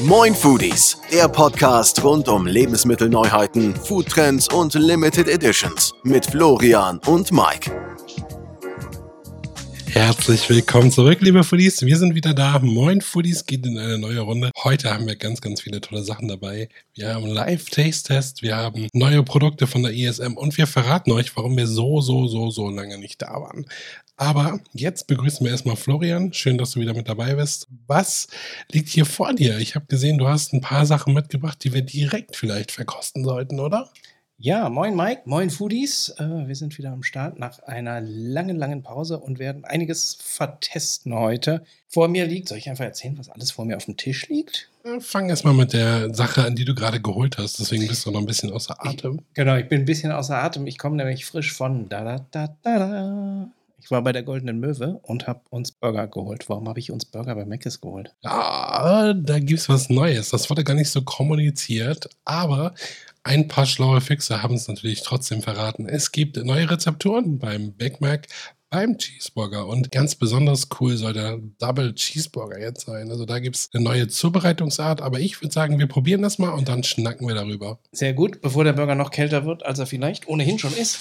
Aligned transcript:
Moin 0.00 0.34
Foodies, 0.34 0.96
der 1.12 1.28
Podcast 1.28 2.04
rund 2.04 2.28
um 2.28 2.46
Lebensmittelneuheiten, 2.46 3.74
Foodtrends 3.74 4.48
und 4.48 4.74
Limited 4.74 5.28
Editions 5.28 5.92
mit 6.04 6.26
Florian 6.26 7.00
und 7.06 7.32
Mike. 7.32 7.70
Herzlich 9.90 10.48
willkommen 10.50 10.90
zurück, 10.90 11.20
liebe 11.22 11.42
Foodies. 11.42 11.82
Wir 11.82 11.96
sind 11.96 12.14
wieder 12.14 12.34
da. 12.34 12.58
Moin 12.58 13.00
Foodies 13.00 13.46
geht 13.46 13.64
in 13.66 13.78
eine 13.78 13.98
neue 13.98 14.20
Runde. 14.20 14.50
Heute 14.62 14.92
haben 14.92 15.06
wir 15.06 15.16
ganz, 15.16 15.40
ganz 15.40 15.62
viele 15.62 15.80
tolle 15.80 16.02
Sachen 16.02 16.28
dabei. 16.28 16.68
Wir 16.94 17.14
haben 17.14 17.26
Live-Taste-Test, 17.26 18.42
wir 18.42 18.56
haben 18.56 18.88
neue 18.92 19.22
Produkte 19.22 19.66
von 19.66 19.82
der 19.82 19.94
ESM 19.94 20.34
und 20.34 20.56
wir 20.58 20.66
verraten 20.66 21.10
euch, 21.12 21.34
warum 21.36 21.56
wir 21.56 21.66
so, 21.66 22.00
so, 22.00 22.28
so, 22.28 22.50
so 22.50 22.68
lange 22.68 22.98
nicht 22.98 23.22
da 23.22 23.32
waren. 23.40 23.66
Aber 24.16 24.60
jetzt 24.72 25.06
begrüßen 25.06 25.44
wir 25.44 25.52
erstmal 25.52 25.76
Florian. 25.76 26.32
Schön, 26.32 26.58
dass 26.58 26.72
du 26.72 26.80
wieder 26.80 26.92
mit 26.92 27.08
dabei 27.08 27.34
bist. 27.36 27.68
Was 27.86 28.28
liegt 28.70 28.88
hier 28.88 29.06
vor 29.06 29.32
dir? 29.32 29.58
Ich 29.58 29.74
habe 29.74 29.86
gesehen, 29.86 30.18
du 30.18 30.28
hast 30.28 30.52
ein 30.52 30.60
paar 30.60 30.86
Sachen 30.86 31.14
mitgebracht, 31.14 31.62
die 31.64 31.72
wir 31.72 31.82
direkt 31.82 32.36
vielleicht 32.36 32.72
verkosten 32.72 33.24
sollten, 33.24 33.58
oder? 33.58 33.90
Ja, 34.40 34.68
moin 34.68 34.94
Mike, 34.94 35.22
moin 35.24 35.50
Foodies. 35.50 36.14
Äh, 36.16 36.46
wir 36.46 36.54
sind 36.54 36.78
wieder 36.78 36.92
am 36.92 37.02
Start 37.02 37.40
nach 37.40 37.58
einer 37.64 38.00
langen, 38.00 38.54
langen 38.54 38.84
Pause 38.84 39.18
und 39.18 39.40
werden 39.40 39.64
einiges 39.64 40.16
vertesten 40.22 41.12
heute. 41.12 41.64
Vor 41.88 42.06
mir 42.06 42.24
liegt, 42.24 42.48
soll 42.48 42.58
ich 42.58 42.70
einfach 42.70 42.84
erzählen, 42.84 43.18
was 43.18 43.30
alles 43.30 43.50
vor 43.50 43.64
mir 43.64 43.76
auf 43.76 43.86
dem 43.86 43.96
Tisch 43.96 44.28
liegt? 44.28 44.70
Äh, 44.84 45.00
fang 45.00 45.28
erstmal 45.28 45.54
mit 45.54 45.72
der 45.72 46.14
Sache 46.14 46.44
an, 46.44 46.54
die 46.54 46.64
du 46.64 46.76
gerade 46.76 47.02
geholt 47.02 47.36
hast. 47.36 47.58
Deswegen 47.58 47.88
bist 47.88 48.06
du 48.06 48.12
noch 48.12 48.20
ein 48.20 48.26
bisschen 48.26 48.52
außer 48.52 48.76
Atem. 48.78 49.16
Ich, 49.16 49.34
genau, 49.34 49.56
ich 49.56 49.68
bin 49.68 49.80
ein 49.80 49.86
bisschen 49.86 50.12
außer 50.12 50.40
Atem. 50.40 50.68
Ich 50.68 50.78
komme 50.78 50.94
nämlich 50.94 51.26
frisch 51.26 51.52
von 51.52 51.88
da 51.88 52.04
da 52.04 52.24
da 52.30 52.56
da 52.62 52.78
da. 52.78 53.48
Ich 53.80 53.90
war 53.90 54.02
bei 54.02 54.12
der 54.12 54.22
Goldenen 54.22 54.60
Möwe 54.60 55.00
und 55.02 55.26
habe 55.26 55.40
uns 55.50 55.72
Burger 55.72 56.06
geholt. 56.06 56.48
Warum 56.48 56.68
habe 56.68 56.78
ich 56.78 56.90
uns 56.92 57.04
Burger 57.04 57.34
bei 57.34 57.44
Mc's 57.44 57.80
geholt? 57.80 58.14
Ja, 58.22 59.14
da 59.14 59.38
gibt 59.38 59.60
es 59.60 59.68
was 59.68 59.88
Neues. 59.88 60.30
Das 60.30 60.50
wurde 60.50 60.62
gar 60.62 60.74
nicht 60.74 60.90
so 60.90 61.02
kommuniziert, 61.02 62.08
aber 62.24 62.74
ein 63.28 63.46
paar 63.46 63.66
schlaue 63.66 64.00
Fixe 64.00 64.42
haben 64.42 64.54
es 64.54 64.68
natürlich 64.68 65.02
trotzdem 65.02 65.42
verraten. 65.42 65.86
Es 65.86 66.12
gibt 66.12 66.38
neue 66.38 66.70
Rezepturen 66.70 67.38
beim 67.38 67.72
Big 67.72 68.00
Mac, 68.00 68.26
beim 68.70 68.96
Cheeseburger. 68.96 69.66
Und 69.66 69.92
ganz 69.92 70.14
besonders 70.14 70.68
cool 70.80 70.96
soll 70.96 71.12
der 71.12 71.38
Double 71.58 71.94
Cheeseburger 71.94 72.58
jetzt 72.58 72.86
sein. 72.86 73.10
Also 73.10 73.26
da 73.26 73.38
gibt 73.38 73.56
es 73.56 73.68
eine 73.74 73.84
neue 73.84 74.08
Zubereitungsart. 74.08 75.02
Aber 75.02 75.20
ich 75.20 75.42
würde 75.42 75.52
sagen, 75.52 75.78
wir 75.78 75.86
probieren 75.86 76.22
das 76.22 76.38
mal 76.38 76.52
und 76.52 76.68
dann 76.68 76.84
schnacken 76.84 77.28
wir 77.28 77.34
darüber. 77.34 77.78
Sehr 77.92 78.14
gut, 78.14 78.40
bevor 78.40 78.64
der 78.64 78.72
Burger 78.72 78.94
noch 78.94 79.10
kälter 79.10 79.44
wird, 79.44 79.62
als 79.62 79.78
er 79.78 79.86
vielleicht 79.86 80.26
ohnehin 80.26 80.58
schon 80.58 80.74
ist. 80.74 80.98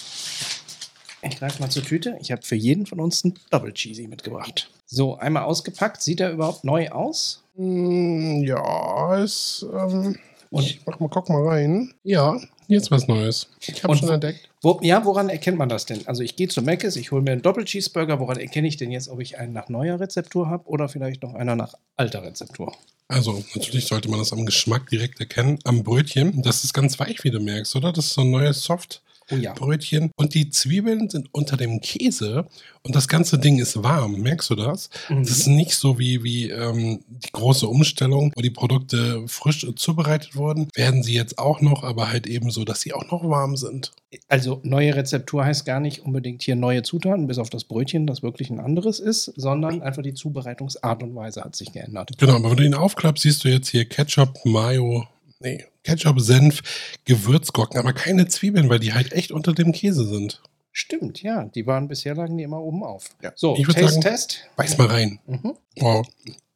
Ich 1.21 1.37
greife 1.37 1.61
mal 1.61 1.69
zur 1.69 1.83
Tüte. 1.83 2.17
Ich 2.19 2.33
habe 2.33 2.41
für 2.41 2.55
jeden 2.55 2.85
von 2.85 2.99
uns 2.99 3.23
einen 3.23 3.35
Double 3.51 3.73
Cheesy 3.73 4.07
mitgebracht. 4.09 4.69
So, 4.85 5.17
einmal 5.17 5.43
ausgepackt. 5.43 6.01
Sieht 6.01 6.19
er 6.19 6.31
überhaupt 6.31 6.65
neu 6.65 6.89
aus? 6.89 7.43
Mm, 7.55 8.43
ja, 8.43 9.17
es. 9.17 9.65
Ähm 9.73 10.17
und 10.49 10.63
ich 10.63 10.81
mach 10.85 10.99
mal, 10.99 11.09
guck 11.09 11.29
mal 11.29 11.47
rein. 11.47 11.93
Ja, 12.03 12.39
jetzt 12.67 12.91
was 12.91 13.07
Neues. 13.07 13.47
Ich 13.61 13.83
habe 13.83 13.95
schon 13.95 14.09
entdeckt. 14.09 14.49
Wo, 14.61 14.79
ja, 14.81 15.05
woran 15.05 15.29
erkennt 15.29 15.57
man 15.57 15.69
das 15.69 15.85
denn? 15.85 16.07
Also 16.07 16.23
ich 16.23 16.35
gehe 16.35 16.47
zu 16.47 16.61
Mc's, 16.61 16.95
ich 16.95 17.11
hole 17.11 17.21
mir 17.21 17.31
einen 17.31 17.41
Doppel-Cheeseburger. 17.41 18.19
Woran 18.19 18.37
erkenne 18.37 18.67
ich 18.67 18.77
denn 18.77 18.91
jetzt, 18.91 19.09
ob 19.09 19.19
ich 19.19 19.37
einen 19.37 19.53
nach 19.53 19.69
neuer 19.69 19.99
Rezeptur 19.99 20.49
habe 20.49 20.67
oder 20.67 20.89
vielleicht 20.89 21.23
noch 21.23 21.33
einer 21.35 21.55
nach 21.55 21.75
alter 21.95 22.23
Rezeptur? 22.23 22.73
Also 23.07 23.43
natürlich 23.55 23.85
sollte 23.85 24.09
man 24.09 24.19
das 24.19 24.33
am 24.33 24.45
Geschmack 24.45 24.89
direkt 24.89 25.19
erkennen, 25.19 25.59
am 25.63 25.83
Brötchen. 25.83 26.41
Das 26.41 26.63
ist 26.63 26.73
ganz 26.73 26.99
weich, 26.99 27.23
wie 27.23 27.31
du 27.31 27.39
merkst, 27.39 27.75
oder? 27.75 27.93
Das 27.93 28.05
ist 28.05 28.13
so 28.13 28.21
ein 28.21 28.31
neues 28.31 28.63
Soft 28.63 29.01
oh 29.31 29.35
ja. 29.35 29.53
Brötchen. 29.53 30.11
Und 30.15 30.33
die 30.33 30.49
Zwiebeln 30.49 31.09
sind 31.09 31.29
unter 31.33 31.57
dem 31.57 31.81
Käse 31.81 32.47
und 32.83 32.95
das 32.95 33.07
ganze 33.07 33.37
Ding 33.37 33.59
ist 33.59 33.83
warm. 33.83 34.21
Merkst 34.21 34.49
du 34.49 34.55
das? 34.55 34.89
Mhm. 35.09 35.23
Das 35.23 35.31
ist 35.31 35.47
nicht 35.47 35.75
so 35.75 35.99
wie, 35.99 36.23
wie 36.23 36.49
ähm, 36.49 36.99
die 37.07 37.31
große 37.31 37.67
Umstellung, 37.67 38.31
wo 38.35 38.41
die 38.41 38.49
Produkte 38.49 39.23
frisch 39.27 39.67
zubereitet 39.75 40.35
wurden. 40.35 40.69
Werden 40.75 41.03
sie 41.03 41.13
jetzt 41.13 41.37
auch 41.37 41.61
noch, 41.61 41.83
aber 41.83 42.09
halt 42.09 42.27
eben 42.27 42.49
so, 42.49 42.63
dass 42.63 42.81
sie 42.81 42.93
auch 42.93 43.09
noch 43.11 43.27
warm 43.27 43.57
sind. 43.57 43.91
Also 44.29 44.61
neue 44.63 44.95
Rezeptur 44.95 45.43
heißt 45.43 45.65
gar 45.65 45.81
nicht 45.81 46.05
unbedingt 46.05 46.41
hier 46.41 46.55
neue 46.55 46.81
Zutaten, 46.81 47.27
bis 47.27 47.39
auf 47.39 47.49
das 47.49 47.65
Brötchen, 47.65 48.07
das 48.07 48.23
wirklich 48.23 48.49
ein 48.49 48.59
anderes 48.59 48.99
ist, 48.99 49.33
sondern 49.35 49.81
einfach 49.81 50.01
die 50.01 50.13
Zubereitungsart 50.13 51.03
und 51.03 51.13
Weise 51.13 51.43
hat 51.43 51.55
sich 51.55 51.73
geändert. 51.73 52.11
Genau, 52.17 52.35
aber 52.35 52.51
wenn 52.51 52.57
du 52.57 52.65
ihn 52.65 52.73
aufklappst, 52.73 53.23
siehst 53.23 53.43
du 53.43 53.49
jetzt 53.49 53.67
hier 53.67 53.83
Ketchup, 53.83 54.45
Mayo, 54.45 55.05
nee, 55.39 55.65
Ketchup, 55.83 56.19
Senf, 56.19 56.61
Gewürzgurken, 57.05 57.79
aber 57.79 57.93
keine 57.93 58.27
Zwiebeln, 58.27 58.69
weil 58.69 58.79
die 58.79 58.93
halt 58.93 59.13
echt 59.13 59.31
unter 59.31 59.53
dem 59.53 59.71
Käse 59.71 60.05
sind. 60.07 60.41
Stimmt, 60.71 61.23
ja. 61.23 61.45
Die 61.45 61.65
waren 61.65 61.87
bisher 61.87 62.13
lagen 62.13 62.37
die 62.37 62.43
immer 62.43 62.61
oben 62.61 62.83
auf. 62.83 63.09
Ja. 63.23 63.31
So, 63.35 63.55
ich 63.57 63.65
Taste 63.65 63.87
sagen, 63.87 64.01
Test. 64.01 64.47
Beiß 64.57 64.77
mal 64.77 64.87
rein. 64.87 65.19
Mhm. 65.25 65.57
Wow. 65.79 66.07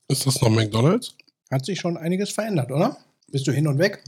Ist 0.08 0.28
das 0.28 0.41
noch 0.41 0.50
McDonalds? 0.50 1.16
Hat 1.50 1.66
sich 1.66 1.80
schon 1.80 1.97
einiges 1.97 2.30
verändert, 2.30 2.72
oder? 2.72 2.97
Bist 3.31 3.47
du 3.47 3.52
hin 3.52 3.68
und 3.68 3.80
weg? 3.80 4.03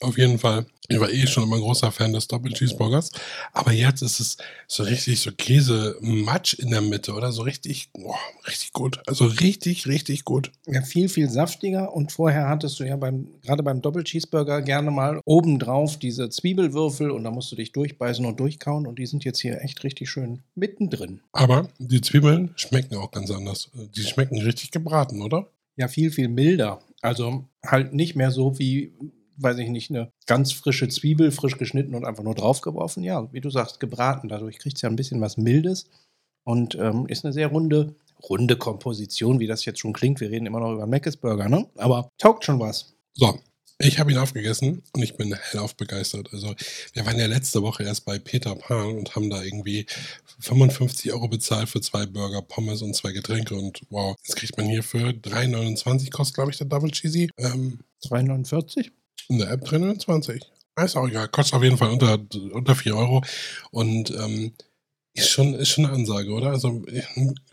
Auf 0.00 0.16
jeden 0.16 0.38
Fall. 0.38 0.66
Ich 0.90 1.00
war 1.00 1.10
eh 1.10 1.26
schon 1.26 1.42
immer 1.42 1.56
ein 1.56 1.62
großer 1.62 1.90
Fan 1.90 2.12
des 2.12 2.28
Double 2.28 2.52
Cheeseburgers. 2.52 3.10
Aber 3.52 3.72
jetzt 3.72 4.00
ist 4.00 4.20
es 4.20 4.36
so 4.66 4.84
richtig 4.84 5.20
so 5.20 5.32
Käse-Matsch 5.32 6.54
in 6.54 6.70
der 6.70 6.80
Mitte, 6.80 7.12
oder? 7.12 7.32
So 7.32 7.42
richtig, 7.42 7.90
oh, 7.94 8.14
richtig 8.46 8.72
gut. 8.72 9.00
Also 9.06 9.26
richtig, 9.26 9.86
richtig 9.86 10.24
gut. 10.24 10.52
Ja, 10.66 10.82
viel, 10.82 11.08
viel 11.08 11.28
saftiger. 11.28 11.92
Und 11.92 12.12
vorher 12.12 12.48
hattest 12.48 12.78
du 12.78 12.84
ja 12.84 12.96
beim, 12.96 13.28
gerade 13.42 13.62
beim 13.62 13.82
Double 13.82 14.04
Cheeseburger 14.04 14.62
gerne 14.62 14.90
mal 14.90 15.20
obendrauf 15.24 15.98
diese 15.98 16.30
Zwiebelwürfel 16.30 17.10
und 17.10 17.24
da 17.24 17.30
musst 17.30 17.50
du 17.52 17.56
dich 17.56 17.72
durchbeißen 17.72 18.24
und 18.24 18.38
durchkauen. 18.38 18.86
Und 18.86 18.98
die 18.98 19.06
sind 19.06 19.24
jetzt 19.24 19.40
hier 19.40 19.60
echt 19.60 19.82
richtig 19.82 20.08
schön 20.08 20.42
mittendrin. 20.54 21.20
Aber 21.32 21.68
die 21.78 22.00
Zwiebeln 22.00 22.54
schmecken 22.56 22.96
auch 22.96 23.10
ganz 23.10 23.30
anders. 23.30 23.70
Die 23.96 24.02
schmecken 24.02 24.40
richtig 24.40 24.70
gebraten, 24.70 25.22
oder? 25.22 25.48
Ja, 25.76 25.88
viel, 25.88 26.10
viel 26.10 26.28
milder. 26.28 26.80
Also 27.02 27.44
halt 27.64 27.94
nicht 27.94 28.16
mehr 28.16 28.30
so 28.30 28.58
wie 28.58 28.92
weiß 29.38 29.58
ich 29.58 29.68
nicht, 29.68 29.90
eine 29.90 30.10
ganz 30.26 30.52
frische 30.52 30.88
Zwiebel, 30.88 31.30
frisch 31.30 31.58
geschnitten 31.58 31.94
und 31.94 32.04
einfach 32.04 32.24
nur 32.24 32.34
draufgeworfen. 32.34 33.02
Ja, 33.02 33.32
wie 33.32 33.40
du 33.40 33.50
sagst, 33.50 33.80
gebraten. 33.80 34.28
Dadurch 34.28 34.58
kriegt 34.58 34.76
es 34.76 34.82
ja 34.82 34.88
ein 34.88 34.96
bisschen 34.96 35.20
was 35.20 35.36
Mildes 35.36 35.86
und 36.44 36.74
ähm, 36.76 37.06
ist 37.06 37.24
eine 37.24 37.32
sehr 37.32 37.48
runde, 37.48 37.94
runde 38.28 38.56
Komposition, 38.56 39.40
wie 39.40 39.46
das 39.46 39.64
jetzt 39.64 39.80
schon 39.80 39.92
klingt. 39.92 40.20
Wir 40.20 40.30
reden 40.30 40.46
immer 40.46 40.60
noch 40.60 40.72
über 40.72 40.86
Mc's 40.86 41.16
Burger, 41.16 41.48
ne? 41.48 41.66
Aber 41.76 42.10
taugt 42.18 42.44
schon 42.44 42.60
was. 42.60 42.94
So, 43.14 43.38
ich 43.80 44.00
habe 44.00 44.10
ihn 44.10 44.18
aufgegessen 44.18 44.82
und 44.92 45.02
ich 45.02 45.16
bin 45.16 45.32
hellauf 45.34 45.76
begeistert. 45.76 46.30
Also 46.32 46.52
wir 46.94 47.06
waren 47.06 47.16
ja 47.16 47.26
letzte 47.26 47.62
Woche 47.62 47.84
erst 47.84 48.04
bei 48.04 48.18
Peter 48.18 48.56
Pan 48.56 48.98
und 48.98 49.14
haben 49.14 49.30
da 49.30 49.40
irgendwie 49.40 49.86
55 50.40 51.12
Euro 51.12 51.28
bezahlt 51.28 51.68
für 51.68 51.80
zwei 51.80 52.04
Burger, 52.04 52.42
Pommes 52.42 52.82
und 52.82 52.96
zwei 52.96 53.12
Getränke 53.12 53.54
und 53.54 53.82
wow, 53.90 54.16
jetzt 54.24 54.34
kriegt 54.34 54.56
man 54.56 54.66
hier 54.66 54.82
für 54.82 55.10
3,29 55.10 56.10
kostet 56.10 56.34
glaube 56.34 56.50
ich 56.50 56.58
der 56.58 56.66
Double 56.66 56.90
Cheesy. 56.90 57.30
Ähm, 57.36 57.78
3,49? 58.02 58.90
In 59.28 59.38
der 59.38 59.50
App 59.50 59.64
320. 59.64 60.42
Ist 60.84 60.96
auch 60.96 61.08
egal. 61.08 61.28
Kostet 61.28 61.54
auf 61.54 61.62
jeden 61.62 61.76
Fall 61.76 61.90
unter, 61.90 62.18
unter 62.52 62.74
4 62.74 62.96
Euro. 62.96 63.22
Und 63.70 64.10
ähm, 64.10 64.52
ist, 65.14 65.30
schon, 65.30 65.54
ist 65.54 65.68
schon 65.68 65.86
eine 65.86 65.94
Ansage, 65.94 66.30
oder? 66.30 66.50
Also 66.50 66.82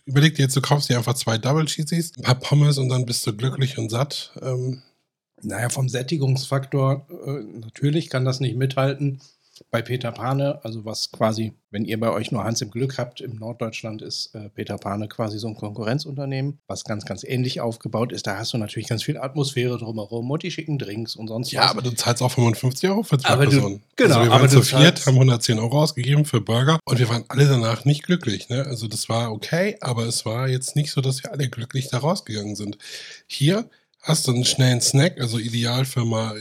überleg 0.06 0.36
dir 0.36 0.44
jetzt, 0.44 0.56
du 0.56 0.62
kaufst 0.62 0.90
dir 0.90 0.98
einfach 0.98 1.16
zwei 1.16 1.38
Double 1.38 1.66
Cheesies, 1.66 2.14
ein 2.18 2.24
paar 2.24 2.36
Pommes 2.36 2.78
und 2.78 2.90
dann 2.90 3.06
bist 3.06 3.26
du 3.26 3.36
glücklich 3.36 3.78
und 3.78 3.90
satt. 3.90 4.32
Ähm, 4.42 4.84
naja, 5.42 5.70
vom 5.70 5.90
Sättigungsfaktor 5.90 7.08
äh, 7.26 7.60
natürlich 7.60 8.10
kann 8.10 8.26
das 8.26 8.40
nicht 8.40 8.56
mithalten 8.56 9.20
bei 9.72 9.82
Peter 9.82 10.12
Pane, 10.12 10.60
also 10.64 10.86
was 10.86 11.12
quasi, 11.12 11.54
wenn 11.72 11.86
ihr 11.86 12.00
bei 12.00 12.12
euch 12.12 12.32
nur 12.32 12.44
Hans 12.44 12.62
im 12.62 12.72
Glück 12.72 12.98
habt, 12.98 13.22
im 13.22 13.36
Norddeutschland 13.36 14.02
ist 14.02 14.36
äh, 14.36 14.50
Peter 14.50 14.78
Pane 14.78 15.08
quasi 15.08 15.40
so 15.40 15.48
ein 15.48 15.56
Konkurrenzunternehmen, 15.56 16.60
was 16.68 16.84
ganz, 16.84 17.06
ganz 17.06 17.24
ähnlich 17.24 17.62
aufgebaut 17.62 18.12
ist. 18.12 18.28
Da 18.28 18.38
hast 18.38 18.54
du 18.54 18.58
natürlich 18.58 18.90
ganz 18.90 19.04
viel 19.04 19.18
Atmosphäre 19.18 19.78
drumherum 19.78 20.30
und 20.30 20.44
die 20.44 20.52
schicken 20.52 20.78
Drinks 20.78 21.16
und 21.16 21.28
sonst 21.28 21.52
ja, 21.52 21.62
was. 21.62 21.66
Ja, 21.68 21.72
aber 21.72 21.82
du 21.82 21.92
zahlst 21.92 22.22
auch 22.22 22.32
55 22.32 22.90
Euro 22.90 23.04
für 23.04 23.18
zwei 23.18 23.30
aber 23.30 23.44
Personen. 23.48 23.82
Du, 23.96 24.04
genau, 24.04 24.16
also 24.16 24.26
wir 24.26 24.32
waren 24.32 24.40
aber 24.42 24.50
zu 24.50 24.62
viert, 24.62 25.06
haben 25.06 25.16
110 25.16 25.60
Euro 25.60 25.82
ausgegeben 25.82 26.26
für 26.26 26.42
Burger 26.42 26.80
und 26.86 27.00
wir 27.00 27.10
waren 27.10 27.24
alle 27.30 27.48
danach 27.48 27.86
nicht 27.86 28.04
glücklich. 28.04 28.50
Ne? 28.50 28.66
Also 28.66 28.88
das 28.88 29.08
war 29.10 29.32
okay, 29.32 29.78
aber 29.82 30.06
es 30.06 30.26
war 30.26 30.50
jetzt 30.50 30.76
nicht 30.76 30.92
so, 30.92 31.02
dass 31.02 31.24
wir 31.24 31.32
alle 31.32 31.50
glücklich 31.50 31.88
da 31.90 32.00
rausgegangen 32.00 32.56
sind. 32.56 32.78
Hier 33.28 33.70
hast 34.02 34.28
du 34.28 34.32
einen 34.32 34.46
schnellen 34.46 34.82
Snack, 34.82 35.20
also 35.20 35.40
ideal 35.40 35.86
für 35.86 36.06
mal 36.06 36.40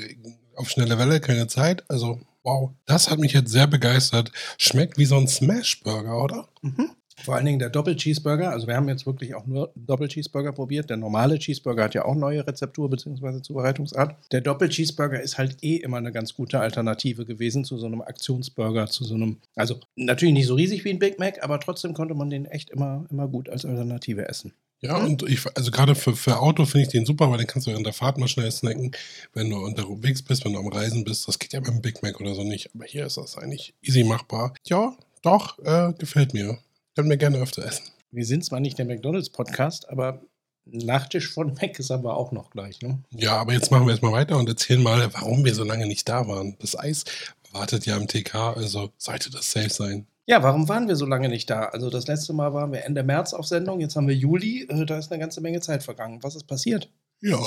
auf 0.56 0.70
schnelle 0.70 0.98
Welle, 0.98 1.20
keine 1.20 1.46
Zeit. 1.46 1.84
Also 1.88 2.20
Wow, 2.44 2.72
das 2.84 3.10
hat 3.10 3.18
mich 3.18 3.32
jetzt 3.32 3.50
sehr 3.50 3.66
begeistert. 3.66 4.30
Schmeckt 4.58 4.98
wie 4.98 5.06
so 5.06 5.16
ein 5.16 5.26
Smash-Burger, 5.26 6.22
oder? 6.22 6.48
Mhm. 6.60 6.90
Vor 7.22 7.36
allen 7.36 7.46
Dingen 7.46 7.58
der 7.58 7.70
Doppel-Cheeseburger. 7.70 8.50
Also 8.50 8.66
wir 8.66 8.76
haben 8.76 8.88
jetzt 8.88 9.06
wirklich 9.06 9.34
auch 9.34 9.46
nur 9.46 9.72
Doppel-Cheeseburger 9.76 10.52
probiert. 10.52 10.90
Der 10.90 10.96
normale 10.96 11.38
Cheeseburger 11.38 11.84
hat 11.84 11.94
ja 11.94 12.04
auch 12.04 12.14
neue 12.14 12.46
Rezeptur 12.46 12.90
bzw. 12.90 13.40
Zubereitungsart. 13.40 14.16
Der 14.32 14.40
Doppel-Cheeseburger 14.40 15.22
ist 15.22 15.38
halt 15.38 15.56
eh 15.62 15.76
immer 15.76 15.98
eine 15.98 16.12
ganz 16.12 16.34
gute 16.34 16.58
Alternative 16.60 17.24
gewesen 17.24 17.64
zu 17.64 17.78
so 17.78 17.86
einem 17.86 18.02
Aktionsburger, 18.02 18.88
zu 18.88 19.04
so 19.04 19.14
einem, 19.14 19.38
also 19.54 19.78
natürlich 19.96 20.34
nicht 20.34 20.48
so 20.48 20.54
riesig 20.54 20.84
wie 20.84 20.90
ein 20.90 20.98
Big 20.98 21.18
Mac, 21.18 21.42
aber 21.42 21.60
trotzdem 21.60 21.94
konnte 21.94 22.14
man 22.14 22.30
den 22.30 22.46
echt 22.46 22.70
immer, 22.70 23.06
immer 23.10 23.28
gut 23.28 23.48
als 23.48 23.64
Alternative 23.64 24.28
essen. 24.28 24.52
Ja, 24.84 24.98
und 24.98 25.22
ich, 25.22 25.40
also 25.56 25.70
gerade 25.70 25.94
für, 25.94 26.14
für 26.14 26.38
Auto 26.40 26.66
finde 26.66 26.82
ich 26.82 26.88
den 26.92 27.06
super, 27.06 27.30
weil 27.30 27.38
den 27.38 27.46
kannst 27.46 27.66
du 27.66 27.70
während 27.70 27.86
der 27.86 27.94
Fahrt 27.94 28.18
mal 28.18 28.28
schnell 28.28 28.50
snacken, 28.52 28.92
wenn 29.32 29.48
du 29.48 29.56
unterwegs 29.56 30.22
bist, 30.22 30.44
wenn 30.44 30.52
du 30.52 30.58
am 30.58 30.68
Reisen 30.68 31.04
bist. 31.04 31.26
Das 31.26 31.38
geht 31.38 31.54
ja 31.54 31.60
beim 31.60 31.80
Big 31.80 32.02
Mac 32.02 32.20
oder 32.20 32.34
so 32.34 32.44
nicht. 32.44 32.70
Aber 32.74 32.84
hier 32.84 33.06
ist 33.06 33.16
das 33.16 33.38
eigentlich 33.38 33.74
easy 33.82 34.04
machbar. 34.04 34.52
Ja, 34.66 34.94
doch, 35.22 35.58
äh, 35.60 35.92
gefällt 35.98 36.34
mir. 36.34 36.58
Können 36.94 37.08
wir 37.08 37.16
gerne 37.16 37.38
öfter 37.38 37.64
essen. 37.64 37.84
Wir 38.10 38.26
sind 38.26 38.44
zwar 38.44 38.60
nicht 38.60 38.78
der 38.78 38.84
McDonalds-Podcast, 38.84 39.88
aber 39.88 40.20
Nachtisch 40.66 41.30
von 41.30 41.54
Mac 41.60 41.78
ist 41.78 41.90
aber 41.90 42.16
auch 42.16 42.32
noch 42.32 42.50
gleich, 42.50 42.80
ne? 42.80 43.02
Ja, 43.10 43.36
aber 43.36 43.52
jetzt 43.52 43.70
machen 43.70 43.86
wir 43.86 43.92
erstmal 43.92 44.12
weiter 44.12 44.38
und 44.38 44.48
erzählen 44.48 44.82
mal, 44.82 45.12
warum 45.12 45.44
wir 45.44 45.54
so 45.54 45.64
lange 45.64 45.86
nicht 45.86 46.08
da 46.08 46.26
waren. 46.26 46.56
Das 46.58 46.78
Eis 46.78 47.04
wartet 47.52 47.86
ja 47.86 47.96
im 47.96 48.08
TK, 48.08 48.56
also 48.56 48.90
sollte 48.96 49.30
das 49.30 49.50
safe 49.50 49.70
sein. 49.70 50.06
Ja, 50.26 50.42
warum 50.42 50.68
waren 50.68 50.88
wir 50.88 50.96
so 50.96 51.04
lange 51.04 51.28
nicht 51.28 51.50
da? 51.50 51.64
Also 51.66 51.90
das 51.90 52.06
letzte 52.06 52.32
Mal 52.32 52.54
waren 52.54 52.72
wir 52.72 52.84
Ende 52.84 53.02
März 53.02 53.34
auf 53.34 53.46
Sendung, 53.46 53.80
jetzt 53.80 53.94
haben 53.94 54.08
wir 54.08 54.14
Juli, 54.14 54.66
äh, 54.68 54.86
da 54.86 54.96
ist 54.98 55.12
eine 55.12 55.20
ganze 55.20 55.42
Menge 55.42 55.60
Zeit 55.60 55.82
vergangen. 55.82 56.22
Was 56.22 56.34
ist 56.34 56.46
passiert? 56.46 56.88
Ja, 57.20 57.38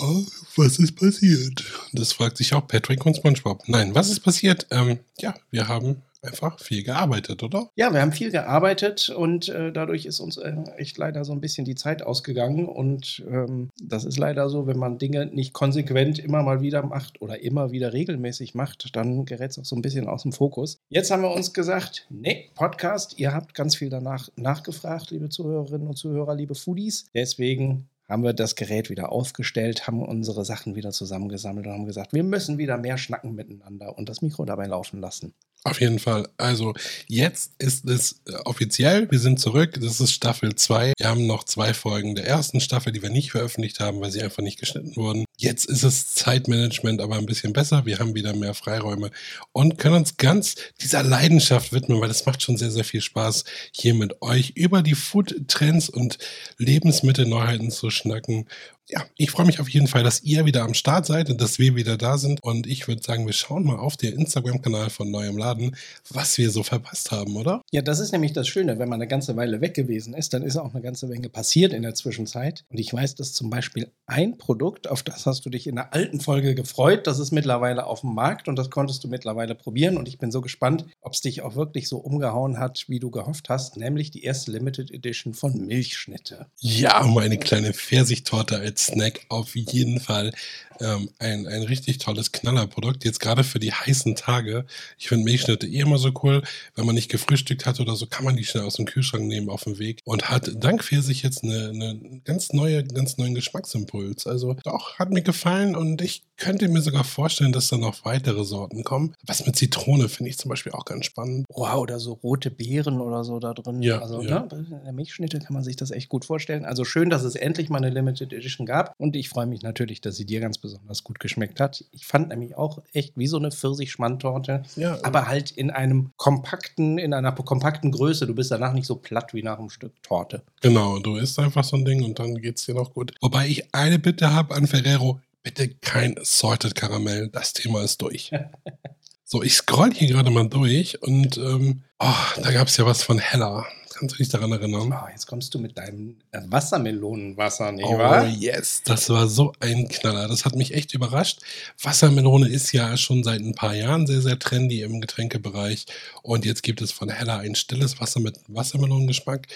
was 0.55 0.79
ist 0.79 0.95
passiert? 0.95 1.63
Das 1.93 2.13
fragt 2.13 2.37
sich 2.37 2.53
auch 2.53 2.67
Patrick 2.67 3.05
und 3.05 3.17
SpongeBob. 3.17 3.63
Nein, 3.67 3.95
was 3.95 4.09
ist 4.09 4.21
passiert? 4.21 4.67
Ähm, 4.71 4.99
ja, 5.19 5.35
wir 5.51 5.67
haben 5.67 6.03
einfach 6.21 6.59
viel 6.59 6.83
gearbeitet, 6.83 7.43
oder? 7.43 7.69
Ja, 7.75 7.93
wir 7.93 8.01
haben 8.01 8.11
viel 8.11 8.31
gearbeitet 8.31 9.09
und 9.09 9.49
äh, 9.49 9.71
dadurch 9.71 10.05
ist 10.05 10.19
uns 10.19 10.37
äh, 10.37 10.53
echt 10.77 10.97
leider 10.97 11.25
so 11.25 11.33
ein 11.33 11.41
bisschen 11.41 11.65
die 11.65 11.75
Zeit 11.75 12.01
ausgegangen. 12.01 12.67
Und 12.67 13.23
ähm, 13.29 13.69
das 13.81 14.05
ist 14.05 14.17
leider 14.17 14.49
so, 14.49 14.67
wenn 14.67 14.77
man 14.77 14.97
Dinge 14.97 15.25
nicht 15.27 15.53
konsequent 15.53 16.19
immer 16.19 16.43
mal 16.43 16.61
wieder 16.61 16.83
macht 16.83 17.21
oder 17.21 17.41
immer 17.41 17.71
wieder 17.71 17.93
regelmäßig 17.93 18.55
macht, 18.55 18.95
dann 18.95 19.25
gerät 19.25 19.51
es 19.51 19.59
auch 19.59 19.65
so 19.65 19.75
ein 19.75 19.81
bisschen 19.81 20.07
aus 20.07 20.23
dem 20.23 20.31
Fokus. 20.31 20.79
Jetzt 20.89 21.11
haben 21.11 21.23
wir 21.23 21.31
uns 21.31 21.53
gesagt, 21.53 22.07
nee, 22.09 22.49
Podcast, 22.55 23.19
ihr 23.19 23.33
habt 23.33 23.53
ganz 23.53 23.75
viel 23.75 23.89
danach 23.89 24.29
nachgefragt, 24.35 25.11
liebe 25.11 25.29
Zuhörerinnen 25.29 25.87
und 25.87 25.97
Zuhörer, 25.97 26.35
liebe 26.35 26.55
Foodies. 26.55 27.05
Deswegen 27.13 27.89
haben 28.09 28.23
wir 28.23 28.33
das 28.33 28.55
Gerät 28.55 28.89
wieder 28.89 29.11
aufgestellt, 29.11 29.87
haben 29.87 30.01
unsere 30.01 30.45
Sachen 30.45 30.75
wieder 30.75 30.91
zusammengesammelt 30.91 31.67
und 31.67 31.73
haben 31.73 31.85
gesagt, 31.85 32.13
wir 32.13 32.23
müssen 32.23 32.57
wieder 32.57 32.77
mehr 32.77 32.97
schnacken 32.97 33.35
miteinander 33.35 33.97
und 33.97 34.07
das 34.07 34.21
Mikro 34.21 34.45
dabei 34.45 34.65
laufen 34.65 35.01
lassen. 35.01 35.33
Auf 35.63 35.81
jeden 35.81 35.99
Fall. 35.99 36.29
Also 36.37 36.73
jetzt 37.07 37.51
ist 37.57 37.85
es 37.85 38.21
äh, 38.25 38.33
offiziell. 38.45 39.11
Wir 39.11 39.19
sind 39.19 39.39
zurück. 39.39 39.77
Das 39.81 39.99
ist 39.99 40.13
Staffel 40.13 40.55
2. 40.55 40.93
Wir 40.97 41.09
haben 41.09 41.27
noch 41.27 41.43
zwei 41.43 41.73
Folgen 41.73 42.15
der 42.15 42.25
ersten 42.25 42.61
Staffel, 42.61 42.93
die 42.93 43.01
wir 43.01 43.09
nicht 43.09 43.31
veröffentlicht 43.31 43.81
haben, 43.81 43.99
weil 43.99 44.11
sie 44.11 44.21
einfach 44.21 44.43
nicht 44.43 44.59
geschnitten 44.59 44.95
wurden. 44.95 45.25
Jetzt 45.37 45.65
ist 45.65 45.83
es 45.83 46.13
Zeitmanagement 46.13 47.01
aber 47.01 47.17
ein 47.17 47.25
bisschen 47.25 47.53
besser. 47.53 47.85
Wir 47.85 47.99
haben 47.99 48.15
wieder 48.15 48.33
mehr 48.33 48.53
Freiräume 48.53 49.11
und 49.51 49.77
können 49.77 49.95
uns 49.95 50.15
ganz 50.15 50.55
dieser 50.81 51.03
Leidenschaft 51.03 51.73
widmen, 51.73 51.99
weil 51.99 52.11
es 52.11 52.25
macht 52.25 52.41
schon 52.41 52.57
sehr, 52.57 52.71
sehr 52.71 52.85
viel 52.85 53.01
Spaß, 53.01 53.43
hier 53.71 53.93
mit 53.93 54.21
euch 54.21 54.53
über 54.55 54.81
die 54.81 54.95
Food-Trends 54.95 55.89
und 55.89 56.17
Lebensmittelneuheiten 56.57 57.71
zu 57.71 57.89
schnacken 57.89 58.47
ja, 58.89 59.03
ich 59.17 59.31
freue 59.31 59.45
mich 59.45 59.59
auf 59.59 59.67
jeden 59.67 59.87
Fall, 59.87 60.03
dass 60.03 60.23
ihr 60.23 60.45
wieder 60.45 60.63
am 60.63 60.73
Start 60.73 61.05
seid 61.05 61.29
und 61.29 61.41
dass 61.41 61.59
wir 61.59 61.75
wieder 61.75 61.97
da 61.97 62.17
sind. 62.17 62.41
Und 62.41 62.67
ich 62.67 62.87
würde 62.87 63.03
sagen, 63.03 63.25
wir 63.25 63.33
schauen 63.33 63.65
mal 63.65 63.77
auf 63.77 63.97
den 63.97 64.13
Instagram-Kanal 64.13 64.89
von 64.89 65.11
Neuem 65.11 65.37
Laden, 65.37 65.75
was 66.09 66.37
wir 66.37 66.49
so 66.51 66.63
verpasst 66.63 67.11
haben, 67.11 67.35
oder? 67.35 67.61
Ja, 67.71 67.81
das 67.81 67.99
ist 67.99 68.13
nämlich 68.13 68.31
das 68.31 68.47
Schöne. 68.47 68.79
Wenn 68.79 68.87
man 68.87 69.01
eine 69.01 69.07
ganze 69.07 69.35
Weile 69.35 69.59
weg 69.59 69.73
gewesen 69.73 70.13
ist, 70.13 70.33
dann 70.33 70.41
ist 70.41 70.55
auch 70.55 70.73
eine 70.73 70.81
ganze 70.81 71.07
Menge 71.07 71.27
passiert 71.27 71.73
in 71.73 71.81
der 71.81 71.95
Zwischenzeit. 71.95 72.63
Und 72.69 72.79
ich 72.79 72.93
weiß, 72.93 73.15
dass 73.15 73.33
zum 73.33 73.49
Beispiel 73.49 73.91
ein 74.05 74.37
Produkt, 74.37 74.87
auf 74.87 75.03
das 75.03 75.25
hast 75.25 75.45
du 75.45 75.49
dich 75.49 75.67
in 75.67 75.75
der 75.75 75.93
alten 75.93 76.21
Folge 76.21 76.55
gefreut, 76.55 77.07
das 77.07 77.19
ist 77.19 77.31
mittlerweile 77.31 77.87
auf 77.87 78.01
dem 78.01 78.13
Markt 78.13 78.47
und 78.47 78.55
das 78.55 78.69
konntest 78.69 79.03
du 79.03 79.09
mittlerweile 79.09 79.53
probieren. 79.53 79.97
Und 79.97 80.07
ich 80.07 80.17
bin 80.17 80.31
so 80.31 80.39
gespannt, 80.39 80.85
ob 81.01 81.13
es 81.13 81.19
dich 81.19 81.41
auch 81.41 81.55
wirklich 81.55 81.89
so 81.89 81.97
umgehauen 81.97 82.57
hat, 82.57 82.85
wie 82.87 82.99
du 82.99 83.11
gehofft 83.11 83.49
hast, 83.49 83.75
nämlich 83.75 84.11
die 84.11 84.23
erste 84.23 84.51
Limited 84.51 84.91
Edition 84.91 85.33
von 85.33 85.65
Milchschnitte. 85.65 86.47
Ja, 86.59 87.03
meine 87.03 87.37
kleine 87.37 87.73
Pfirsichtorte 87.73 88.57
als 88.57 88.76
Snack 88.77 89.21
auf 89.29 89.55
jeden 89.55 89.99
Fall 89.99 90.33
ähm, 90.81 91.09
ein, 91.19 91.47
ein 91.47 91.63
richtig 91.63 91.97
tolles 91.97 92.31
Knallerprodukt. 92.31 93.03
Jetzt 93.05 93.19
gerade 93.19 93.43
für 93.43 93.59
die 93.59 93.71
heißen 93.71 94.15
Tage. 94.15 94.65
Ich 94.97 95.07
finde 95.07 95.25
Milchschnitte 95.25 95.67
eh 95.67 95.79
immer 95.79 95.97
so 95.97 96.11
cool. 96.23 96.43
Wenn 96.75 96.85
man 96.85 96.95
nicht 96.95 97.09
gefrühstückt 97.09 97.65
hat 97.65 97.79
oder 97.79 97.95
so, 97.95 98.05
kann 98.07 98.25
man 98.25 98.35
die 98.35 98.45
schnell 98.45 98.63
aus 98.63 98.75
dem 98.75 98.85
Kühlschrank 98.85 99.25
nehmen 99.25 99.49
auf 99.49 99.63
dem 99.63 99.79
Weg 99.79 100.01
und 100.05 100.29
hat 100.29 100.51
dank 100.55 100.83
Pfirsich 100.83 101.23
jetzt 101.23 101.43
eine, 101.43 101.69
eine 101.69 102.21
ganz 102.23 102.53
neue, 102.53 102.83
ganz 102.83 103.17
neuen 103.17 103.35
Geschmacksimpuls. 103.35 104.27
Also 104.27 104.53
doch, 104.63 104.99
hat 104.99 105.11
mir 105.11 105.21
gefallen 105.21 105.75
und 105.75 106.01
ich 106.01 106.23
könnte 106.37 106.67
mir 106.67 106.81
sogar 106.81 107.03
vorstellen, 107.03 107.51
dass 107.51 107.69
da 107.69 107.77
noch 107.77 108.05
weitere 108.05 108.43
Sorten 108.43 108.83
kommen. 108.83 109.15
Was 109.25 109.45
mit 109.45 109.55
Zitrone 109.55 110.07
finde 110.07 110.29
ich 110.29 110.37
zum 110.37 110.49
Beispiel 110.49 110.71
auch 110.71 110.85
ganz 110.85 111.05
spannend. 111.05 111.45
Wow, 111.49 111.81
oder 111.81 111.99
so 111.99 112.13
rote 112.13 112.51
Beeren 112.51 113.01
oder 113.01 113.23
so 113.23 113.39
da 113.39 113.53
drin. 113.53 113.81
Ja, 113.81 113.99
also 114.01 114.21
ja. 114.21 114.41
Ne, 114.41 114.65
in 114.69 114.83
der 114.83 114.93
Milchschnitte 114.93 115.39
kann 115.39 115.53
man 115.53 115.63
sich 115.63 115.75
das 115.75 115.91
echt 115.91 116.09
gut 116.09 116.25
vorstellen. 116.25 116.65
Also 116.65 116.85
schön, 116.85 117.09
dass 117.09 117.23
es 117.23 117.35
endlich 117.35 117.69
mal 117.69 117.77
eine 117.77 117.89
Limited 117.89 118.31
Edition 118.31 118.65
gab 118.65 118.93
und 118.97 119.15
ich 119.15 119.29
freue 119.29 119.47
mich 119.47 119.63
natürlich, 119.63 120.01
dass 120.01 120.15
sie 120.15 120.25
dir 120.25 120.39
ganz 120.39 120.57
besonders 120.57 120.66
gut 121.03 121.19
geschmeckt 121.19 121.59
hat. 121.59 121.83
Ich 121.91 122.05
fand 122.05 122.29
nämlich 122.29 122.55
auch 122.55 122.81
echt 122.93 123.17
wie 123.17 123.27
so 123.27 123.37
eine 123.37 123.51
Pfirsich-Schmandtorte, 123.51 124.63
Ja, 124.75 124.97
aber 125.03 125.27
halt 125.27 125.51
in 125.51 125.71
einem 125.71 126.11
kompakten, 126.17 126.97
in 126.97 127.13
einer 127.13 127.31
kompakten 127.31 127.91
Größe. 127.91 128.27
Du 128.27 128.35
bist 128.35 128.51
danach 128.51 128.73
nicht 128.73 128.85
so 128.85 128.95
platt 128.95 129.33
wie 129.33 129.43
nach 129.43 129.59
einem 129.59 129.69
Stück 129.69 129.91
Torte. 130.03 130.41
Genau, 130.61 130.99
du 130.99 131.15
isst 131.15 131.39
einfach 131.39 131.63
so 131.63 131.77
ein 131.77 131.85
Ding 131.85 132.03
und 132.03 132.19
dann 132.19 132.35
geht's 132.41 132.65
dir 132.65 132.75
noch 132.75 132.93
gut. 132.93 133.13
Wobei 133.21 133.47
ich 133.47 133.73
eine 133.73 133.99
Bitte 133.99 134.33
habe 134.33 134.55
an 134.55 134.67
Ferrero. 134.67 135.19
Bitte 135.43 135.69
kein 135.69 136.15
Salted 136.21 136.75
Karamell. 136.75 137.29
Das 137.29 137.53
Thema 137.53 137.81
ist 137.83 138.01
durch. 138.01 138.31
so, 139.23 139.43
ich 139.43 139.53
scroll 139.53 139.93
hier 139.93 140.09
gerade 140.09 140.29
mal 140.29 140.47
durch 140.47 141.01
und 141.01 141.37
ähm, 141.37 141.83
oh, 141.99 142.41
da 142.41 142.51
gab 142.51 142.67
es 142.67 142.77
ja 142.77 142.85
was 142.85 143.03
von 143.03 143.19
Hella. 143.19 143.65
Kannst 143.97 144.13
du 144.13 144.17
dich 144.19 144.29
daran 144.29 144.51
erinnern? 144.51 144.93
Oh, 144.93 145.09
jetzt 145.09 145.25
kommst 145.25 145.55
du 145.55 145.59
mit 145.59 145.75
deinem 145.75 146.17
Wassermelonenwasser, 146.31 147.71
nicht 147.71 147.85
Oh 147.87 147.97
wahr? 147.97 148.27
yes, 148.27 148.83
das 148.85 149.09
war 149.09 149.27
so 149.27 149.53
ein 149.59 149.87
Knaller. 149.87 150.27
Das 150.27 150.45
hat 150.45 150.55
mich 150.55 150.73
echt 150.75 150.93
überrascht. 150.93 151.39
Wassermelone 151.81 152.47
ist 152.47 152.71
ja 152.73 152.95
schon 152.95 153.23
seit 153.23 153.41
ein 153.41 153.55
paar 153.55 153.73
Jahren 153.73 154.05
sehr, 154.05 154.21
sehr 154.21 154.37
trendy 154.37 154.83
im 154.83 155.01
Getränkebereich. 155.01 155.85
Und 156.21 156.45
jetzt 156.45 156.61
gibt 156.61 156.81
es 156.81 156.91
von 156.91 157.09
Hella 157.09 157.37
ein 157.39 157.55
stilles 157.55 157.99
Wasser 157.99 158.19
mit 158.19 158.37
Wassermelonengeschmack. 158.47 159.47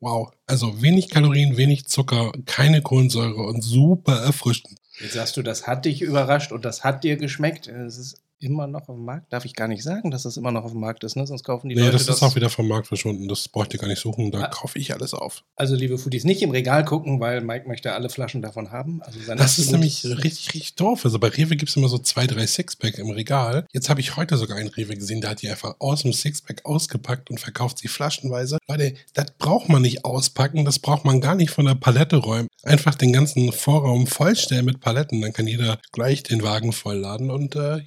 Wow, 0.00 0.32
also 0.46 0.82
wenig 0.82 1.08
Kalorien, 1.10 1.56
wenig 1.56 1.86
Zucker, 1.86 2.32
keine 2.46 2.82
Kohlensäure 2.82 3.42
und 3.42 3.62
super 3.62 4.16
erfrischend. 4.16 4.78
Jetzt 4.98 5.14
sagst 5.14 5.36
du, 5.36 5.42
das 5.42 5.68
hat 5.68 5.84
dich 5.84 6.02
überrascht 6.02 6.50
und 6.50 6.64
das 6.64 6.82
hat 6.82 7.04
dir 7.04 7.16
geschmeckt. 7.16 7.68
Es 7.68 7.98
ist 7.98 8.16
immer 8.40 8.66
noch 8.66 8.88
auf 8.88 8.96
dem 8.96 9.04
Markt. 9.04 9.32
Darf 9.32 9.44
ich 9.44 9.54
gar 9.54 9.68
nicht 9.68 9.82
sagen, 9.82 10.10
dass 10.10 10.24
das 10.24 10.36
immer 10.36 10.50
noch 10.50 10.64
auf 10.64 10.72
dem 10.72 10.80
Markt 10.80 11.04
ist, 11.04 11.16
ne? 11.16 11.26
Sonst 11.26 11.44
kaufen 11.44 11.68
die 11.68 11.74
Nee, 11.74 11.82
Leute 11.82 11.92
das 11.92 12.08
ist 12.08 12.22
auch 12.22 12.34
wieder 12.34 12.50
vom 12.50 12.66
Markt 12.66 12.86
verschwunden. 12.88 13.28
Das 13.28 13.48
bräuchte 13.48 13.78
gar 13.78 13.86
nicht 13.88 14.00
suchen. 14.00 14.30
Da 14.30 14.40
Ah. 14.42 14.46
kaufe 14.48 14.78
ich 14.78 14.92
alles 14.94 15.14
auf. 15.14 15.44
Also, 15.56 15.74
liebe 15.74 15.98
Foodies, 15.98 16.24
nicht 16.24 16.42
im 16.42 16.50
Regal 16.50 16.84
gucken, 16.84 17.20
weil 17.20 17.40
Mike 17.42 17.68
möchte 17.68 17.92
alle 17.92 18.08
Flaschen 18.08 18.42
davon 18.42 18.70
haben. 18.72 19.02
Also 19.02 19.18
Das 19.36 19.58
ist 19.58 19.70
nämlich 19.70 20.04
richtig, 20.04 20.54
richtig 20.54 20.74
doof. 20.76 21.04
Also 21.04 21.18
bei 21.18 21.28
Rewe 21.28 21.56
gibt 21.56 21.70
es 21.70 21.76
immer 21.76 21.88
so 21.88 21.98
zwei, 21.98 22.26
drei 22.26 22.46
Sixpack 22.46 22.98
im 22.98 23.10
Regal. 23.10 23.66
Jetzt 23.72 23.88
habe 23.90 24.00
ich 24.00 24.16
heute 24.16 24.36
sogar 24.36 24.56
einen 24.56 24.68
Rewe 24.68 24.94
gesehen, 24.96 25.20
der 25.20 25.30
hat 25.30 25.42
die 25.42 25.48
einfach 25.48 25.76
aus 25.78 26.02
dem 26.02 26.12
Sixpack 26.12 26.64
ausgepackt 26.64 27.30
und 27.30 27.38
verkauft 27.40 27.78
sie 27.78 27.88
flaschenweise. 27.88 28.58
Leute, 28.68 28.94
das 29.14 29.26
braucht 29.38 29.68
man 29.68 29.82
nicht 29.82 30.04
auspacken, 30.04 30.64
das 30.64 30.78
braucht 30.78 31.04
man 31.04 31.20
gar 31.20 31.34
nicht 31.34 31.50
von 31.50 31.66
der 31.66 31.74
Palette 31.74 32.16
räumen. 32.16 32.48
Einfach 32.62 32.94
den 32.94 33.12
ganzen 33.12 33.52
Vorraum 33.52 34.06
vollstellen 34.06 34.64
mit 34.64 34.80
Paletten, 34.80 35.20
dann 35.20 35.32
kann 35.32 35.46
jeder 35.46 35.78
gleich 35.92 36.22
den 36.22 36.42
Wagen 36.42 36.72
vollladen 36.72 37.30
und 37.30 37.54
äh, 37.56 37.78
ja, 37.78 37.82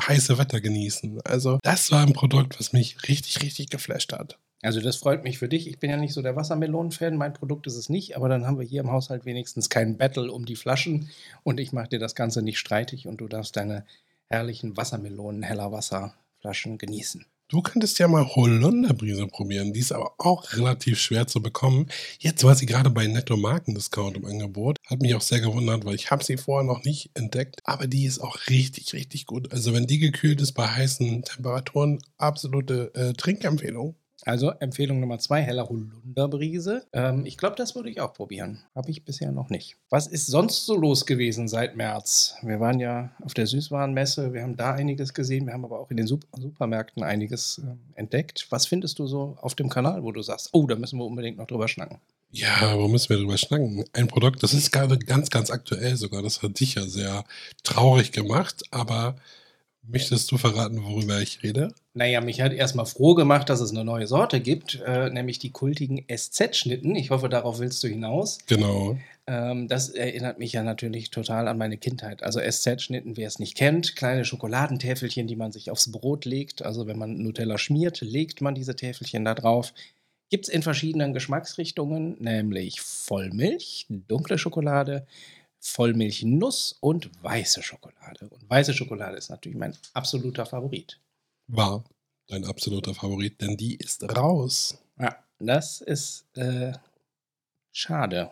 heiße 0.00 0.38
Wetter 0.38 0.60
genießen. 0.60 1.20
Also 1.24 1.58
das 1.62 1.90
war 1.90 2.02
ein 2.02 2.12
Produkt, 2.12 2.58
was 2.58 2.72
mich 2.72 3.08
richtig, 3.08 3.42
richtig 3.42 3.70
geflasht 3.70 4.12
hat. 4.12 4.38
Also, 4.62 4.82
das 4.82 4.96
freut 4.96 5.24
mich 5.24 5.38
für 5.38 5.48
dich. 5.48 5.66
Ich 5.66 5.78
bin 5.78 5.88
ja 5.88 5.96
nicht 5.96 6.12
so 6.12 6.20
der 6.20 6.36
Wassermelonen-Fan. 6.36 7.16
Mein 7.16 7.32
Produkt 7.32 7.66
ist 7.66 7.76
es 7.76 7.88
nicht. 7.88 8.14
Aber 8.16 8.28
dann 8.28 8.46
haben 8.46 8.58
wir 8.58 8.66
hier 8.66 8.82
im 8.82 8.90
Haushalt 8.90 9.24
wenigstens 9.24 9.70
keinen 9.70 9.96
Battle 9.96 10.30
um 10.30 10.44
die 10.44 10.56
Flaschen. 10.56 11.08
Und 11.42 11.60
ich 11.60 11.72
mache 11.72 11.88
dir 11.88 11.98
das 11.98 12.14
Ganze 12.14 12.42
nicht 12.42 12.58
streitig. 12.58 13.06
Und 13.06 13.22
du 13.22 13.28
darfst 13.28 13.56
deine 13.56 13.86
herrlichen 14.26 14.76
Wassermelonen-Heller-Wasserflaschen 14.76 16.76
genießen. 16.76 17.24
Du 17.50 17.62
könntest 17.62 17.98
ja 17.98 18.06
mal 18.06 18.28
Holunderbrise 18.28 19.26
probieren. 19.26 19.72
Die 19.72 19.80
ist 19.80 19.90
aber 19.90 20.14
auch 20.18 20.52
relativ 20.52 21.00
schwer 21.00 21.26
zu 21.26 21.42
bekommen. 21.42 21.88
Jetzt 22.20 22.44
war 22.44 22.54
sie 22.54 22.64
gerade 22.64 22.90
bei 22.90 23.08
Netto 23.08 23.36
Markendiscount 23.36 24.16
im 24.16 24.24
Angebot. 24.24 24.76
Hat 24.86 25.02
mich 25.02 25.16
auch 25.16 25.20
sehr 25.20 25.40
gewundert, 25.40 25.84
weil 25.84 25.96
ich 25.96 26.12
habe 26.12 26.22
sie 26.22 26.36
vorher 26.36 26.64
noch 26.64 26.84
nicht 26.84 27.10
entdeckt. 27.14 27.58
Aber 27.64 27.88
die 27.88 28.04
ist 28.04 28.20
auch 28.20 28.38
richtig, 28.48 28.92
richtig 28.92 29.26
gut. 29.26 29.52
Also 29.52 29.74
wenn 29.74 29.88
die 29.88 29.98
gekühlt 29.98 30.40
ist 30.40 30.52
bei 30.52 30.68
heißen 30.68 31.24
Temperaturen, 31.24 31.98
absolute 32.18 32.94
äh, 32.94 33.14
Trinkempfehlung. 33.14 33.96
Also 34.26 34.50
Empfehlung 34.50 35.00
Nummer 35.00 35.18
zwei, 35.18 35.42
heller 35.42 35.68
Holunderbrise. 35.68 36.86
Ähm, 36.92 37.24
ich 37.26 37.36
glaube, 37.36 37.56
das 37.56 37.74
würde 37.74 37.90
ich 37.90 38.00
auch 38.00 38.12
probieren. 38.12 38.62
Habe 38.74 38.90
ich 38.90 39.04
bisher 39.04 39.32
noch 39.32 39.50
nicht. 39.50 39.76
Was 39.88 40.06
ist 40.06 40.26
sonst 40.26 40.66
so 40.66 40.76
los 40.76 41.06
gewesen 41.06 41.48
seit 41.48 41.76
März? 41.76 42.34
Wir 42.42 42.60
waren 42.60 42.80
ja 42.80 43.10
auf 43.22 43.34
der 43.34 43.46
Süßwarenmesse, 43.46 44.32
wir 44.32 44.42
haben 44.42 44.56
da 44.56 44.72
einiges 44.72 45.14
gesehen, 45.14 45.46
wir 45.46 45.54
haben 45.54 45.64
aber 45.64 45.80
auch 45.80 45.90
in 45.90 45.96
den 45.96 46.06
Sup 46.06 46.20
Supermärkten 46.38 47.02
einiges 47.02 47.60
ähm, 47.64 47.78
entdeckt. 47.94 48.46
Was 48.50 48.66
findest 48.66 48.98
du 48.98 49.06
so 49.06 49.36
auf 49.40 49.54
dem 49.54 49.68
Kanal, 49.68 50.02
wo 50.02 50.12
du 50.12 50.22
sagst, 50.22 50.50
oh, 50.52 50.66
da 50.66 50.76
müssen 50.76 50.98
wir 50.98 51.04
unbedingt 51.04 51.38
noch 51.38 51.46
drüber 51.46 51.68
schnacken? 51.68 51.98
Ja, 52.32 52.78
wo 52.78 52.86
müssen 52.86 53.08
wir 53.08 53.16
drüber 53.16 53.36
schnacken? 53.36 53.84
Ein 53.92 54.06
Produkt, 54.06 54.42
das 54.42 54.54
ist 54.54 54.70
gerade 54.70 54.98
ganz, 54.98 55.30
ganz 55.30 55.50
aktuell 55.50 55.96
sogar. 55.96 56.22
Das 56.22 56.42
hat 56.42 56.60
dich 56.60 56.76
ja 56.76 56.82
sehr 56.82 57.24
traurig 57.64 58.12
gemacht. 58.12 58.62
Aber 58.70 59.16
möchtest 59.82 60.30
du 60.30 60.38
verraten, 60.38 60.82
worüber 60.84 61.20
ich 61.20 61.42
rede? 61.42 61.72
Naja, 61.94 62.20
mich 62.20 62.40
hat 62.40 62.52
erstmal 62.52 62.86
froh 62.86 63.14
gemacht, 63.14 63.48
dass 63.48 63.60
es 63.60 63.70
eine 63.70 63.84
neue 63.84 64.06
Sorte 64.06 64.40
gibt, 64.40 64.80
äh, 64.86 65.10
nämlich 65.10 65.38
die 65.38 65.50
kultigen 65.50 66.04
SZ-Schnitten. 66.08 66.94
Ich 66.96 67.10
hoffe, 67.10 67.28
darauf 67.28 67.58
willst 67.58 67.82
du 67.82 67.88
hinaus. 67.88 68.38
Genau. 68.46 68.96
Ähm, 69.26 69.68
das 69.68 69.90
erinnert 69.90 70.38
mich 70.38 70.52
ja 70.52 70.62
natürlich 70.62 71.10
total 71.10 71.48
an 71.48 71.58
meine 71.58 71.76
Kindheit. 71.76 72.22
Also 72.22 72.40
SZ-Schnitten, 72.40 73.16
wer 73.16 73.28
es 73.28 73.38
nicht 73.38 73.56
kennt, 73.56 73.96
kleine 73.96 74.24
Schokoladentäfelchen, 74.24 75.26
die 75.26 75.36
man 75.36 75.52
sich 75.52 75.70
aufs 75.70 75.90
Brot 75.90 76.24
legt. 76.24 76.62
Also 76.64 76.86
wenn 76.86 76.98
man 76.98 77.18
Nutella 77.18 77.58
schmiert, 77.58 78.00
legt 78.00 78.40
man 78.40 78.54
diese 78.54 78.76
Täfelchen 78.76 79.24
da 79.24 79.34
drauf. 79.34 79.72
Gibt 80.30 80.46
es 80.46 80.54
in 80.54 80.62
verschiedenen 80.62 81.12
Geschmacksrichtungen, 81.12 82.16
nämlich 82.20 82.80
Vollmilch, 82.80 83.86
dunkle 83.88 84.38
Schokolade, 84.38 85.06
Vollmilchnuss 85.60 86.76
und 86.80 87.10
weiße 87.22 87.62
Schokolade. 87.62 88.28
Und 88.28 88.48
weiße 88.48 88.74
Schokolade 88.74 89.16
ist 89.16 89.30
natürlich 89.30 89.58
mein 89.58 89.76
absoluter 89.92 90.46
Favorit. 90.46 90.98
War 91.46 91.84
dein 92.26 92.44
absoluter 92.44 92.94
Favorit, 92.94 93.40
denn 93.40 93.56
die 93.56 93.76
ist 93.76 94.02
raus. 94.16 94.78
Ja, 94.98 95.16
das 95.38 95.80
ist 95.80 96.24
äh, 96.36 96.72
schade. 97.72 98.30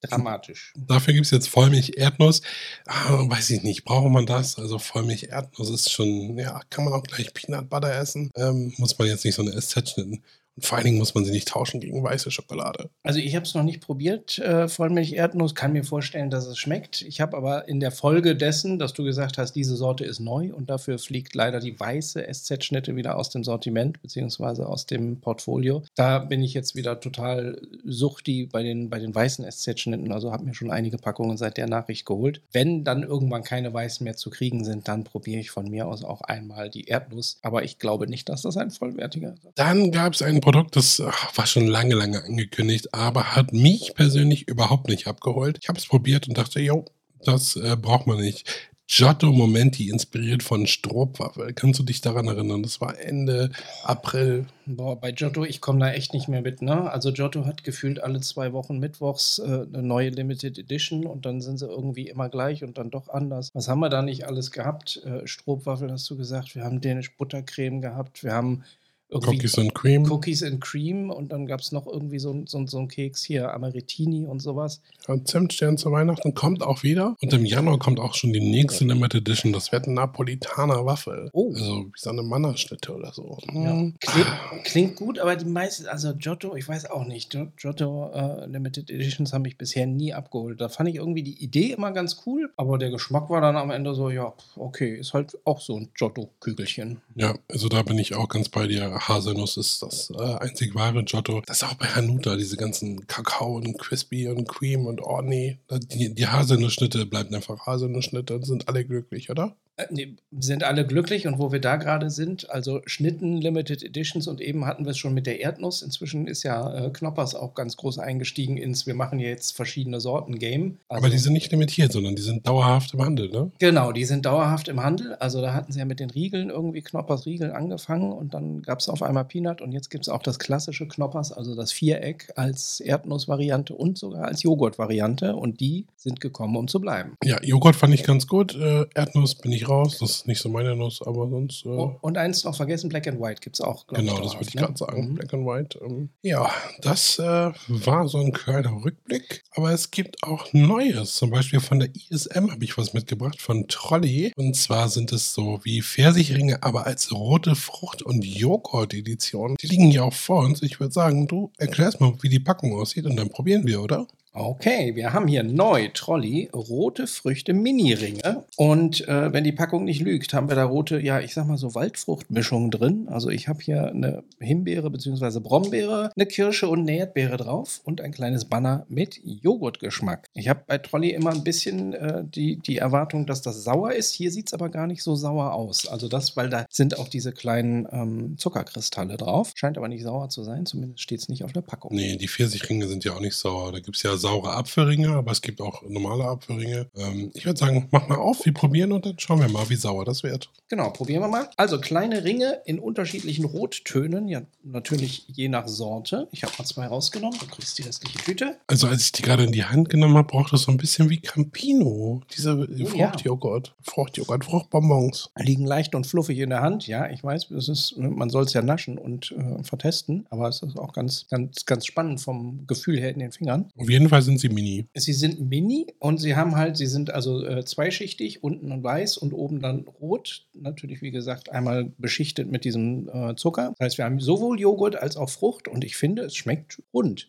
Dramatisch. 0.00 0.72
Dafür 0.76 1.12
gibt 1.12 1.26
es 1.26 1.32
jetzt 1.32 1.48
Vollmilch-Erdnuss. 1.48 2.42
Ah, 2.86 3.28
weiß 3.28 3.50
ich 3.50 3.64
nicht, 3.64 3.84
braucht 3.84 4.08
man 4.10 4.26
das? 4.26 4.56
Also 4.56 4.78
Vollmilch-Erdnuss 4.78 5.70
ist 5.70 5.90
schon, 5.90 6.38
ja, 6.38 6.60
kann 6.70 6.84
man 6.84 6.94
auch 6.94 7.02
gleich 7.02 7.34
Peanut 7.34 7.68
Butter 7.68 7.92
essen. 7.92 8.30
Ähm, 8.36 8.72
muss 8.76 8.96
man 8.96 9.08
jetzt 9.08 9.24
nicht 9.24 9.34
so 9.34 9.42
eine 9.42 9.60
SZ 9.60 9.90
schnitten. 9.90 10.22
Und 10.58 10.66
vor 10.66 10.76
allen 10.76 10.86
Dingen 10.86 10.98
muss 10.98 11.14
man 11.14 11.24
sie 11.24 11.30
nicht 11.30 11.46
tauschen 11.46 11.78
gegen 11.78 12.02
weiße 12.02 12.32
Schokolade. 12.32 12.90
Also 13.04 13.20
ich 13.20 13.36
habe 13.36 13.44
es 13.44 13.54
noch 13.54 13.62
nicht 13.62 13.80
probiert, 13.80 14.38
äh, 14.38 14.66
Vollmilch-Erdnuss. 14.66 15.54
Kann 15.54 15.72
mir 15.72 15.84
vorstellen, 15.84 16.30
dass 16.30 16.46
es 16.46 16.58
schmeckt. 16.58 17.02
Ich 17.02 17.20
habe 17.20 17.36
aber 17.36 17.68
in 17.68 17.78
der 17.78 17.92
Folge 17.92 18.34
dessen, 18.34 18.80
dass 18.80 18.92
du 18.92 19.04
gesagt 19.04 19.38
hast, 19.38 19.52
diese 19.52 19.76
Sorte 19.76 20.04
ist 20.04 20.18
neu 20.18 20.52
und 20.52 20.68
dafür 20.68 20.98
fliegt 20.98 21.36
leider 21.36 21.60
die 21.60 21.78
weiße 21.78 22.26
SZ-Schnitte 22.26 22.96
wieder 22.96 23.16
aus 23.16 23.30
dem 23.30 23.44
Sortiment 23.44 24.02
beziehungsweise 24.02 24.66
aus 24.66 24.86
dem 24.86 25.20
Portfolio. 25.20 25.84
Da 25.94 26.18
bin 26.18 26.42
ich 26.42 26.54
jetzt 26.54 26.74
wieder 26.74 26.98
total 26.98 27.60
suchti 27.84 28.46
bei 28.46 28.64
den, 28.64 28.90
bei 28.90 28.98
den 28.98 29.14
weißen 29.14 29.48
SZ-Schnitten. 29.48 30.10
Also 30.10 30.32
habe 30.32 30.44
mir 30.44 30.54
schon 30.54 30.72
einige 30.72 30.98
Packungen 30.98 31.36
seit 31.36 31.56
der 31.56 31.68
Nachricht 31.68 32.04
geholt. 32.04 32.42
Wenn 32.50 32.82
dann 32.82 33.04
irgendwann 33.04 33.44
keine 33.44 33.72
weißen 33.72 34.02
mehr 34.02 34.16
zu 34.16 34.30
kriegen 34.30 34.64
sind, 34.64 34.88
dann 34.88 35.04
probiere 35.04 35.40
ich 35.40 35.52
von 35.52 35.70
mir 35.70 35.86
aus 35.86 36.02
auch 36.02 36.22
einmal 36.22 36.68
die 36.68 36.86
Erdnuss. 36.86 37.38
Aber 37.42 37.62
ich 37.62 37.78
glaube 37.78 38.08
nicht, 38.08 38.28
dass 38.28 38.42
das 38.42 38.56
ein 38.56 38.72
vollwertiger 38.72 39.34
ist. 39.34 39.46
Dann 39.54 39.92
gab 39.92 40.14
es 40.14 40.22
einen 40.22 40.40
Produkt, 40.48 40.76
das 40.76 40.98
ach, 41.06 41.36
war 41.36 41.44
schon 41.44 41.66
lange, 41.66 41.94
lange 41.94 42.24
angekündigt, 42.24 42.94
aber 42.94 43.36
hat 43.36 43.52
mich 43.52 43.92
persönlich 43.94 44.48
überhaupt 44.48 44.88
nicht 44.88 45.06
abgeholt. 45.06 45.58
Ich 45.60 45.68
habe 45.68 45.78
es 45.78 45.84
probiert 45.84 46.26
und 46.26 46.38
dachte, 46.38 46.58
jo, 46.58 46.86
das 47.22 47.56
äh, 47.56 47.76
braucht 47.76 48.06
man 48.06 48.16
nicht. 48.16 48.70
Giotto 48.86 49.30
Momenti, 49.30 49.90
inspiriert 49.90 50.42
von 50.42 50.66
Strohwaffel. 50.66 51.52
Kannst 51.52 51.78
du 51.78 51.82
dich 51.82 52.00
daran 52.00 52.28
erinnern? 52.28 52.62
Das 52.62 52.80
war 52.80 52.98
Ende 52.98 53.50
April. 53.84 54.46
Boah, 54.64 54.98
bei 54.98 55.12
Giotto, 55.12 55.44
ich 55.44 55.60
komme 55.60 55.80
da 55.80 55.92
echt 55.92 56.14
nicht 56.14 56.28
mehr 56.28 56.40
mit, 56.40 56.62
ne? 56.62 56.90
Also 56.90 57.12
Giotto 57.12 57.44
hat 57.44 57.62
gefühlt 57.62 58.02
alle 58.02 58.22
zwei 58.22 58.54
Wochen 58.54 58.78
mittwochs 58.78 59.40
äh, 59.40 59.66
eine 59.70 59.82
neue 59.82 60.08
Limited 60.08 60.56
Edition 60.56 61.04
und 61.04 61.26
dann 61.26 61.42
sind 61.42 61.58
sie 61.58 61.66
irgendwie 61.66 62.08
immer 62.08 62.30
gleich 62.30 62.64
und 62.64 62.78
dann 62.78 62.88
doch 62.88 63.10
anders. 63.10 63.50
Was 63.52 63.68
haben 63.68 63.80
wir 63.80 63.90
da 63.90 64.00
nicht 64.00 64.26
alles 64.26 64.50
gehabt? 64.50 65.02
Äh, 65.04 65.26
Strohwaffel 65.26 65.92
hast 65.92 66.08
du 66.08 66.16
gesagt, 66.16 66.54
wir 66.54 66.64
haben 66.64 66.80
dänisch 66.80 67.14
Buttercreme 67.18 67.82
gehabt, 67.82 68.24
wir 68.24 68.32
haben 68.32 68.64
Cookies 69.10 69.58
and 69.58 69.74
Cream. 69.74 70.10
Cookies 70.10 70.42
and 70.42 70.60
Cream 70.60 71.10
und 71.10 71.32
dann 71.32 71.46
gab 71.46 71.60
es 71.60 71.72
noch 71.72 71.86
irgendwie 71.86 72.18
so, 72.18 72.42
so, 72.46 72.66
so 72.66 72.78
ein 72.78 72.88
Keks 72.88 73.24
hier, 73.24 73.52
Amaretini 73.54 74.26
und 74.26 74.40
sowas. 74.40 74.80
Ja, 75.06 75.22
Zimtstern 75.24 75.78
zu 75.78 75.90
Weihnachten 75.90 76.34
kommt 76.34 76.62
auch 76.62 76.82
wieder. 76.82 77.16
Und 77.20 77.32
im 77.32 77.44
Januar 77.44 77.78
kommt 77.78 78.00
auch 78.00 78.14
schon 78.14 78.32
die 78.32 78.40
nächste 78.40 78.84
Limited 78.84 79.26
Edition. 79.26 79.52
Das 79.52 79.72
wird 79.72 79.86
ein 79.86 79.94
Napolitaner 79.94 80.84
Waffel. 80.84 81.30
Oh. 81.32 81.52
Also 81.54 81.86
wie 81.86 81.92
so 81.96 82.10
eine 82.10 82.22
Mannerschnitte 82.22 82.94
oder 82.94 83.12
so. 83.12 83.38
Ja. 83.52 83.70
Hm. 83.70 83.94
Klingt, 84.00 84.64
klingt 84.64 84.96
gut, 84.96 85.18
aber 85.18 85.36
die 85.36 85.46
meisten, 85.46 85.86
also 85.86 86.14
Giotto, 86.14 86.54
ich 86.56 86.68
weiß 86.68 86.90
auch 86.90 87.04
nicht. 87.06 87.32
Gio- 87.32 87.48
Giotto 87.56 88.10
äh, 88.12 88.46
Limited 88.46 88.90
Editions 88.90 89.32
haben 89.32 89.42
mich 89.42 89.56
bisher 89.56 89.86
nie 89.86 90.12
abgeholt. 90.12 90.60
Da 90.60 90.68
fand 90.68 90.88
ich 90.90 90.96
irgendwie 90.96 91.22
die 91.22 91.42
Idee 91.42 91.72
immer 91.72 91.92
ganz 91.92 92.22
cool, 92.26 92.52
aber 92.56 92.78
der 92.78 92.90
Geschmack 92.90 93.30
war 93.30 93.40
dann 93.40 93.56
am 93.56 93.70
Ende 93.70 93.94
so, 93.94 94.10
ja, 94.10 94.34
okay, 94.56 94.94
ist 94.96 95.14
halt 95.14 95.38
auch 95.44 95.60
so 95.60 95.76
ein 95.76 95.88
Giotto-Kügelchen. 95.94 97.00
Ja, 97.14 97.34
also 97.50 97.68
da 97.68 97.82
bin 97.82 97.98
ich 97.98 98.14
auch 98.14 98.28
ganz 98.28 98.48
bei 98.48 98.66
dir. 98.66 98.97
Haselnuss 99.00 99.56
ist 99.56 99.82
das 99.82 100.10
äh, 100.10 100.34
einzig 100.36 100.74
wahre 100.74 101.04
Giotto. 101.04 101.42
Das 101.46 101.62
ist 101.62 101.68
auch 101.68 101.74
bei 101.74 101.86
Hanuta, 101.86 102.36
diese 102.36 102.56
ganzen 102.56 103.06
Kakao 103.06 103.56
und 103.56 103.78
Crispy 103.78 104.28
und 104.28 104.48
Cream 104.48 104.86
und 104.86 105.00
oh. 105.02 105.20
Die, 105.22 106.14
die 106.14 106.26
Haselnussschnitte 106.26 107.06
bleiben 107.06 107.34
einfach 107.34 107.66
Haselnussschnitte 107.66 108.34
und 108.34 108.44
sind 108.44 108.68
alle 108.68 108.84
glücklich, 108.84 109.30
oder? 109.30 109.56
Äh, 109.78 110.08
sind 110.38 110.64
alle 110.64 110.86
glücklich 110.86 111.26
und 111.26 111.38
wo 111.38 111.52
wir 111.52 111.60
da 111.60 111.76
gerade 111.76 112.10
sind, 112.10 112.50
also 112.50 112.80
Schnitten, 112.84 113.38
Limited 113.38 113.82
Editions 113.82 114.26
und 114.28 114.40
eben 114.40 114.66
hatten 114.66 114.84
wir 114.84 114.90
es 114.90 114.98
schon 114.98 115.14
mit 115.14 115.26
der 115.26 115.40
Erdnuss. 115.40 115.82
Inzwischen 115.82 116.26
ist 116.26 116.42
ja 116.42 116.74
äh, 116.74 116.90
Knoppers 116.90 117.34
auch 117.34 117.54
ganz 117.54 117.76
groß 117.76 117.98
eingestiegen 117.98 118.56
ins, 118.56 118.86
wir 118.86 118.94
machen 118.94 119.20
jetzt 119.20 119.56
verschiedene 119.56 120.00
Sorten 120.00 120.38
Game. 120.38 120.78
Also, 120.88 121.04
Aber 121.04 121.10
die 121.10 121.18
sind 121.18 121.32
nicht 121.32 121.50
limitiert, 121.50 121.92
sondern 121.92 122.16
die 122.16 122.22
sind 122.22 122.46
dauerhaft 122.46 122.94
im 122.94 123.02
Handel, 123.02 123.30
ne? 123.30 123.50
Genau, 123.58 123.92
die 123.92 124.04
sind 124.04 124.26
dauerhaft 124.26 124.68
im 124.68 124.82
Handel. 124.82 125.14
Also 125.14 125.40
da 125.40 125.54
hatten 125.54 125.72
sie 125.72 125.78
ja 125.78 125.84
mit 125.84 126.00
den 126.00 126.10
Riegeln 126.10 126.50
irgendwie 126.50 126.82
Knoppers 126.82 127.24
Riegel 127.24 127.52
angefangen 127.52 128.12
und 128.12 128.34
dann 128.34 128.62
gab 128.62 128.80
es 128.80 128.88
auf 128.88 129.02
einmal 129.02 129.24
Peanut 129.24 129.60
und 129.60 129.72
jetzt 129.72 129.90
gibt 129.90 130.04
es 130.04 130.08
auch 130.08 130.22
das 130.22 130.38
klassische 130.38 130.88
Knoppers, 130.88 131.32
also 131.32 131.54
das 131.54 131.72
Viereck 131.72 132.32
als 132.36 132.80
Erdnussvariante 132.80 133.74
und 133.74 133.96
sogar 133.96 134.24
als 134.24 134.42
Joghurtvariante 134.42 135.36
und 135.36 135.60
die 135.60 135.86
sind 135.96 136.20
gekommen, 136.20 136.56
um 136.56 136.68
zu 136.68 136.80
bleiben. 136.80 137.14
Ja, 137.24 137.42
Joghurt 137.42 137.76
fand 137.76 137.94
ich 137.94 138.02
ganz 138.02 138.26
gut. 138.26 138.54
Äh, 138.54 138.86
Erdnuss 138.94 139.36
bin 139.36 139.52
ich 139.52 139.67
raus. 139.68 139.98
Das 139.98 140.10
ist 140.10 140.26
nicht 140.26 140.40
so 140.40 140.48
meine 140.48 140.74
Nuss, 140.76 141.00
aber 141.02 141.28
sonst. 141.28 141.64
Äh, 141.64 141.68
Oh, 141.68 141.96
und 142.00 142.18
eins 142.18 142.44
noch 142.44 142.56
vergessen, 142.56 142.88
Black 142.88 143.06
and 143.06 143.20
White 143.20 143.40
gibt 143.40 143.56
es 143.56 143.60
auch. 143.60 143.86
Genau, 143.86 144.12
das 144.18 144.32
dauerhaft, 144.32 144.34
würde 144.36 144.48
ich 144.48 144.54
ne? 144.54 144.60
gerade 144.62 144.76
sagen. 144.78 145.08
Mhm. 145.10 145.14
Black 145.14 145.34
and 145.34 145.46
White. 145.46 145.78
Ähm, 145.84 146.08
ja, 146.22 146.50
das 146.80 147.18
äh, 147.18 147.52
war 147.68 148.08
so 148.08 148.18
ein 148.18 148.32
kleiner 148.32 148.72
Rückblick. 148.84 149.42
Aber 149.52 149.70
es 149.72 149.90
gibt 149.90 150.22
auch 150.24 150.52
Neues. 150.52 151.14
Zum 151.14 151.30
Beispiel 151.30 151.60
von 151.60 151.78
der 151.78 151.90
ISM 152.10 152.50
habe 152.50 152.64
ich 152.64 152.76
was 152.78 152.94
mitgebracht, 152.94 153.40
von 153.40 153.68
Trolley. 153.68 154.32
Und 154.36 154.56
zwar 154.56 154.88
sind 154.88 155.12
es 155.12 155.34
so 155.34 155.60
wie 155.62 155.82
Pfirsichringe, 155.82 156.62
aber 156.62 156.86
als 156.86 157.12
rote 157.12 157.54
Frucht- 157.54 158.02
und 158.02 158.24
Joghurt-Edition. 158.24 159.56
Die 159.60 159.66
liegen 159.66 159.90
ja 159.90 160.02
auch 160.02 160.12
vor 160.12 160.44
uns. 160.44 160.62
Ich 160.62 160.80
würde 160.80 160.92
sagen, 160.92 161.26
du 161.26 161.52
erklärst 161.58 162.00
mal, 162.00 162.12
wie 162.22 162.28
die 162.28 162.40
Packung 162.40 162.74
aussieht 162.74 163.06
und 163.06 163.16
dann 163.16 163.28
probieren 163.30 163.66
wir, 163.66 163.82
oder? 163.82 164.06
Okay, 164.40 164.94
wir 164.94 165.12
haben 165.12 165.26
hier 165.26 165.42
neu 165.42 165.88
Trolli 165.92 166.48
rote 166.54 167.08
Früchte 167.08 167.52
Mini-Ringe. 167.54 168.44
Und 168.56 169.06
äh, 169.08 169.32
wenn 169.32 169.42
die 169.42 169.50
Packung 169.50 169.82
nicht 169.82 170.00
lügt, 170.00 170.32
haben 170.32 170.48
wir 170.48 170.54
da 170.54 170.64
rote, 170.64 171.00
ja, 171.00 171.18
ich 171.18 171.34
sag 171.34 171.48
mal 171.48 171.56
so 171.56 171.74
Waldfruchtmischungen 171.74 172.70
drin. 172.70 173.08
Also 173.08 173.30
ich 173.30 173.48
habe 173.48 173.60
hier 173.60 173.88
eine 173.88 174.22
Himbeere 174.38 174.90
bzw. 174.90 175.40
Brombeere, 175.40 176.12
eine 176.14 176.26
Kirsche 176.26 176.68
und 176.68 176.80
eine 176.80 176.96
Erdbeere 176.98 177.36
drauf 177.36 177.80
und 177.82 178.00
ein 178.00 178.12
kleines 178.12 178.44
Banner 178.44 178.86
mit 178.88 179.20
Joghurtgeschmack. 179.24 180.28
Ich 180.34 180.48
habe 180.48 180.62
bei 180.68 180.78
Trolli 180.78 181.10
immer 181.10 181.32
ein 181.32 181.42
bisschen 181.42 181.94
äh, 181.94 182.22
die, 182.24 182.60
die 182.60 182.76
Erwartung, 182.76 183.26
dass 183.26 183.42
das 183.42 183.64
sauer 183.64 183.92
ist. 183.92 184.12
Hier 184.12 184.30
sieht 184.30 184.46
es 184.46 184.54
aber 184.54 184.68
gar 184.68 184.86
nicht 184.86 185.02
so 185.02 185.16
sauer 185.16 185.52
aus. 185.52 185.88
Also 185.88 186.06
das, 186.06 186.36
weil 186.36 186.48
da 186.48 186.64
sind 186.70 186.96
auch 187.00 187.08
diese 187.08 187.32
kleinen 187.32 187.88
ähm, 187.90 188.38
Zuckerkristalle 188.38 189.16
drauf. 189.16 189.50
Scheint 189.56 189.78
aber 189.78 189.88
nicht 189.88 190.04
sauer 190.04 190.28
zu 190.28 190.44
sein, 190.44 190.64
zumindest 190.64 191.02
steht 191.02 191.18
es 191.18 191.28
nicht 191.28 191.42
auf 191.42 191.52
der 191.52 191.62
Packung. 191.62 191.92
Nee, 191.92 192.16
die 192.16 192.28
Pfirsichringe 192.28 192.86
sind 192.86 193.02
ja 193.02 193.14
auch 193.14 193.20
nicht 193.20 193.34
sauer. 193.34 193.72
Da 193.72 193.80
gibt 193.80 193.96
es 193.96 194.04
ja 194.04 194.16
saure 194.28 194.52
Apfelringe, 194.54 195.10
aber 195.10 195.32
es 195.32 195.40
gibt 195.40 195.60
auch 195.60 195.82
normale 195.88 196.24
Apfelringe. 196.24 196.90
Ähm, 196.96 197.30
ich 197.34 197.46
würde 197.46 197.58
sagen, 197.58 197.88
mach 197.90 198.08
mal 198.08 198.18
auf, 198.18 198.44
wir 198.44 198.52
probieren 198.52 198.92
und 198.92 199.06
dann 199.06 199.18
schauen 199.18 199.40
wir 199.40 199.48
mal, 199.48 199.68
wie 199.70 199.76
sauer 199.76 200.04
das 200.04 200.22
wird. 200.22 200.50
Genau, 200.68 200.90
probieren 200.90 201.22
wir 201.22 201.28
mal. 201.28 201.48
Also 201.56 201.80
kleine 201.80 202.24
Ringe 202.24 202.60
in 202.66 202.78
unterschiedlichen 202.78 203.44
Rottönen, 203.44 204.28
ja 204.28 204.42
natürlich 204.72 205.24
je 205.28 205.48
nach 205.48 205.66
Sorte. 205.68 206.28
Ich 206.32 206.42
habe 206.42 206.52
mal 206.58 206.64
zwei 206.64 206.86
rausgenommen, 206.86 207.38
du 207.38 207.46
kriegst 207.46 207.78
die 207.78 207.82
restliche 207.82 208.18
Tüte. 208.18 208.56
Also 208.66 208.86
als 208.86 209.04
ich 209.04 209.12
die 209.12 209.22
gerade 209.22 209.44
in 209.44 209.52
die 209.52 209.64
Hand 209.64 209.88
genommen 209.88 210.16
habe, 210.16 210.28
braucht 210.28 210.52
es 210.52 210.62
so 210.62 210.70
ein 210.70 210.76
bisschen 210.76 211.10
wie 211.10 211.20
Campino. 211.20 212.22
Diese 212.36 212.68
ja. 212.70 212.86
Fruchtjoghurt. 212.86 213.74
Fruchtjoghurt, 213.80 214.44
Fruchtbonbons. 214.44 215.30
Liegen 215.38 215.64
leicht 215.64 215.94
und 215.94 216.06
fluffig 216.06 216.38
in 216.38 216.50
der 216.50 216.62
Hand. 216.62 216.86
Ja, 216.86 217.08
ich 217.08 217.22
weiß, 217.24 217.50
es 217.50 217.68
ist, 217.68 217.96
man 217.96 218.30
soll 218.30 218.44
es 218.44 218.52
ja 218.52 218.62
naschen 218.62 218.98
und 218.98 219.32
äh, 219.32 219.62
vertesten, 219.62 220.26
aber 220.30 220.48
es 220.48 220.62
ist 220.62 220.78
auch 220.78 220.92
ganz, 220.92 221.26
ganz, 221.30 221.64
ganz 221.64 221.86
spannend 221.86 222.20
vom 222.20 222.66
Gefühl 222.66 222.98
her 222.98 223.10
in 223.10 223.18
den 223.18 223.32
Fingern. 223.32 223.70
Auf 223.76 223.88
jeden 223.88 224.07
Fall 224.08 224.22
sind 224.22 224.38
sie 224.38 224.48
mini. 224.48 224.86
Sie 224.94 225.12
sind 225.12 225.40
mini 225.40 225.86
und 225.98 226.18
sie 226.18 226.36
haben 226.36 226.56
halt, 226.56 226.76
sie 226.76 226.86
sind 226.86 227.10
also 227.10 227.44
äh, 227.44 227.64
zweischichtig, 227.64 228.42
unten 228.42 228.72
und 228.72 228.82
weiß 228.82 229.18
und 229.18 229.32
oben 229.32 229.60
dann 229.60 229.86
rot. 230.00 230.46
Natürlich, 230.54 231.02
wie 231.02 231.10
gesagt, 231.10 231.50
einmal 231.50 231.92
beschichtet 231.98 232.50
mit 232.50 232.64
diesem 232.64 233.08
äh, 233.08 233.34
Zucker. 233.36 233.74
Das 233.78 233.86
heißt, 233.86 233.98
wir 233.98 234.04
haben 234.04 234.20
sowohl 234.20 234.60
Joghurt 234.60 234.96
als 234.96 235.16
auch 235.16 235.30
Frucht 235.30 235.68
und 235.68 235.84
ich 235.84 235.96
finde, 235.96 236.22
es 236.22 236.36
schmeckt 236.36 236.82
rund. 236.92 237.28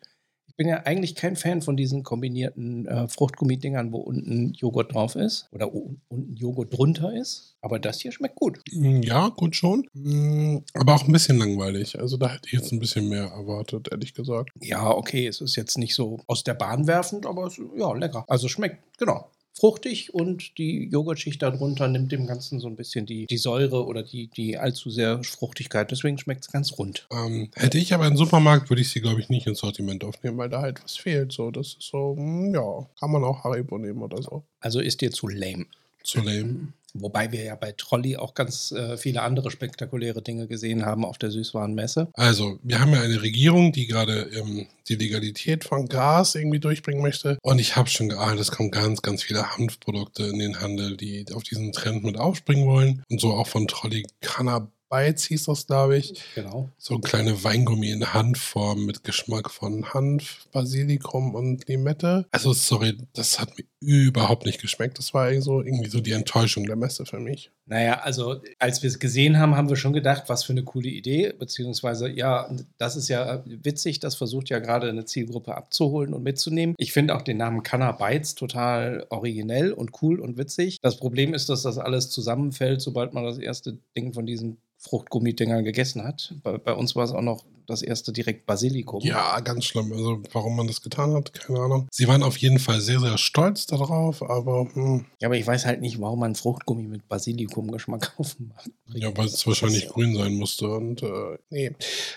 Ich 0.59 0.61
bin 0.65 0.71
ja 0.71 0.81
eigentlich 0.83 1.15
kein 1.15 1.37
Fan 1.37 1.61
von 1.61 1.77
diesen 1.77 2.03
kombinierten 2.03 2.85
äh, 2.85 3.07
Fruchtgummidingern, 3.07 3.93
wo 3.93 3.99
unten 3.99 4.51
Joghurt 4.55 4.93
drauf 4.93 5.15
ist 5.15 5.47
oder 5.53 5.73
unten 5.73 6.35
Joghurt 6.35 6.77
drunter 6.77 7.13
ist. 7.15 7.55
Aber 7.61 7.79
das 7.79 8.01
hier 8.01 8.11
schmeckt 8.11 8.35
gut. 8.35 8.59
Mm, 8.73 9.01
Ja, 9.01 9.29
gut 9.29 9.55
schon. 9.55 9.87
Mm, 9.93 10.57
Aber 10.73 10.95
auch 10.95 11.05
ein 11.07 11.13
bisschen 11.13 11.37
langweilig. 11.37 11.97
Also 11.97 12.17
da 12.17 12.27
hätte 12.33 12.47
ich 12.47 12.51
jetzt 12.51 12.73
ein 12.73 12.79
bisschen 12.79 13.07
mehr 13.07 13.27
erwartet, 13.27 13.87
ehrlich 13.89 14.13
gesagt. 14.13 14.49
Ja, 14.59 14.89
okay, 14.89 15.27
es 15.27 15.39
ist 15.39 15.55
jetzt 15.55 15.77
nicht 15.77 15.95
so 15.95 16.19
aus 16.27 16.43
der 16.43 16.55
Bahn 16.55 16.87
werfend, 16.87 17.25
aber 17.25 17.45
es, 17.47 17.57
ja, 17.77 17.93
lecker. 17.93 18.25
Also 18.27 18.49
schmeckt, 18.49 18.83
genau. 18.97 19.31
Fruchtig 19.59 20.13
und 20.13 20.57
die 20.57 20.85
Joghurtschicht 20.89 21.41
darunter 21.41 21.87
nimmt 21.87 22.11
dem 22.11 22.27
Ganzen 22.27 22.59
so 22.59 22.67
ein 22.67 22.77
bisschen 22.77 23.05
die, 23.05 23.25
die 23.25 23.37
Säure 23.37 23.85
oder 23.85 24.03
die, 24.03 24.27
die 24.27 24.57
allzu 24.57 24.89
sehr 24.89 25.21
Fruchtigkeit. 25.23 25.91
Deswegen 25.91 26.17
schmeckt 26.17 26.45
es 26.45 26.51
ganz 26.51 26.77
rund. 26.77 27.07
Ähm, 27.11 27.49
hätte 27.55 27.77
ich 27.77 27.93
aber 27.93 28.05
einen 28.05 28.15
Supermarkt, 28.15 28.69
würde 28.69 28.81
ich 28.81 28.89
sie, 28.89 29.01
glaube 29.01 29.19
ich, 29.19 29.27
nicht 29.29 29.47
ins 29.47 29.59
Sortiment 29.59 30.03
aufnehmen, 30.03 30.37
weil 30.37 30.49
da 30.49 30.61
halt 30.61 30.81
was 30.83 30.95
fehlt. 30.95 31.33
So, 31.33 31.51
das 31.51 31.73
ist 31.79 31.89
so, 31.91 32.15
mm, 32.15 32.53
ja, 32.55 32.87
kann 32.99 33.11
man 33.11 33.23
auch 33.23 33.43
Haribo 33.43 33.77
nehmen 33.77 34.01
oder 34.01 34.21
so. 34.21 34.43
Also 34.61 34.79
ist 34.79 35.01
dir 35.01 35.11
zu 35.11 35.27
lame. 35.27 35.65
zu 36.03 36.21
lame. 36.21 36.73
Wobei 36.93 37.31
wir 37.31 37.43
ja 37.43 37.55
bei 37.55 37.73
Trolley 37.73 38.17
auch 38.17 38.33
ganz 38.33 38.71
äh, 38.71 38.97
viele 38.97 39.21
andere 39.21 39.51
spektakuläre 39.51 40.21
Dinge 40.21 40.47
gesehen 40.47 40.85
haben 40.85 41.05
auf 41.05 41.17
der 41.17 41.31
Süßwarenmesse. 41.31 42.09
Also, 42.13 42.59
wir 42.63 42.79
haben 42.79 42.93
ja 42.93 43.01
eine 43.01 43.21
Regierung, 43.21 43.71
die 43.71 43.87
gerade 43.87 44.29
ähm, 44.33 44.67
die 44.87 44.95
Legalität 44.95 45.63
von 45.63 45.87
Gras 45.87 46.35
irgendwie 46.35 46.59
durchbringen 46.59 47.01
möchte. 47.01 47.37
Und 47.41 47.59
ich 47.59 47.75
habe 47.75 47.89
schon 47.89 48.09
geahnt, 48.09 48.39
es 48.39 48.51
kommen 48.51 48.71
ganz, 48.71 49.01
ganz 49.01 49.23
viele 49.23 49.57
Hanfprodukte 49.57 50.23
in 50.23 50.39
den 50.39 50.59
Handel, 50.59 50.97
die 50.97 51.25
auf 51.33 51.43
diesen 51.43 51.71
Trend 51.71 52.03
mit 52.03 52.17
aufspringen 52.17 52.67
wollen. 52.67 53.03
Und 53.09 53.21
so 53.21 53.33
auch 53.33 53.47
von 53.47 53.67
Trolley 53.67 54.05
Cannabis. 54.21 54.69
Bites 54.89 55.25
hieß 55.25 55.45
das, 55.45 55.67
glaube 55.67 55.97
ich. 55.97 56.19
Genau. 56.33 56.69
So 56.77 56.95
ein 56.95 57.01
kleine 57.01 57.43
Weingummi 57.43 57.91
in 57.91 58.13
Handform 58.13 58.85
mit 58.85 59.03
Geschmack 59.03 59.51
von 59.51 59.93
Hanf, 59.93 60.47
Basilikum 60.51 61.35
und 61.35 61.67
Limette. 61.67 62.25
Also, 62.31 62.53
sorry, 62.53 62.97
das 63.13 63.39
hat 63.39 63.55
mir 63.57 63.65
überhaupt 63.81 64.45
nicht 64.45 64.61
geschmeckt. 64.61 64.97
Das 64.97 65.13
war 65.13 65.29
irgendwie 65.29 65.43
so, 65.43 65.61
irgendwie 65.61 65.89
so 65.89 66.01
die 66.01 66.11
Enttäuschung 66.11 66.65
der 66.65 66.75
Messe 66.75 67.05
für 67.05 67.19
mich. 67.19 67.51
Naja, 67.65 67.99
also 68.01 68.41
als 68.57 68.83
wir 68.83 68.89
es 68.89 68.99
gesehen 68.99 69.39
haben, 69.39 69.55
haben 69.55 69.69
wir 69.69 69.75
schon 69.75 69.93
gedacht, 69.93 70.23
was 70.27 70.43
für 70.43 70.53
eine 70.53 70.63
coole 70.63 70.89
Idee. 70.89 71.33
Beziehungsweise, 71.37 72.09
ja, 72.09 72.49
das 72.77 72.95
ist 72.95 73.07
ja 73.07 73.43
witzig. 73.45 73.99
Das 73.99 74.15
versucht 74.15 74.49
ja 74.49 74.59
gerade 74.59 74.89
eine 74.89 75.05
Zielgruppe 75.05 75.55
abzuholen 75.55 76.13
und 76.13 76.23
mitzunehmen. 76.23 76.75
Ich 76.77 76.91
finde 76.91 77.15
auch 77.15 77.21
den 77.21 77.37
Namen 77.37 77.63
Canna 77.63 77.91
Bites 77.93 78.35
total 78.35 79.05
originell 79.09 79.71
und 79.71 79.91
cool 80.01 80.19
und 80.19 80.37
witzig. 80.37 80.79
Das 80.81 80.97
Problem 80.97 81.33
ist, 81.33 81.47
dass 81.49 81.61
das 81.61 81.77
alles 81.77 82.09
zusammenfällt, 82.09 82.81
sobald 82.81 83.13
man 83.13 83.23
das 83.23 83.37
erste 83.37 83.79
Ding 83.95 84.13
von 84.13 84.25
diesen 84.25 84.57
Fruchtgummidinger 84.79 85.61
gegessen 85.61 86.03
hat. 86.03 86.33
Bei, 86.43 86.57
bei, 86.57 86.73
uns 86.73 86.95
war 86.95 87.03
es 87.03 87.11
auch 87.11 87.21
noch 87.21 87.45
das 87.69 87.81
erste 87.81 88.11
direkt 88.11 88.45
Basilikum. 88.45 89.01
Ja, 89.01 89.39
ganz 89.39 89.65
schlimm. 89.65 89.91
Also 89.91 90.21
warum 90.31 90.55
man 90.55 90.67
das 90.67 90.81
getan 90.81 91.13
hat, 91.13 91.33
keine 91.33 91.59
Ahnung. 91.59 91.87
Sie 91.91 92.07
waren 92.07 92.23
auf 92.23 92.37
jeden 92.37 92.59
Fall 92.59 92.81
sehr, 92.81 92.99
sehr 92.99 93.17
stolz 93.17 93.65
darauf, 93.65 94.21
aber... 94.23 94.67
Hm. 94.73 95.05
Ja, 95.19 95.27
aber 95.27 95.37
ich 95.37 95.45
weiß 95.45 95.65
halt 95.65 95.81
nicht, 95.81 95.99
warum 96.01 96.19
man 96.19 96.35
Fruchtgummi 96.35 96.83
mit 96.83 97.07
Basilikum-Geschmack 97.07 98.15
kaufen 98.17 98.51
macht. 98.55 98.71
Ja, 98.93 99.15
weil 99.15 99.27
es 99.27 99.45
wahrscheinlich 99.45 99.87
grün 99.87 100.15
sein 100.15 100.35
musste 100.35 100.69
und 100.69 101.03
äh, 101.03 101.37
nee, 101.49 101.71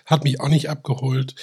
hat 0.07 0.25
mich 0.25 0.41
auch 0.41 0.49
nicht 0.49 0.71
abgeholt. 0.71 1.35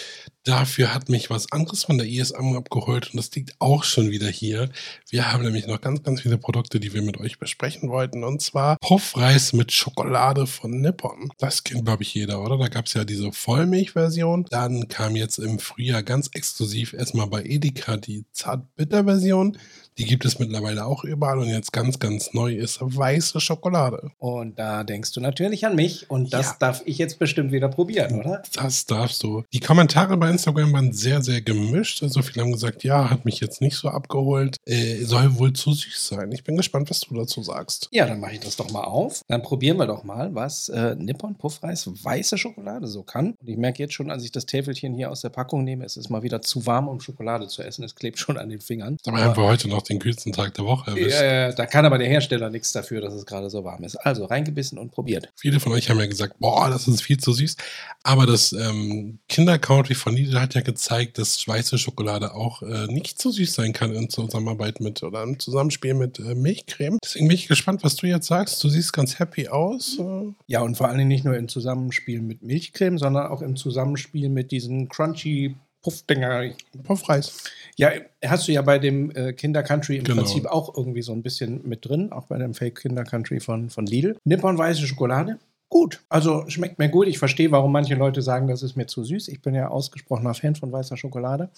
Dafür 0.46 0.94
hat 0.94 1.10
mich 1.10 1.30
was 1.30 1.52
anderes 1.52 1.84
von 1.84 1.98
der 1.98 2.08
ISM 2.08 2.56
abgeholt 2.56 3.12
und 3.12 3.18
das 3.18 3.32
liegt 3.32 3.56
auch 3.60 3.84
schon 3.84 4.10
wieder 4.10 4.28
hier. 4.28 4.70
Wir 5.10 5.32
haben 5.32 5.44
nämlich 5.44 5.68
noch 5.68 5.82
ganz, 5.82 6.02
ganz 6.02 6.22
viele 6.22 6.38
Produkte, 6.38 6.80
die 6.80 6.94
wir 6.94 7.02
mit 7.02 7.20
euch 7.20 7.40
besprechen 7.40 7.90
wollten 7.90 8.24
und 8.24 8.42
zwar 8.42 8.78
Puffreis 8.80 9.52
mit 9.52 9.74
Schokolade 9.74 10.48
von 10.48 10.80
Nippon. 10.80 11.30
Das 11.38 11.64
kennt, 11.64 11.86
glaube 11.86 12.04
ich, 12.04 12.14
jeder, 12.14 12.42
oder? 12.42 12.58
Da 12.58 12.70
gab 12.70 12.86
es 12.86 12.94
ja 12.94 13.04
diese 13.04 13.34
Vollmilch-Version. 13.34 14.46
Dann 14.50 14.88
kam 14.88 15.18
jetzt 15.18 15.40
im 15.40 15.60
Frühjahr 15.60 16.04
ganz 16.04 16.30
exklusiv 16.34 16.94
erstmal 16.94 17.28
bei 17.28 17.44
Edeka 17.44 17.98
die 17.98 18.26
Zart-Bitter-Version. 18.32 19.58
Die 19.98 20.06
gibt 20.06 20.24
es 20.24 20.40
mittlerweile 20.40 20.86
auch 20.86 21.04
überall 21.04 21.40
und 21.40 21.50
jetzt 21.50 21.74
ganz, 21.74 22.00
ganz 22.00 22.34
neu 22.34 22.54
ist 22.56 22.80
weiße 22.82 23.42
Schokolade. 23.42 24.12
Und 24.18 24.58
da 24.58 24.86
denkst 24.86 25.12
du 25.12 25.20
natürlich 25.20 25.66
an 25.66 25.76
mich 25.76 26.10
und 26.10 26.32
das 26.32 26.46
ja. 26.46 26.56
darf 26.58 26.82
ich 26.86 26.98
jetzt 26.98 27.20
bestimmt 27.20 27.52
wieder 27.52 27.68
probieren, 27.68 28.18
oder? 28.18 28.42
Das 28.54 28.86
darfst 28.86 29.22
du. 29.24 29.44
Die 29.52 29.60
Kommentare 29.60 30.16
bei 30.16 30.29
Instagram 30.30 30.74
waren 30.74 30.94
sehr, 30.94 31.22
sehr 31.22 31.42
gemischt. 31.42 32.04
Also 32.04 32.22
viele 32.22 32.44
haben 32.44 32.52
gesagt, 32.52 32.84
ja, 32.84 33.10
hat 33.10 33.26
mich 33.26 33.40
jetzt 33.40 33.62
nicht 33.62 33.76
so 33.76 33.90
abgeholt. 33.90 34.58
Äh, 34.66 35.04
soll 35.04 35.38
wohl 35.38 35.54
zu 35.54 35.74
süß 35.74 36.08
sein. 36.08 36.32
Ich 36.32 36.44
bin 36.44 36.58
gespannt, 36.58 36.90
was 36.90 37.02
du 37.02 37.16
dazu 37.16 37.42
sagst. 37.44 37.90
Ja, 37.92 38.06
dann 38.06 38.20
mache 38.20 38.34
ich 38.34 38.40
das 38.40 38.56
doch 38.56 38.72
mal 38.72 38.84
auf. 38.84 39.22
Dann 39.28 39.42
probieren 39.42 39.78
wir 39.78 39.88
doch 39.88 40.04
mal, 40.04 40.34
was 40.36 40.70
äh, 40.70 40.96
Nippon 40.96 41.36
Puffreis 41.36 41.88
weiße 41.88 42.38
Schokolade 42.38 42.88
so 42.88 43.04
kann. 43.04 43.36
Und 43.40 43.48
ich 43.48 43.58
merke 43.58 43.84
jetzt 43.84 43.94
schon, 43.94 44.12
als 44.12 44.24
ich 44.24 44.32
das 44.32 44.46
Täfelchen 44.46 44.94
hier 44.94 45.12
aus 45.12 45.22
der 45.22 45.30
Packung 45.30 45.64
nehme, 45.64 45.86
es 45.86 45.98
ist 45.98 46.10
mal 46.10 46.24
wieder 46.24 46.42
zu 46.42 46.66
warm, 46.66 46.88
um 46.88 47.00
Schokolade 47.00 47.48
zu 47.48 47.64
essen. 47.64 47.84
Es 47.84 47.96
klebt 47.96 48.20
schon 48.20 48.38
an 48.38 48.50
den 48.50 48.62
Fingern. 48.62 48.98
Aber 49.06 49.20
haben 49.20 49.38
wir 49.38 49.44
heute 49.44 49.68
noch 49.68 49.82
den 49.82 50.00
kühlsten 50.00 50.34
Tag 50.34 50.54
der 50.54 50.66
Woche 50.66 50.92
erwischt. 50.92 51.20
Ja, 51.22 51.52
da 51.52 51.66
kann 51.66 51.86
aber 51.86 51.98
der 51.98 52.08
Hersteller 52.08 52.50
nichts 52.50 52.72
dafür, 52.72 53.02
dass 53.02 53.14
es 53.14 53.26
gerade 53.26 53.50
so 53.50 53.64
warm 53.64 53.84
ist. 53.84 53.96
Also 53.98 54.26
reingebissen 54.26 54.78
und 54.78 54.92
probiert. 54.92 55.30
Viele 55.36 55.60
von 55.60 55.72
euch 55.74 55.90
haben 55.90 56.00
ja 56.00 56.08
gesagt, 56.08 56.36
boah, 56.40 56.70
das 56.70 56.88
ist 56.88 57.02
viel 57.02 57.18
zu 57.18 57.34
süß. 57.34 57.56
Aber 58.04 58.26
das 58.26 58.54
ähm, 58.54 59.20
Kinder-Country 59.28 59.96
von 59.96 60.16
Lidl 60.26 60.40
hat 60.40 60.56
ja 60.56 60.62
gezeigt, 60.62 61.18
dass 61.18 61.48
weiße 61.48 61.78
Schokolade 61.78 62.34
auch 62.34 62.62
äh, 62.62 62.88
nicht 62.88 63.22
so 63.22 63.32
süß 63.32 63.54
sein 63.54 63.74
kann 63.74 63.94
in 63.94 64.10
Zusammenarbeit 64.10 64.80
mit 64.80 65.04
oder 65.04 65.24
im 65.24 65.40
Zusammenspiel 65.40 65.94
mit 65.94 66.20
äh, 66.20 66.36
Milchcreme. 66.36 66.98
Deswegen 67.04 67.28
bin 67.28 67.36
ich 67.36 67.48
gespannt, 67.48 67.84
was 67.84 67.96
du 67.96 68.08
jetzt 68.08 68.28
sagst. 68.28 68.64
Du 68.64 68.70
siehst 68.70 68.94
ganz 68.94 69.20
happy 69.20 69.48
aus. 69.48 70.00
Ja, 70.48 70.62
und 70.62 70.76
vor 70.76 70.90
allem 70.90 71.08
nicht 71.08 71.26
nur 71.26 71.36
im 71.36 71.48
Zusammenspiel 71.48 72.22
mit 72.22 72.42
Milchcreme, 72.42 72.98
sondern 72.98 73.28
auch 73.28 73.42
im 73.42 73.56
Zusammenspiel 73.56 74.30
mit 74.30 74.52
diesen 74.52 74.90
crunchy 74.90 75.56
Puffdinger. 75.82 76.52
Puffreis. 76.84 77.44
Ja, 77.78 77.92
hast 78.26 78.48
du 78.48 78.52
ja 78.52 78.62
bei 78.62 78.80
dem 78.80 79.12
äh, 79.12 79.34
Kinder 79.34 79.64
Country 79.64 79.98
im 79.98 80.04
genau. 80.04 80.24
Prinzip 80.24 80.46
auch 80.46 80.76
irgendwie 80.76 81.02
so 81.02 81.14
ein 81.14 81.24
bisschen 81.24 81.68
mit 81.68 81.86
drin, 81.86 82.12
auch 82.12 82.26
bei 82.26 82.38
dem 82.38 82.54
Fake 82.54 82.82
Kinder 82.82 83.04
Country 83.04 83.40
von, 83.40 83.70
von 83.70 83.86
Lidl. 83.86 84.18
Nippon 84.26 84.58
weiße 84.58 84.86
Schokolade. 84.86 85.40
Gut, 85.72 86.02
also 86.10 86.46
schmeckt 86.48 86.80
mir 86.80 86.90
gut. 86.90 87.08
Ich 87.08 87.20
verstehe, 87.20 87.52
warum 87.52 87.72
manche 87.72 87.94
Leute 87.94 88.24
sagen, 88.24 88.48
das 88.48 88.64
ist 88.64 88.76
mir 88.76 88.88
zu 88.88 89.04
süß. 89.04 89.28
Ich 89.28 89.44
bin 89.44 89.54
ja 89.54 89.68
ausgesprochener 89.68 90.34
Fan 90.34 90.56
von 90.56 90.72
weißer 90.72 90.98
Schokolade. 90.98 91.52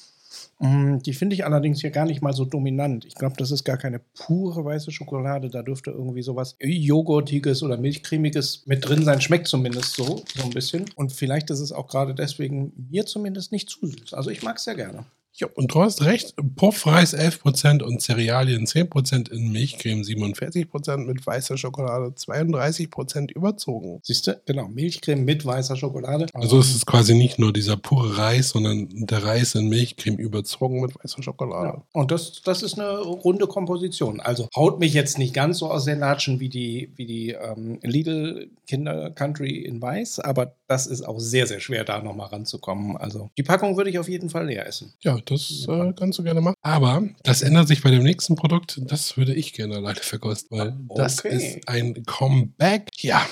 Mm, 0.60 0.98
die 0.98 1.14
finde 1.14 1.34
ich 1.34 1.46
allerdings 1.46 1.80
hier 1.80 1.92
gar 1.92 2.06
nicht 2.06 2.22
mal 2.22 2.34
so 2.34 2.44
dominant. 2.44 3.06
Ich 3.06 3.16
glaube, 3.16 3.36
das 3.38 3.52
ist 3.52 3.64
gar 3.64 3.78
keine 3.78 4.00
pure 4.00 4.66
weiße 4.66 4.92
Schokolade. 4.92 5.50
Da 5.50 5.64
dürfte 5.64 5.92
irgendwie 5.92 6.24
sowas 6.24 6.58
Joghurtiges 6.60 7.64
oder 7.64 7.78
Milchcremiges 7.78 8.64
mit 8.66 8.88
drin 8.88 9.06
sein. 9.06 9.22
Schmeckt 9.22 9.48
zumindest 9.48 9.96
so, 9.96 10.24
so 10.36 10.44
ein 10.44 10.50
bisschen. 10.50 10.86
Und 10.96 11.14
vielleicht 11.14 11.50
ist 11.50 11.62
es 11.62 11.72
auch 11.72 11.88
gerade 11.88 12.14
deswegen 12.14 12.74
mir 12.92 13.06
zumindest 13.06 13.54
nicht 13.54 13.70
zu 13.70 13.88
süß. 13.88 14.14
Also 14.14 14.30
ich 14.30 14.44
mag 14.44 14.58
es 14.58 14.66
sehr 14.66 14.76
gerne. 14.76 15.06
Ja, 15.34 15.48
und 15.56 15.74
du 15.74 15.82
hast 15.82 16.04
recht, 16.04 16.36
Puffreis 16.56 17.16
11% 17.16 17.82
und 17.84 18.02
Cerealien 18.02 18.66
10% 18.66 19.32
in 19.32 19.52
Milchcreme 19.52 20.02
47% 20.02 20.98
mit 20.98 21.26
weißer 21.26 21.58
Schokolade 21.58 22.08
32% 22.08 23.32
überzogen. 23.32 24.00
Siehst 24.04 24.28
du, 24.28 24.42
genau, 24.46 24.68
Milchcreme 24.68 25.24
mit 25.24 25.46
weißer 25.46 25.76
Schokolade. 25.76 26.28
Also 26.34 26.60
es 26.60 26.76
ist 26.76 26.86
quasi 26.86 27.16
nicht 27.16 27.40
nur 27.40 27.54
dieser 27.54 27.78
pure 27.78 28.18
Reis, 28.18 28.50
sondern 28.50 28.90
der 28.92 29.24
Reis 29.24 29.56
in 29.56 29.70
Milchcreme 29.70 30.18
überzogen 30.18 30.82
mit 30.82 30.96
weißer 31.02 31.24
Schokolade. 31.24 31.78
Ja. 31.78 31.84
Und 31.94 32.12
das, 32.12 32.42
das 32.42 32.62
ist 32.62 32.78
eine 32.78 33.00
runde 33.00 33.48
Komposition. 33.48 34.20
Also 34.20 34.50
haut 34.56 34.80
mich 34.80 34.94
jetzt 34.94 35.18
nicht 35.18 35.34
ganz 35.34 35.60
so 35.60 35.72
aus 35.72 35.86
den 35.86 36.00
Latschen 36.00 36.40
wie 36.40 36.50
die, 36.50 36.92
wie 36.96 37.06
die 37.06 37.30
ähm, 37.32 37.80
Lidl 37.84 38.50
Kinder 38.68 39.12
Country 39.12 39.58
in 39.60 39.82
Weiß, 39.82 40.20
aber 40.20 40.56
das 40.68 40.88
ist 40.88 41.02
auch 41.02 41.20
sehr, 41.20 41.48
sehr 41.48 41.60
schwer, 41.60 41.84
da 41.84 42.02
nochmal 42.02 42.28
ranzukommen. 42.28 42.98
Also 42.98 43.30
die 43.38 43.44
Packung 43.44 43.78
würde 43.78 43.90
ich 43.90 44.00
auf 44.00 44.08
jeden 44.08 44.30
Fall 44.30 44.48
leer 44.48 44.66
essen. 44.66 44.94
Ja, 45.02 45.21
das 45.26 45.66
äh, 45.68 45.94
kannst 45.98 46.20
du 46.20 46.24
gerne 46.24 46.42
machen. 46.42 46.56
Aber 46.62 47.04
das 47.24 47.42
ändert 47.42 47.68
sich 47.68 47.82
bei 47.82 47.92
dem 47.92 48.04
nächsten 48.04 48.36
Produkt. 48.36 48.80
Das 48.86 49.18
würde 49.18 49.34
ich 49.34 49.54
gerne 49.54 49.76
alleine 49.76 50.00
verkosten, 50.00 50.58
weil 50.58 50.78
okay. 50.88 51.02
das 51.02 51.20
ist 51.20 51.68
ein 51.68 52.04
Comeback. 52.06 52.90
Ja, 53.00 53.26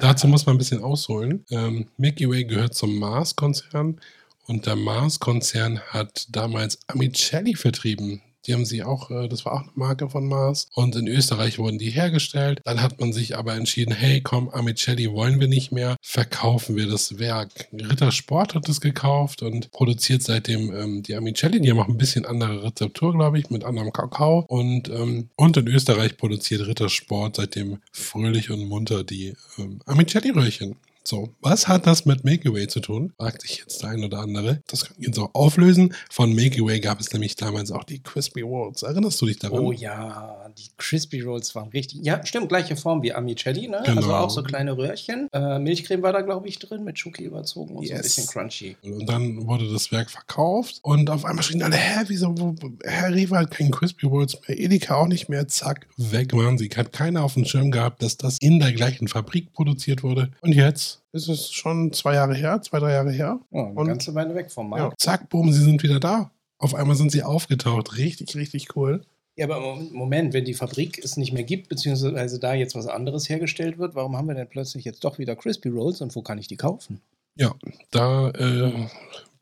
dazu 0.00 0.28
muss 0.28 0.46
man 0.46 0.56
ein 0.56 0.58
bisschen 0.58 0.82
ausholen. 0.82 1.44
Ähm, 1.50 1.88
Milky 1.96 2.28
Way 2.28 2.44
gehört 2.44 2.74
zum 2.74 2.98
Mars-Konzern. 2.98 4.00
Und 4.46 4.66
der 4.66 4.74
Mars-Konzern 4.74 5.80
hat 5.80 6.26
damals 6.30 6.78
Amicelli 6.88 7.54
vertrieben. 7.54 8.20
Die 8.46 8.54
haben 8.54 8.64
sie 8.64 8.82
auch, 8.82 9.10
äh, 9.10 9.28
das 9.28 9.44
war 9.44 9.52
auch 9.54 9.62
eine 9.62 9.70
Marke 9.74 10.08
von 10.08 10.26
Mars. 10.26 10.66
Und 10.74 10.96
in 10.96 11.06
Österreich 11.06 11.58
wurden 11.58 11.78
die 11.78 11.90
hergestellt. 11.90 12.60
Dann 12.64 12.82
hat 12.82 13.00
man 13.00 13.12
sich 13.12 13.36
aber 13.36 13.54
entschieden, 13.54 13.92
hey, 13.92 14.20
komm, 14.20 14.48
Amicelli 14.48 15.10
wollen 15.12 15.40
wir 15.40 15.48
nicht 15.48 15.72
mehr, 15.72 15.96
verkaufen 16.02 16.76
wir 16.76 16.88
das 16.88 17.18
Werk. 17.18 17.68
Rittersport 17.72 18.54
hat 18.54 18.68
es 18.68 18.80
gekauft 18.80 19.42
und 19.42 19.70
produziert 19.70 20.22
seitdem 20.22 20.74
ähm, 20.74 21.02
die 21.02 21.14
Amicelli. 21.14 21.60
Die 21.60 21.70
haben 21.70 21.80
auch 21.80 21.88
ein 21.88 21.98
bisschen 21.98 22.26
andere 22.26 22.62
Rezeptur, 22.62 23.12
glaube 23.12 23.38
ich, 23.38 23.50
mit 23.50 23.64
anderem 23.64 23.92
Kakao. 23.92 24.44
Und, 24.48 24.88
ähm, 24.88 25.30
und 25.36 25.56
in 25.56 25.68
Österreich 25.68 26.16
produziert 26.16 26.66
Rittersport 26.66 27.36
seitdem 27.36 27.78
fröhlich 27.92 28.50
und 28.50 28.66
munter 28.68 29.04
die 29.04 29.34
ähm, 29.58 29.80
Amicelli-Röhrchen. 29.86 30.76
So, 31.04 31.30
was 31.40 31.66
hat 31.66 31.86
das 31.86 32.04
mit 32.04 32.24
Milky 32.24 32.52
Way 32.52 32.68
zu 32.68 32.80
tun? 32.80 33.12
Fragt 33.18 33.42
sich 33.42 33.58
jetzt 33.58 33.82
der 33.82 33.90
ein 33.90 34.04
oder 34.04 34.18
andere. 34.18 34.62
Das 34.66 34.84
kann 34.84 34.96
ich 34.98 35.06
jetzt 35.06 35.18
auch 35.18 35.30
auflösen. 35.32 35.94
Von 36.10 36.32
Milky 36.34 36.64
Way 36.64 36.80
gab 36.80 37.00
es 37.00 37.12
nämlich 37.12 37.36
damals 37.36 37.72
auch 37.72 37.84
die 37.84 38.02
Crispy 38.02 38.42
Rolls. 38.42 38.82
Erinnerst 38.82 39.20
du 39.20 39.26
dich 39.26 39.38
daran? 39.38 39.58
Oh 39.58 39.72
ja, 39.72 40.50
die 40.56 40.68
Crispy 40.76 41.22
Rolls 41.22 41.54
waren 41.54 41.68
richtig. 41.70 42.00
Ja, 42.02 42.24
stimmt, 42.24 42.48
gleiche 42.48 42.76
Form 42.76 43.02
wie 43.02 43.12
Amicelli, 43.12 43.68
ne? 43.68 43.82
Genau. 43.84 43.96
Also 43.96 44.14
auch 44.14 44.30
so 44.30 44.42
kleine 44.42 44.76
Röhrchen. 44.76 45.28
Äh, 45.32 45.58
Milchcreme 45.58 46.02
war 46.02 46.12
da, 46.12 46.20
glaube 46.20 46.48
ich, 46.48 46.58
drin, 46.58 46.84
mit 46.84 46.98
Schoki 46.98 47.24
überzogen 47.24 47.76
und 47.76 47.84
yes. 47.84 47.90
so 47.90 47.94
ein 47.94 48.02
bisschen 48.02 48.26
crunchy. 48.26 48.76
Und 48.82 49.06
dann 49.08 49.46
wurde 49.46 49.72
das 49.72 49.90
Werk 49.92 50.10
verkauft 50.10 50.80
und 50.82 51.10
auf 51.10 51.24
einmal 51.24 51.42
schrien 51.42 51.62
alle, 51.62 51.76
hä, 51.76 52.04
wieso, 52.08 52.34
wo, 52.38 52.54
Herr 52.84 53.14
Rewe 53.14 53.38
hat 53.38 53.50
keinen 53.50 53.70
Crispy 53.70 54.06
Rolls 54.06 54.38
mehr, 54.46 54.58
Edeka 54.58 54.96
auch 54.96 55.08
nicht 55.08 55.28
mehr, 55.28 55.48
zack, 55.48 55.86
weg 55.96 56.34
waren 56.34 56.58
sie. 56.58 56.68
Hat 56.68 56.92
keiner 56.92 57.24
auf 57.24 57.34
dem 57.34 57.44
Schirm 57.44 57.70
gehabt, 57.70 58.02
dass 58.02 58.16
das 58.16 58.38
in 58.40 58.60
der 58.60 58.72
gleichen 58.72 59.08
Fabrik 59.08 59.52
produziert 59.52 60.02
wurde. 60.02 60.30
Und 60.40 60.52
jetzt 60.52 60.89
ist 61.12 61.28
es 61.28 61.50
schon 61.50 61.92
zwei 61.92 62.14
Jahre 62.14 62.34
her, 62.34 62.60
zwei, 62.62 62.78
drei 62.78 62.92
Jahre 62.92 63.10
her. 63.10 63.40
Ja, 63.50 63.66
eine 63.66 63.74
und 63.74 63.86
ganze 63.86 64.14
Weile 64.14 64.34
weg 64.34 64.50
vom 64.50 64.68
Markt. 64.70 64.92
Ja, 64.92 64.96
zack, 64.98 65.28
boom, 65.28 65.52
sie 65.52 65.62
sind 65.62 65.82
wieder 65.82 66.00
da. 66.00 66.30
Auf 66.58 66.74
einmal 66.74 66.96
sind 66.96 67.10
sie 67.10 67.22
aufgetaucht. 67.22 67.96
Richtig, 67.96 68.34
richtig 68.36 68.76
cool. 68.76 69.02
Ja, 69.36 69.46
aber 69.46 69.76
Moment, 69.92 70.34
wenn 70.34 70.44
die 70.44 70.54
Fabrik 70.54 71.02
es 71.02 71.16
nicht 71.16 71.32
mehr 71.32 71.44
gibt, 71.44 71.68
beziehungsweise 71.68 72.38
da 72.38 72.52
jetzt 72.52 72.74
was 72.74 72.86
anderes 72.86 73.28
hergestellt 73.28 73.78
wird, 73.78 73.94
warum 73.94 74.16
haben 74.16 74.28
wir 74.28 74.34
denn 74.34 74.48
plötzlich 74.48 74.84
jetzt 74.84 75.02
doch 75.04 75.18
wieder 75.18 75.36
Crispy 75.36 75.70
Rolls 75.70 76.00
und 76.02 76.14
wo 76.14 76.22
kann 76.22 76.38
ich 76.38 76.48
die 76.48 76.56
kaufen? 76.56 77.00
Ja, 77.36 77.54
da 77.90 78.30
äh, 78.30 78.86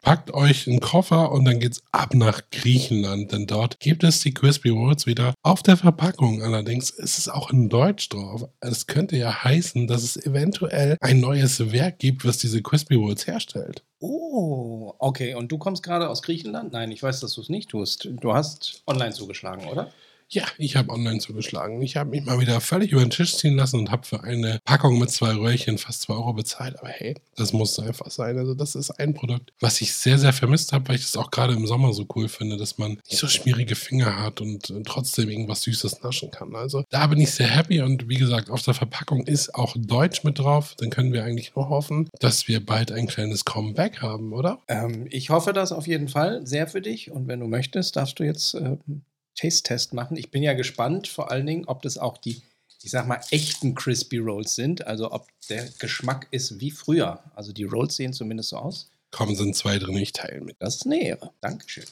packt 0.08 0.32
euch 0.32 0.66
einen 0.66 0.80
Koffer 0.80 1.32
und 1.32 1.44
dann 1.44 1.60
geht's 1.60 1.82
ab 1.92 2.14
nach 2.14 2.40
Griechenland, 2.50 3.30
denn 3.30 3.46
dort 3.46 3.78
gibt 3.78 4.04
es 4.04 4.20
die 4.20 4.32
Crispy 4.32 4.70
Rolls 4.70 5.04
wieder 5.04 5.34
auf 5.42 5.62
der 5.62 5.76
Verpackung. 5.76 6.42
Allerdings 6.42 6.88
ist 6.88 7.18
es 7.18 7.28
auch 7.28 7.50
in 7.50 7.68
Deutsch 7.68 8.08
drauf. 8.08 8.48
Es 8.60 8.86
könnte 8.86 9.18
ja 9.18 9.44
heißen, 9.44 9.86
dass 9.86 10.02
es 10.02 10.16
eventuell 10.16 10.96
ein 11.02 11.20
neues 11.20 11.72
Werk 11.72 11.98
gibt, 11.98 12.24
was 12.24 12.38
diese 12.38 12.62
Crispy 12.62 12.94
Rolls 12.94 13.26
herstellt. 13.26 13.84
Oh, 14.00 14.94
okay. 14.98 15.34
Und 15.34 15.52
du 15.52 15.58
kommst 15.58 15.82
gerade 15.82 16.08
aus 16.08 16.22
Griechenland? 16.22 16.72
Nein, 16.72 16.90
ich 16.90 17.02
weiß, 17.02 17.20
dass 17.20 17.34
du 17.34 17.42
es 17.42 17.50
nicht 17.50 17.68
tust. 17.68 18.08
Du 18.10 18.32
hast 18.32 18.82
online 18.86 19.12
zugeschlagen, 19.12 19.66
oder? 19.66 19.92
Ja, 20.30 20.44
ich 20.58 20.76
habe 20.76 20.92
online 20.92 21.20
zugeschlagen. 21.20 21.80
Ich 21.80 21.96
habe 21.96 22.10
mich 22.10 22.22
mal 22.24 22.38
wieder 22.38 22.60
völlig 22.60 22.92
über 22.92 23.00
den 23.00 23.08
Tisch 23.08 23.36
ziehen 23.36 23.56
lassen 23.56 23.78
und 23.78 23.90
habe 23.90 24.06
für 24.06 24.24
eine 24.24 24.58
Packung 24.64 24.98
mit 24.98 25.10
zwei 25.10 25.32
Röhrchen 25.34 25.78
fast 25.78 26.02
zwei 26.02 26.14
Euro 26.14 26.34
bezahlt. 26.34 26.78
Aber 26.78 26.88
hey, 26.88 27.14
das 27.36 27.54
muss 27.54 27.78
einfach 27.78 28.10
sein. 28.10 28.36
Also 28.36 28.54
das 28.54 28.74
ist 28.74 28.90
ein 28.90 29.14
Produkt, 29.14 29.54
was 29.58 29.80
ich 29.80 29.94
sehr, 29.94 30.18
sehr 30.18 30.34
vermisst 30.34 30.74
habe, 30.74 30.88
weil 30.88 30.96
ich 30.96 31.02
das 31.02 31.16
auch 31.16 31.30
gerade 31.30 31.54
im 31.54 31.66
Sommer 31.66 31.94
so 31.94 32.06
cool 32.14 32.28
finde, 32.28 32.58
dass 32.58 32.76
man 32.76 33.00
nicht 33.08 33.16
so 33.16 33.26
schmierige 33.26 33.74
Finger 33.74 34.22
hat 34.22 34.42
und 34.42 34.68
äh, 34.68 34.82
trotzdem 34.84 35.30
irgendwas 35.30 35.62
Süßes 35.62 36.02
naschen 36.02 36.30
kann. 36.30 36.54
Also 36.54 36.84
da 36.90 37.06
bin 37.06 37.20
ich 37.20 37.30
sehr 37.30 37.48
happy 37.48 37.80
und 37.80 38.10
wie 38.10 38.16
gesagt, 38.16 38.50
auf 38.50 38.62
der 38.62 38.74
Verpackung 38.74 39.26
ist 39.26 39.54
auch 39.54 39.76
Deutsch 39.78 40.24
mit 40.24 40.38
drauf. 40.38 40.74
Dann 40.76 40.90
können 40.90 41.14
wir 41.14 41.24
eigentlich 41.24 41.54
nur 41.56 41.70
hoffen, 41.70 42.10
dass 42.20 42.48
wir 42.48 42.64
bald 42.64 42.92
ein 42.92 43.06
kleines 43.06 43.46
Comeback 43.46 44.02
haben, 44.02 44.34
oder? 44.34 44.58
Ähm, 44.68 45.06
ich 45.08 45.30
hoffe 45.30 45.54
das 45.54 45.72
auf 45.72 45.86
jeden 45.86 46.08
Fall 46.08 46.46
sehr 46.46 46.66
für 46.66 46.82
dich. 46.82 47.10
Und 47.10 47.28
wenn 47.28 47.40
du 47.40 47.46
möchtest, 47.46 47.96
darfst 47.96 48.18
du 48.18 48.24
jetzt 48.24 48.52
ähm, 48.52 49.02
Taste-Test 49.38 49.94
machen. 49.94 50.16
Ich 50.16 50.30
bin 50.30 50.42
ja 50.42 50.54
gespannt, 50.54 51.08
vor 51.08 51.30
allen 51.30 51.46
Dingen, 51.46 51.64
ob 51.66 51.82
das 51.82 51.96
auch 51.96 52.18
die, 52.18 52.42
ich 52.82 52.90
sag 52.90 53.06
mal, 53.06 53.20
echten 53.30 53.74
Crispy 53.74 54.18
Rolls 54.18 54.54
sind. 54.54 54.86
Also 54.86 55.12
ob 55.12 55.26
der 55.48 55.68
Geschmack 55.78 56.26
ist 56.30 56.60
wie 56.60 56.70
früher. 56.70 57.22
Also 57.34 57.52
die 57.52 57.64
Rolls 57.64 57.96
sehen 57.96 58.12
zumindest 58.12 58.50
so 58.50 58.56
aus. 58.56 58.90
Kommen 59.10 59.36
sind 59.36 59.56
zwei 59.56 59.78
drin, 59.78 59.96
ich 59.96 60.12
teile 60.12 60.40
mit. 60.40 60.56
Das 60.58 60.76
ist 60.76 60.86
eine 60.86 61.00
Ehre. 61.00 61.30
Dankeschön. 61.40 61.86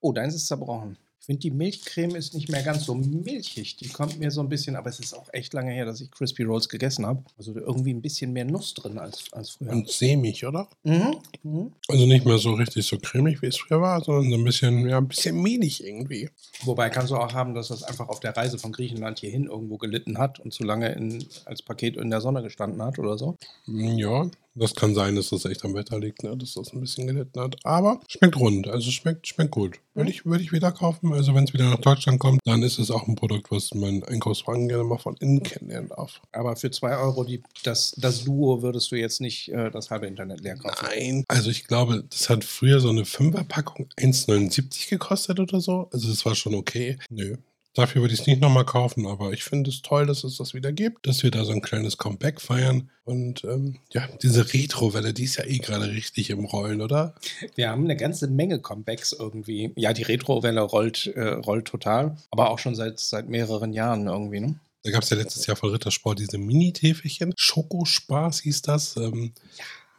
Oh, 0.00 0.12
deins 0.12 0.34
ist 0.34 0.46
zerbrochen. 0.46 0.96
Ich 1.28 1.34
finde, 1.34 1.42
die 1.42 1.50
Milchcreme 1.50 2.14
ist 2.14 2.32
nicht 2.32 2.48
mehr 2.48 2.62
ganz 2.62 2.86
so 2.86 2.94
milchig. 2.94 3.76
Die 3.76 3.88
kommt 3.88 4.18
mir 4.18 4.30
so 4.30 4.40
ein 4.40 4.48
bisschen, 4.48 4.76
aber 4.76 4.88
es 4.88 4.98
ist 4.98 5.12
auch 5.12 5.28
echt 5.34 5.52
lange 5.52 5.72
her, 5.72 5.84
dass 5.84 6.00
ich 6.00 6.10
Crispy 6.10 6.44
Rolls 6.44 6.70
gegessen 6.70 7.04
habe. 7.04 7.22
Also 7.36 7.54
irgendwie 7.54 7.92
ein 7.92 8.00
bisschen 8.00 8.32
mehr 8.32 8.46
Nuss 8.46 8.72
drin 8.72 8.96
als, 8.96 9.30
als 9.32 9.50
früher. 9.50 9.72
Und 9.72 9.90
sämig, 9.90 10.46
oder? 10.46 10.70
Mhm. 10.84 11.16
Mhm. 11.42 11.72
Also 11.86 12.06
nicht 12.06 12.24
mehr 12.24 12.38
so 12.38 12.54
richtig 12.54 12.86
so 12.86 12.96
cremig, 12.96 13.42
wie 13.42 13.48
es 13.48 13.58
früher 13.58 13.78
war, 13.78 14.02
sondern 14.02 14.30
so 14.30 14.36
ein 14.38 14.44
bisschen, 14.44 14.88
ja, 14.88 14.96
ein 14.96 15.08
bisschen 15.08 15.42
mehlig 15.42 15.84
irgendwie. 15.84 16.30
Wobei 16.62 16.88
kannst 16.88 17.10
du 17.10 17.16
auch 17.16 17.34
haben, 17.34 17.52
dass 17.52 17.68
das 17.68 17.82
einfach 17.82 18.08
auf 18.08 18.20
der 18.20 18.34
Reise 18.34 18.58
von 18.58 18.72
Griechenland 18.72 19.18
hierhin 19.18 19.48
irgendwo 19.48 19.76
gelitten 19.76 20.16
hat 20.16 20.40
und 20.40 20.54
zu 20.54 20.64
lange 20.64 20.92
in, 20.92 21.22
als 21.44 21.60
Paket 21.60 21.98
in 21.98 22.08
der 22.08 22.22
Sonne 22.22 22.42
gestanden 22.42 22.80
hat 22.80 22.98
oder 22.98 23.18
so. 23.18 23.36
Ja, 23.66 24.30
das 24.58 24.74
kann 24.74 24.94
sein, 24.94 25.16
dass 25.16 25.30
das 25.30 25.44
echt 25.44 25.64
am 25.64 25.74
Wetter 25.74 25.98
liegt, 25.98 26.22
ne? 26.22 26.36
dass 26.36 26.54
das 26.54 26.72
ein 26.72 26.80
bisschen 26.80 27.06
gelitten 27.06 27.40
hat. 27.40 27.56
Aber 27.64 28.00
schmeckt 28.08 28.36
rund, 28.36 28.68
also 28.68 28.90
schmeckt, 28.90 29.26
schmeckt 29.26 29.50
gut. 29.50 29.80
Würde 29.94 30.10
ich, 30.10 30.24
würde 30.24 30.44
ich 30.44 30.52
wieder 30.52 30.70
kaufen. 30.70 31.12
Also 31.12 31.34
wenn 31.34 31.44
es 31.44 31.52
wieder 31.52 31.68
nach 31.68 31.80
Deutschland 31.80 32.20
kommt, 32.20 32.40
dann 32.44 32.62
ist 32.62 32.78
es 32.78 32.90
auch 32.90 33.08
ein 33.08 33.16
Produkt, 33.16 33.50
was 33.50 33.74
mein 33.74 34.04
Einkaufswagen 34.04 34.68
gerne 34.68 34.84
mal 34.84 34.98
von 34.98 35.16
innen 35.16 35.42
kennenlernen 35.42 35.88
darf. 35.88 36.20
Aber 36.30 36.54
für 36.56 36.70
2 36.70 36.96
Euro 36.98 37.24
die, 37.24 37.42
das, 37.64 37.94
das 37.96 38.24
Duo 38.24 38.62
würdest 38.62 38.92
du 38.92 38.96
jetzt 38.96 39.20
nicht 39.20 39.48
äh, 39.48 39.70
das 39.70 39.90
halbe 39.90 40.06
Internet 40.06 40.40
leer 40.40 40.56
kaufen. 40.56 40.86
Nein, 40.88 41.24
also 41.26 41.50
ich 41.50 41.64
glaube, 41.64 42.04
das 42.08 42.30
hat 42.30 42.44
früher 42.44 42.80
so 42.80 42.90
eine 42.90 43.04
Fünferpackung 43.04 43.88
1,79 43.98 44.88
gekostet 44.90 45.40
oder 45.40 45.60
so. 45.60 45.88
Also 45.92 46.08
das 46.08 46.24
war 46.24 46.34
schon 46.34 46.54
okay. 46.54 46.98
Nö. 47.10 47.36
Dafür 47.78 48.00
würde 48.00 48.12
ich 48.12 48.22
es 48.22 48.26
nicht 48.26 48.40
nochmal 48.40 48.64
kaufen, 48.64 49.06
aber 49.06 49.32
ich 49.32 49.44
finde 49.44 49.70
es 49.70 49.82
toll, 49.82 50.04
dass 50.04 50.24
es 50.24 50.36
das 50.36 50.52
wieder 50.52 50.72
gibt, 50.72 51.06
dass 51.06 51.22
wir 51.22 51.30
da 51.30 51.44
so 51.44 51.52
ein 51.52 51.62
kleines 51.62 51.96
Comeback 51.96 52.40
feiern. 52.40 52.90
Und 53.04 53.44
ähm, 53.44 53.76
ja, 53.92 54.08
diese 54.20 54.52
Retro-Welle, 54.52 55.14
die 55.14 55.22
ist 55.22 55.36
ja 55.36 55.44
eh 55.44 55.58
gerade 55.58 55.88
richtig 55.88 56.30
im 56.30 56.44
Rollen, 56.44 56.80
oder? 56.80 57.14
Wir 57.54 57.70
haben 57.70 57.84
eine 57.84 57.94
ganze 57.94 58.26
Menge 58.26 58.58
Comebacks 58.58 59.12
irgendwie. 59.12 59.72
Ja, 59.76 59.92
die 59.92 60.02
Retro-Welle 60.02 60.60
rollt, 60.60 61.06
äh, 61.14 61.34
rollt 61.34 61.66
total, 61.66 62.16
aber 62.32 62.50
auch 62.50 62.58
schon 62.58 62.74
seit, 62.74 62.98
seit 62.98 63.28
mehreren 63.28 63.72
Jahren 63.72 64.08
irgendwie, 64.08 64.40
ne? 64.40 64.58
Da 64.82 64.90
gab 64.90 65.04
es 65.04 65.10
ja 65.10 65.16
letztes 65.16 65.46
Jahr 65.46 65.56
von 65.56 65.70
Rittersport 65.70 66.18
diese 66.18 66.38
Mini-Täfelchen. 66.38 67.32
Schokospaß 67.36 68.40
hieß 68.40 68.62
das. 68.62 68.96
Ähm, 68.96 69.34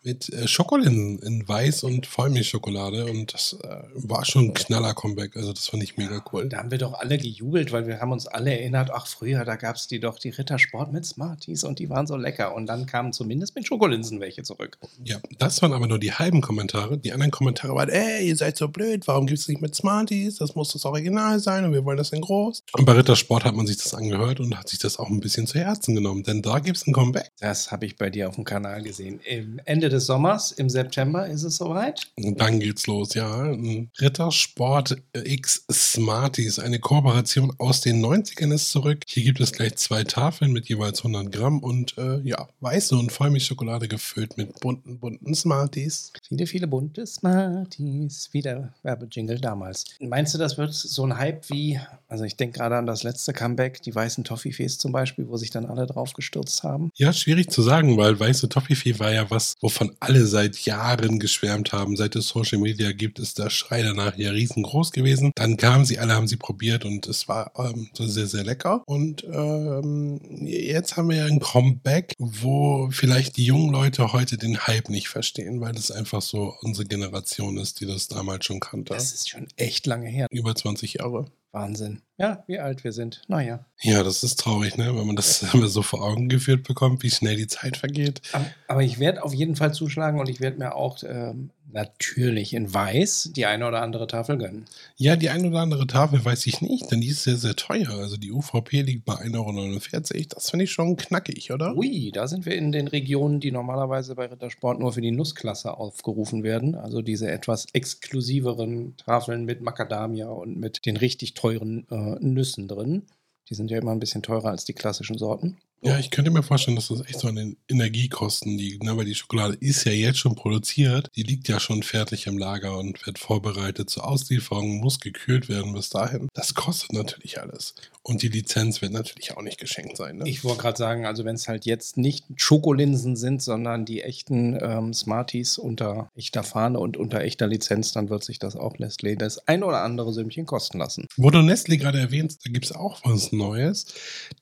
mit 0.03 0.29
äh, 0.29 0.47
Schokolinsen 0.47 1.19
in 1.19 1.47
Weiß 1.47 1.83
und 1.83 2.05
Vollmilchschokolade 2.05 3.05
und 3.05 3.33
das 3.33 3.57
äh, 3.63 3.83
war 3.95 4.25
schon 4.25 4.45
ein 4.45 4.53
knaller 4.53 4.93
Comeback. 4.93 5.35
Also 5.35 5.53
das 5.53 5.67
fand 5.67 5.83
ich 5.83 5.97
mega 5.97 6.23
cool. 6.31 6.49
Da 6.49 6.57
haben 6.57 6.71
wir 6.71 6.77
doch 6.77 6.93
alle 6.93 7.17
gejubelt, 7.17 7.71
weil 7.71 7.87
wir 7.87 7.99
haben 7.99 8.11
uns 8.11 8.27
alle 8.27 8.51
erinnert, 8.51 8.91
ach 8.93 9.07
früher, 9.07 9.45
da 9.45 9.55
gab 9.55 9.75
es 9.75 9.87
die 9.87 9.99
doch 9.99 10.19
die 10.19 10.29
Rittersport 10.29 10.91
mit 10.91 11.05
Smarties 11.05 11.63
und 11.63 11.79
die 11.79 11.89
waren 11.89 12.07
so 12.07 12.15
lecker. 12.15 12.55
Und 12.55 12.67
dann 12.67 12.85
kamen 12.85 13.13
zumindest 13.13 13.55
mit 13.55 13.67
Schokolinsen 13.67 14.19
welche 14.19 14.43
zurück. 14.43 14.77
Ja, 15.03 15.17
das 15.37 15.61
waren 15.61 15.73
aber 15.73 15.87
nur 15.87 15.99
die 15.99 16.13
halben 16.13 16.41
Kommentare. 16.41 16.97
Die 16.97 17.11
anderen 17.11 17.31
Kommentare 17.31 17.75
waren, 17.75 17.89
ey, 17.89 18.27
ihr 18.27 18.35
seid 18.35 18.57
so 18.57 18.67
blöd, 18.67 19.07
warum 19.07 19.27
gibt 19.27 19.39
es 19.39 19.47
nicht 19.47 19.61
mit 19.61 19.75
Smarties? 19.75 20.37
Das 20.37 20.55
muss 20.55 20.73
das 20.73 20.85
Original 20.85 21.39
sein 21.39 21.65
und 21.65 21.73
wir 21.73 21.85
wollen 21.85 21.97
das 21.97 22.11
in 22.11 22.21
groß. 22.21 22.63
Und 22.73 22.85
bei 22.85 22.93
Rittersport 22.93 23.45
hat 23.45 23.55
man 23.55 23.67
sich 23.67 23.77
das 23.77 23.93
angehört 23.93 24.39
und 24.39 24.57
hat 24.57 24.69
sich 24.69 24.79
das 24.79 24.97
auch 24.97 25.09
ein 25.09 25.19
bisschen 25.19 25.47
zu 25.47 25.59
Herzen 25.59 25.95
genommen, 25.95 26.23
denn 26.23 26.41
da 26.41 26.59
gibt 26.59 26.77
es 26.77 26.87
ein 26.87 26.93
Comeback. 26.93 27.31
Das 27.39 27.71
habe 27.71 27.85
ich 27.85 27.95
bei 27.95 28.09
dir 28.09 28.29
auf 28.29 28.35
dem 28.35 28.43
Kanal 28.43 28.81
gesehen. 28.81 29.19
Im 29.25 29.59
Ende 29.65 29.88
des 29.89 30.05
Sommers, 30.05 30.51
im 30.51 30.69
September, 30.69 31.27
ist 31.27 31.43
es 31.43 31.57
soweit. 31.57 32.07
Und 32.15 32.39
dann 32.39 32.59
geht's 32.59 32.87
los, 32.87 33.13
ja. 33.13 33.53
Rittersport 33.99 34.97
X 35.13 35.65
Smarties, 35.71 36.59
eine 36.59 36.79
Kooperation 36.79 37.53
aus 37.57 37.81
den 37.81 38.03
90ern 38.03 38.53
ist 38.53 38.71
zurück. 38.71 39.03
Hier 39.07 39.23
gibt 39.23 39.39
es 39.39 39.51
gleich 39.51 39.75
zwei 39.75 40.03
Tafeln 40.03 40.51
mit 40.51 40.67
jeweils 40.69 40.99
100 40.99 41.31
Gramm 41.31 41.59
und 41.59 41.97
äh, 41.97 42.19
ja, 42.21 42.47
weiße 42.59 42.95
und 42.95 43.11
Vollmilchschokolade 43.11 43.87
gefüllt 43.87 44.37
mit 44.37 44.59
bunten, 44.59 44.99
bunten 44.99 45.33
Smarties. 45.35 46.13
Viele, 46.27 46.47
viele 46.47 46.67
bunte 46.67 47.05
Smarties. 47.05 48.29
Wie 48.31 48.41
der 48.41 48.73
Werbejingle 48.83 49.39
damals. 49.39 49.85
Meinst 49.99 50.33
du, 50.33 50.37
das 50.37 50.57
wird 50.57 50.73
so 50.73 51.05
ein 51.05 51.17
Hype 51.17 51.49
wie, 51.49 51.79
also 52.09 52.23
ich 52.23 52.35
denke 52.35 52.57
gerade 52.57 52.75
an 52.75 52.87
das 52.87 53.03
letzte 53.03 53.33
Comeback, 53.33 53.81
die 53.83 53.93
weißen 53.93 54.23
Toffifees 54.23 54.79
zum 54.79 54.91
Beispiel, 54.91 55.27
wo 55.27 55.37
sich 55.37 55.51
dann 55.51 55.65
alle 55.65 55.85
drauf 55.85 56.13
gestürzt 56.13 56.63
haben? 56.63 56.91
Ja, 56.95 57.13
schwierig 57.13 57.51
zu 57.51 57.61
sagen, 57.61 57.97
weil 57.97 58.19
weiße 58.19 58.49
Toffifee 58.49 58.97
war 58.97 59.13
ja 59.13 59.29
was, 59.29 59.53
wovon 59.61 59.95
alle 59.99 60.25
seit 60.25 60.57
Jahren 60.65 61.19
geschwärmt 61.19 61.71
haben. 61.71 61.95
Seit 61.95 62.15
es 62.15 62.27
Social 62.27 62.57
Media 62.57 62.91
gibt, 62.91 63.19
ist 63.19 63.37
der 63.37 63.51
Schrei 63.51 63.83
danach 63.83 64.17
ja 64.17 64.31
riesengroß 64.31 64.91
gewesen. 64.91 65.31
Dann 65.35 65.55
kamen 65.55 65.85
sie, 65.85 65.99
alle 65.99 66.15
haben 66.15 66.27
sie 66.27 66.37
probiert 66.37 66.83
und 66.83 67.07
es 67.07 67.27
war 67.27 67.51
ähm, 67.57 67.89
so 67.93 68.07
sehr, 68.07 68.25
sehr 68.25 68.43
lecker. 68.43 68.83
Und 68.87 69.23
ähm, 69.31 70.19
jetzt 70.45 70.97
haben 70.97 71.09
wir 71.09 71.17
ja 71.17 71.25
ein 71.25 71.39
Comeback, 71.39 72.13
wo 72.17 72.89
vielleicht 72.91 73.37
die 73.37 73.45
jungen 73.45 73.71
Leute 73.71 74.13
heute 74.13 74.37
den 74.37 74.65
Hype 74.65 74.89
nicht 74.89 75.09
verstehen, 75.09 75.61
weil 75.61 75.75
es 75.75 75.91
einfach 75.91 76.23
so 76.23 76.55
unsere 76.61 76.87
Generation 76.87 77.57
ist, 77.57 77.81
die 77.81 77.85
das 77.85 78.07
damals 78.07 78.45
schon 78.45 78.59
kannte. 78.59 78.93
Das 78.93 79.13
ist 79.13 79.29
schon 79.29 79.47
echt 79.57 79.85
lange 79.85 80.07
her. 80.07 80.25
Über 80.31 80.55
20 80.55 80.95
Jahre. 80.95 81.25
Wahnsinn. 81.51 82.01
Ja, 82.17 82.43
wie 82.47 82.59
alt 82.59 82.83
wir 82.83 82.91
sind. 82.91 83.21
Naja. 83.27 83.65
Ja, 83.81 84.03
das 84.03 84.23
ist 84.23 84.39
traurig, 84.39 84.77
ne? 84.77 84.95
wenn 84.95 85.07
man 85.07 85.15
das 85.15 85.39
so 85.65 85.81
vor 85.81 86.03
Augen 86.03 86.29
geführt 86.29 86.63
bekommt, 86.63 87.01
wie 87.01 87.09
schnell 87.09 87.35
die 87.35 87.47
Zeit 87.47 87.77
vergeht. 87.77 88.21
Aber, 88.33 88.45
aber 88.67 88.83
ich 88.83 88.99
werde 88.99 89.23
auf 89.23 89.33
jeden 89.33 89.55
Fall 89.55 89.73
zuschlagen 89.73 90.19
und 90.19 90.29
ich 90.29 90.39
werde 90.41 90.59
mir 90.59 90.75
auch 90.75 90.99
ähm, 91.03 91.49
natürlich 91.71 92.53
in 92.53 92.73
Weiß 92.73 93.31
die 93.35 93.45
eine 93.45 93.67
oder 93.67 93.81
andere 93.81 94.07
Tafel 94.07 94.37
gönnen. 94.37 94.65
Ja, 94.97 95.15
die 95.15 95.29
eine 95.29 95.49
oder 95.49 95.59
andere 95.59 95.87
Tafel 95.87 96.23
weiß 96.23 96.47
ich 96.47 96.61
nicht, 96.61 96.91
denn 96.91 97.01
die 97.01 97.07
ist 97.07 97.23
sehr, 97.23 97.37
sehr 97.37 97.55
teuer. 97.55 97.89
Also 97.89 98.17
die 98.17 98.31
UVP 98.31 98.81
liegt 98.81 99.05
bei 99.05 99.13
1,49 99.13 100.15
Euro. 100.15 100.25
Das 100.29 100.49
finde 100.49 100.65
ich 100.65 100.71
schon 100.71 100.95
knackig, 100.95 101.51
oder? 101.51 101.75
Ui, 101.75 102.11
da 102.11 102.27
sind 102.27 102.45
wir 102.45 102.55
in 102.55 102.71
den 102.71 102.87
Regionen, 102.87 103.39
die 103.39 103.51
normalerweise 103.51 104.15
bei 104.15 104.25
Rittersport 104.25 104.79
nur 104.79 104.93
für 104.93 105.01
die 105.01 105.11
Nussklasse 105.11 105.77
aufgerufen 105.77 106.43
werden. 106.43 106.75
Also 106.75 107.01
diese 107.01 107.29
etwas 107.29 107.67
exklusiveren 107.73 108.95
Tafeln 108.97 109.45
mit 109.45 109.61
Macadamia 109.61 110.27
und 110.27 110.57
mit 110.57 110.85
den 110.85 110.97
richtig 110.97 111.33
teuren 111.33 111.87
äh, 111.89 112.15
Nüssen 112.19 112.67
drin. 112.67 113.03
Die 113.49 113.55
sind 113.55 113.71
ja 113.71 113.79
immer 113.79 113.91
ein 113.91 113.99
bisschen 113.99 114.21
teurer 114.21 114.49
als 114.49 114.65
die 114.65 114.73
klassischen 114.73 115.17
Sorten. 115.17 115.57
Ja, 115.81 115.97
ich 115.97 116.11
könnte 116.11 116.29
mir 116.31 116.43
vorstellen, 116.43 116.75
dass 116.75 116.89
das 116.89 117.05
echt 117.05 117.19
so 117.19 117.29
an 117.29 117.35
den 117.35 117.57
Energiekosten 117.69 118.57
liegt, 118.57 118.83
ne? 118.83 118.97
weil 118.97 119.05
die 119.05 119.15
Schokolade 119.15 119.55
ist 119.59 119.85
ja 119.85 119.93
jetzt 119.93 120.19
schon 120.19 120.35
produziert, 120.35 121.07
die 121.15 121.23
liegt 121.23 121.47
ja 121.47 121.59
schon 121.59 121.83
fertig 121.83 122.27
im 122.27 122.37
Lager 122.37 122.77
und 122.77 123.05
wird 123.05 123.17
vorbereitet 123.17 123.89
zur 123.89 124.05
Auslieferung, 124.05 124.79
muss 124.79 124.99
gekühlt 124.99 125.47
werden 125.47 125.73
bis 125.73 125.89
dahin. 125.89 126.27
Das 126.33 126.53
kostet 126.53 126.93
natürlich 126.93 127.39
alles. 127.41 127.75
Und 128.01 128.23
die 128.23 128.27
Lizenz 128.27 128.81
wird 128.81 128.91
natürlich 128.91 129.37
auch 129.37 129.41
nicht 129.41 129.59
geschenkt 129.59 129.95
sein. 129.95 130.17
Ne? 130.17 130.27
Ich 130.27 130.43
wollte 130.43 130.61
gerade 130.61 130.77
sagen, 130.77 131.05
also 131.05 131.23
wenn 131.25 131.35
es 131.35 131.47
halt 131.47 131.65
jetzt 131.65 131.97
nicht 131.97 132.25
Schokolinsen 132.35 133.15
sind, 133.15 133.41
sondern 133.41 133.85
die 133.85 134.01
echten 134.01 134.57
ähm, 134.61 134.93
Smarties 134.93 135.57
unter 135.57 136.09
echter 136.15 136.43
Fahne 136.43 136.79
und 136.79 136.97
unter 136.97 137.21
echter 137.21 137.47
Lizenz, 137.47 137.91
dann 137.93 138.09
wird 138.09 138.23
sich 138.23 138.39
das 138.39 138.55
auch 138.55 138.77
Nestlé 138.77 139.15
das 139.15 139.47
ein 139.47 139.63
oder 139.63 139.83
andere 139.83 140.11
Sümmchen 140.11 140.45
kosten 140.45 140.79
lassen. 140.79 141.05
Wo 141.15 141.29
du 141.29 141.39
Nestlé 141.39 141.77
gerade 141.77 141.99
erwähnst, 141.99 142.45
da 142.45 142.51
gibt 142.51 142.65
es 142.65 142.71
auch 142.71 142.99
was 143.03 143.31
Neues. 143.31 143.85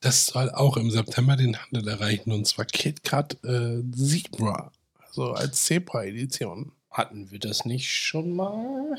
Das 0.01 0.27
soll 0.27 0.49
auch 0.51 0.77
im 0.77 0.89
September 0.89 1.26
den 1.35 1.57
Handel 1.57 1.87
erreichen 1.87 2.31
und 2.31 2.47
zwar 2.47 2.65
KitKat 2.65 3.37
äh, 3.43 3.81
Zebra, 3.95 4.71
also 5.05 5.33
als 5.33 5.65
Zebra-Edition. 5.65 6.71
Hatten 6.91 7.29
wir 7.31 7.39
das 7.39 7.65
nicht 7.65 7.89
schon 7.91 8.31
mal? 8.35 8.97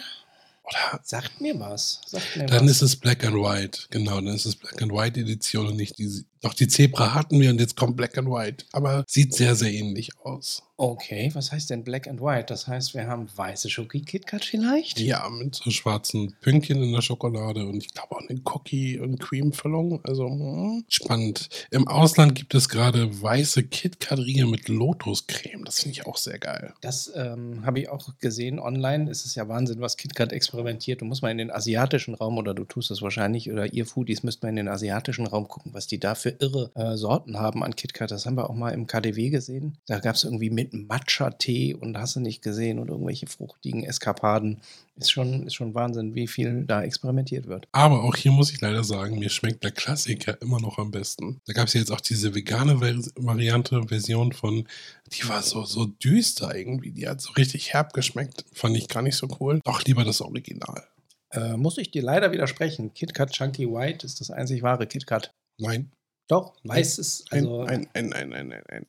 Oder 0.63 1.01
Sagt 1.03 1.41
mir 1.41 1.59
was. 1.59 2.01
Sagt 2.07 2.37
mir 2.37 2.47
dann 2.47 2.65
was. 2.67 2.73
ist 2.73 2.83
es 2.83 2.97
Black 2.97 3.25
and 3.25 3.37
White, 3.37 3.87
genau, 3.91 4.17
dann 4.17 4.29
ist 4.35 4.45
es 4.45 4.55
Black 4.55 4.83
and 4.83 4.93
White 4.93 5.19
Edition 5.19 5.67
und 5.67 5.77
nicht 5.77 5.99
die. 5.99 6.25
Doch 6.41 6.55
die 6.55 6.69
Zebra 6.69 7.15
hatten 7.15 7.41
wir 7.41 7.51
und 7.51 7.59
jetzt 7.61 7.77
kommt 7.77 7.97
Black 7.97 8.19
and 8.19 8.29
White, 8.29 8.67
aber 8.73 9.05
sieht 9.09 9.35
sehr, 9.35 9.55
sehr 9.57 9.73
ähnlich 9.73 10.11
aus. 10.19 10.63
Okay, 10.81 11.29
was 11.35 11.51
heißt 11.51 11.71
denn 11.71 11.83
Black 11.83 12.07
and 12.07 12.21
White? 12.21 12.47
Das 12.47 12.69
heißt, 12.69 12.95
wir 12.95 13.09
haben 13.09 13.29
weiße 13.35 13.69
Schoki 13.69 14.01
KitKat 14.01 14.45
vielleicht? 14.45 15.01
Ja, 15.01 15.29
mit 15.29 15.57
so 15.57 15.73
schwarzen 15.73 16.37
Pünktchen 16.41 16.81
in 16.81 16.93
der 16.93 17.03
Schokolade 17.03 17.67
und 17.67 17.79
ich 17.79 17.93
glaube 17.93 18.15
auch 18.15 18.21
eine 18.21 18.41
Cookie- 18.45 19.01
und 19.01 19.19
Cream-Füllung. 19.19 19.99
Also 20.05 20.29
hm, 20.29 20.85
spannend. 20.89 21.49
Im 21.73 21.89
Ausland 21.89 22.37
gibt 22.37 22.55
es 22.55 22.69
gerade 22.69 23.21
weiße 23.21 23.65
KitKat-Riegel 23.65 24.47
mit 24.47 24.69
Lotuscreme. 24.69 25.65
Das 25.65 25.81
finde 25.81 25.99
ich 25.99 26.07
auch 26.07 26.17
sehr 26.17 26.39
geil. 26.39 26.73
Das 26.81 27.13
ähm, 27.13 27.67
habe 27.67 27.81
ich 27.81 27.89
auch 27.89 28.17
gesehen 28.21 28.61
online. 28.61 29.11
Es 29.11 29.25
ist 29.25 29.35
ja 29.35 29.49
Wahnsinn, 29.49 29.81
was 29.81 29.97
KitKat 29.97 30.33
experimentiert. 30.33 31.01
Du 31.01 31.07
musst 31.07 31.23
mal 31.23 31.33
in 31.33 31.39
den 31.39 31.51
asiatischen 31.51 32.15
Raum 32.15 32.39
oder 32.39 32.55
du 32.55 32.63
tust 32.63 32.93
es 32.93 33.03
wahrscheinlich 33.03 33.51
oder 33.51 33.73
ihr 33.73 33.85
Foodies 33.85 34.23
müsst 34.23 34.45
mal 34.45 34.51
in 34.51 34.57
den 34.57 34.69
asiatischen 34.69 35.27
Raum 35.27 35.49
gucken, 35.49 35.75
was 35.75 35.89
die 35.89 35.99
da 35.99 36.15
für 36.15 36.37
irre 36.39 36.71
äh, 36.77 36.97
Sorten 36.97 37.37
haben 37.41 37.65
an 37.65 37.75
KitKat. 37.75 38.13
Das 38.13 38.27
haben 38.27 38.37
wir 38.37 38.49
auch 38.49 38.55
mal 38.55 38.71
im 38.71 38.87
KDW 38.87 39.31
gesehen. 39.31 39.77
Da 39.87 39.99
gab 39.99 40.15
es 40.15 40.23
irgendwie 40.23 40.51
mit 40.51 40.68
Matcha-Tee 40.73 41.75
und 41.75 41.97
hast 41.99 42.17
du 42.17 42.21
nicht 42.21 42.43
gesehen 42.43 42.79
und 42.79 42.89
irgendwelche 42.89 43.27
fruchtigen 43.27 43.85
Eskapaden. 43.85 44.61
Ist 44.97 45.13
schon, 45.13 45.47
ist 45.47 45.55
schon 45.55 45.75
Wahnsinn, 45.75 46.15
wie 46.15 46.27
viel 46.27 46.65
da 46.65 46.83
experimentiert 46.83 47.47
wird. 47.47 47.69
Aber 47.73 48.03
auch 48.03 48.17
hier 48.17 48.33
muss 48.33 48.51
ich 48.51 48.61
leider 48.61 48.83
sagen, 48.83 49.19
mir 49.19 49.31
schmeckt 49.31 49.63
der 49.63 49.71
Klassiker 49.71 50.41
immer 50.43 50.61
noch 50.61 50.79
am 50.79 50.91
besten. 50.91 51.41
Da 51.47 51.53
gab 51.53 51.69
es 51.69 51.75
ja 51.75 51.81
jetzt 51.81 51.93
auch 51.93 52.01
diese 52.01 52.35
vegane 52.35 52.81
Variante, 52.81 53.83
Version 53.87 54.33
von, 54.33 54.67
die 55.13 55.29
war 55.29 55.43
so, 55.43 55.65
so 55.65 55.87
düster 55.87 56.55
irgendwie. 56.55 56.91
Die 56.91 57.09
hat 57.09 57.21
so 57.21 57.33
richtig 57.33 57.73
herb 57.73 57.93
geschmeckt. 57.93 58.45
Fand 58.53 58.77
ich 58.77 58.89
gar 58.89 59.03
nicht 59.03 59.17
so 59.17 59.29
cool. 59.41 59.61
Doch 59.65 59.85
lieber 59.85 60.05
das 60.05 60.21
Original. 60.21 60.85
Äh, 61.31 61.57
muss 61.57 61.79
ich 61.79 61.91
dir 61.91 62.03
leider 62.03 62.33
widersprechen. 62.33 62.95
KitKat 62.95 63.33
Chunky 63.33 63.67
White 63.69 64.05
ist 64.07 64.21
das 64.21 64.31
einzig 64.31 64.63
wahre 64.63 64.87
KitKat. 64.87 65.33
Nein. 65.59 65.91
Doch, 66.29 66.55
weiß 66.63 66.99
ist, 66.99 67.33
also 67.33 67.65
Nein, 67.65 67.89
nein, 67.95 68.09
nein, 68.11 68.29
nein, 68.29 68.49
nein, 68.49 68.63
nein. 68.71 68.87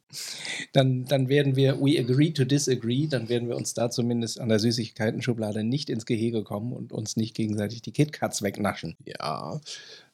dann, 0.73 1.05
dann 1.05 1.29
werden 1.29 1.55
wir, 1.55 1.79
we 1.79 1.97
agree 1.97 2.31
to 2.31 2.43
disagree, 2.43 3.07
dann 3.07 3.29
werden 3.29 3.47
wir 3.47 3.55
uns 3.55 3.73
da 3.73 3.89
zumindest 3.89 4.39
an 4.41 4.49
der 4.49 4.59
Süßigkeiten-Schublade 4.59 5.63
nicht 5.63 5.89
ins 5.89 6.05
Gehege 6.05 6.43
kommen 6.43 6.73
und 6.73 6.91
uns 6.91 7.15
nicht 7.15 7.35
gegenseitig 7.35 7.81
die 7.81 7.93
KitKats 7.93 8.41
wegnaschen. 8.41 8.97
Ja, 9.05 9.61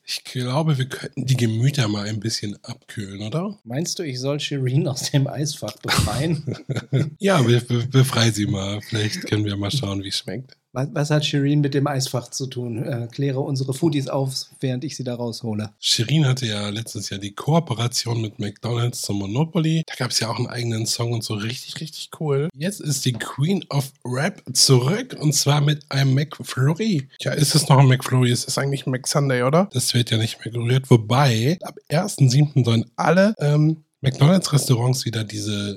ich 0.07 0.23
glaube, 0.23 0.77
wir 0.77 0.85
könnten 0.85 1.25
die 1.25 1.35
Gemüter 1.35 1.87
mal 1.87 2.07
ein 2.07 2.19
bisschen 2.19 2.63
abkühlen, 2.63 3.23
oder? 3.23 3.57
Meinst 3.63 3.97
du, 3.97 4.03
ich 4.03 4.19
soll 4.19 4.39
Shireen 4.39 4.87
aus 4.87 5.09
dem 5.09 5.25
Eisfach 5.25 5.75
befreien? 5.77 6.43
Ja, 7.19 7.41
be 7.41 7.59
be 7.61 7.87
befrei 7.87 8.29
sie 8.29 8.45
mal. 8.45 8.81
Vielleicht 8.81 9.23
können 9.27 9.45
wir 9.45 9.57
mal 9.57 9.71
schauen, 9.71 10.03
wie 10.03 10.09
es 10.09 10.17
schmeckt. 10.19 10.57
Was, 10.75 11.09
hat 11.09 11.25
Shireen 11.25 11.61
mit 11.61 11.73
dem 11.73 11.87
Eisfach 11.87 12.29
zu 12.29 12.47
tun? 12.47 12.83
Äh, 12.83 13.07
kläre 13.11 13.39
unsere 13.39 13.73
Foodies 13.73 14.07
auf, 14.07 14.33
während 14.59 14.83
ich 14.83 14.95
sie 14.95 15.03
da 15.03 15.15
raushole. 15.15 15.71
Shirin 15.79 16.27
hatte 16.27 16.45
ja 16.45 16.69
letztes 16.69 17.09
Jahr 17.09 17.19
die 17.19 17.31
Kooperation 17.31 18.21
mit 18.21 18.39
McDonalds 18.39 19.01
zum 19.01 19.19
Monopoly. 19.19 19.83
Da 19.87 19.95
gab 19.95 20.11
es 20.11 20.19
ja 20.19 20.29
auch 20.29 20.37
einen 20.37 20.47
eigenen 20.47 20.85
Song 20.85 21.13
und 21.13 21.23
so 21.23 21.35
richtig, 21.35 21.79
richtig 21.79 22.09
cool. 22.19 22.49
Jetzt 22.53 22.81
ist 22.81 23.05
die 23.05 23.13
Queen 23.13 23.63
of 23.69 23.91
Rap 24.05 24.43
zurück 24.53 25.15
und 25.19 25.33
zwar 25.33 25.61
mit 25.61 25.89
einem 25.89 26.13
McFlurry. 26.13 27.07
Ja, 27.21 27.31
ist 27.31 27.55
es 27.55 27.69
noch 27.69 27.77
ein 27.77 27.87
McFlurry? 27.87 28.31
Ist 28.31 28.47
es 28.47 28.57
eigentlich 28.57 28.85
ein 28.85 28.91
McSunday, 28.91 29.43
oder? 29.43 29.69
Das 29.73 29.93
wird 29.93 30.11
ja 30.11 30.17
nicht 30.17 30.43
mehr 30.43 30.51
gerührt. 30.51 30.89
Wobei, 30.89 31.57
ab 31.61 31.75
1.7. 31.89 32.65
sollen 32.65 32.85
alle 32.95 33.33
ähm, 33.39 33.84
McDonalds-Restaurants 34.05 35.05
wieder 35.05 35.23
diese 35.23 35.75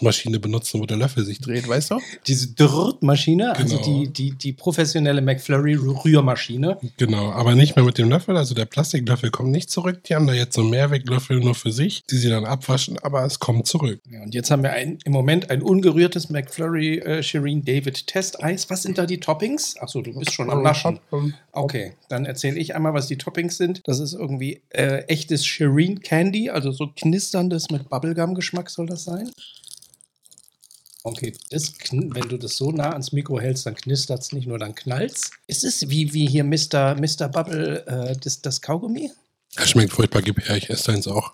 Maschine 0.00 0.38
benutzen, 0.38 0.80
wo 0.80 0.86
der 0.86 0.96
Löffel 0.96 1.24
sich 1.24 1.40
dreht, 1.40 1.68
weißt 1.68 1.92
du? 1.92 1.98
Diese 2.26 2.54
Drrrt-Maschine, 2.54 3.56
also 3.56 3.76
Genau. 3.78 3.86
die, 3.86 4.08
die, 4.12 4.30
die 4.32 4.52
professionelle 4.52 5.20
McFlurry-Rührmaschine. 5.22 6.78
Genau, 6.96 7.30
aber 7.32 7.54
nicht 7.54 7.76
mehr 7.76 7.84
mit 7.84 7.98
dem 7.98 8.08
Löffel. 8.08 8.36
Also 8.36 8.54
der 8.54 8.64
Plastiklöffel 8.66 9.30
kommt 9.30 9.50
nicht 9.50 9.70
zurück. 9.70 10.04
Die 10.04 10.14
haben 10.14 10.26
da 10.26 10.32
jetzt 10.32 10.54
so 10.54 10.62
einen 10.62 10.70
Mehrweglöffel 10.70 11.40
nur 11.40 11.54
für 11.54 11.72
sich, 11.72 12.02
die 12.10 12.16
sie 12.16 12.28
dann 12.28 12.44
abwaschen, 12.44 12.98
aber 12.98 13.24
es 13.24 13.38
kommt 13.38 13.66
zurück. 13.66 14.00
Ja, 14.10 14.22
und 14.22 14.34
jetzt 14.34 14.50
haben 14.50 14.62
wir 14.62 14.72
ein, 14.72 14.98
im 15.04 15.12
Moment 15.12 15.50
ein 15.50 15.62
ungerührtes 15.62 16.30
McFlurry 16.30 16.98
äh, 16.98 17.22
Shireen 17.22 17.64
David 17.64 18.06
Testeis. 18.06 18.68
Was 18.70 18.82
sind 18.82 18.98
da 18.98 19.06
die 19.06 19.18
Toppings? 19.20 19.76
Achso, 19.78 20.02
du 20.02 20.12
bist 20.18 20.32
schon 20.32 20.50
am 20.50 20.62
Naschen. 20.62 20.98
Okay, 21.52 21.94
dann 22.08 22.24
erzähle 22.26 22.58
ich 22.58 22.74
einmal, 22.74 22.94
was 22.94 23.06
die 23.06 23.16
Toppings 23.16 23.56
sind. 23.56 23.82
Das 23.86 23.98
ist 24.00 24.12
irgendwie 24.14 24.62
äh, 24.70 25.02
echtes 25.08 25.44
Shireen 25.46 26.00
Candy, 26.00 26.50
also 26.50 26.70
so 26.72 26.88
knisterndes 26.94 27.69
mit 27.70 27.88
Bubblegum-Geschmack 27.88 28.70
soll 28.70 28.86
das 28.86 29.04
sein. 29.04 29.30
Okay, 31.02 31.32
das, 31.50 31.72
wenn 31.90 32.28
du 32.28 32.36
das 32.36 32.56
so 32.56 32.72
nah 32.72 32.90
ans 32.90 33.12
Mikro 33.12 33.40
hältst, 33.40 33.64
dann 33.64 33.74
knistert 33.74 34.20
es 34.20 34.32
nicht 34.32 34.46
nur, 34.46 34.58
dann 34.58 34.74
knallt's. 34.74 35.30
Ist 35.46 35.64
es 35.64 35.88
wie, 35.88 36.12
wie 36.12 36.28
hier 36.28 36.44
Mr. 36.44 36.94
Mr. 36.94 37.28
Bubble, 37.28 37.86
äh, 37.86 38.16
das, 38.20 38.42
das 38.42 38.60
Kaugummi? 38.60 39.10
Es 39.56 39.70
schmeckt 39.70 39.92
furchtbar, 39.92 40.22
gib 40.22 40.46
her, 40.46 40.56
ich 40.56 40.68
esse 40.68 40.92
deins 40.92 41.08
auch. 41.08 41.32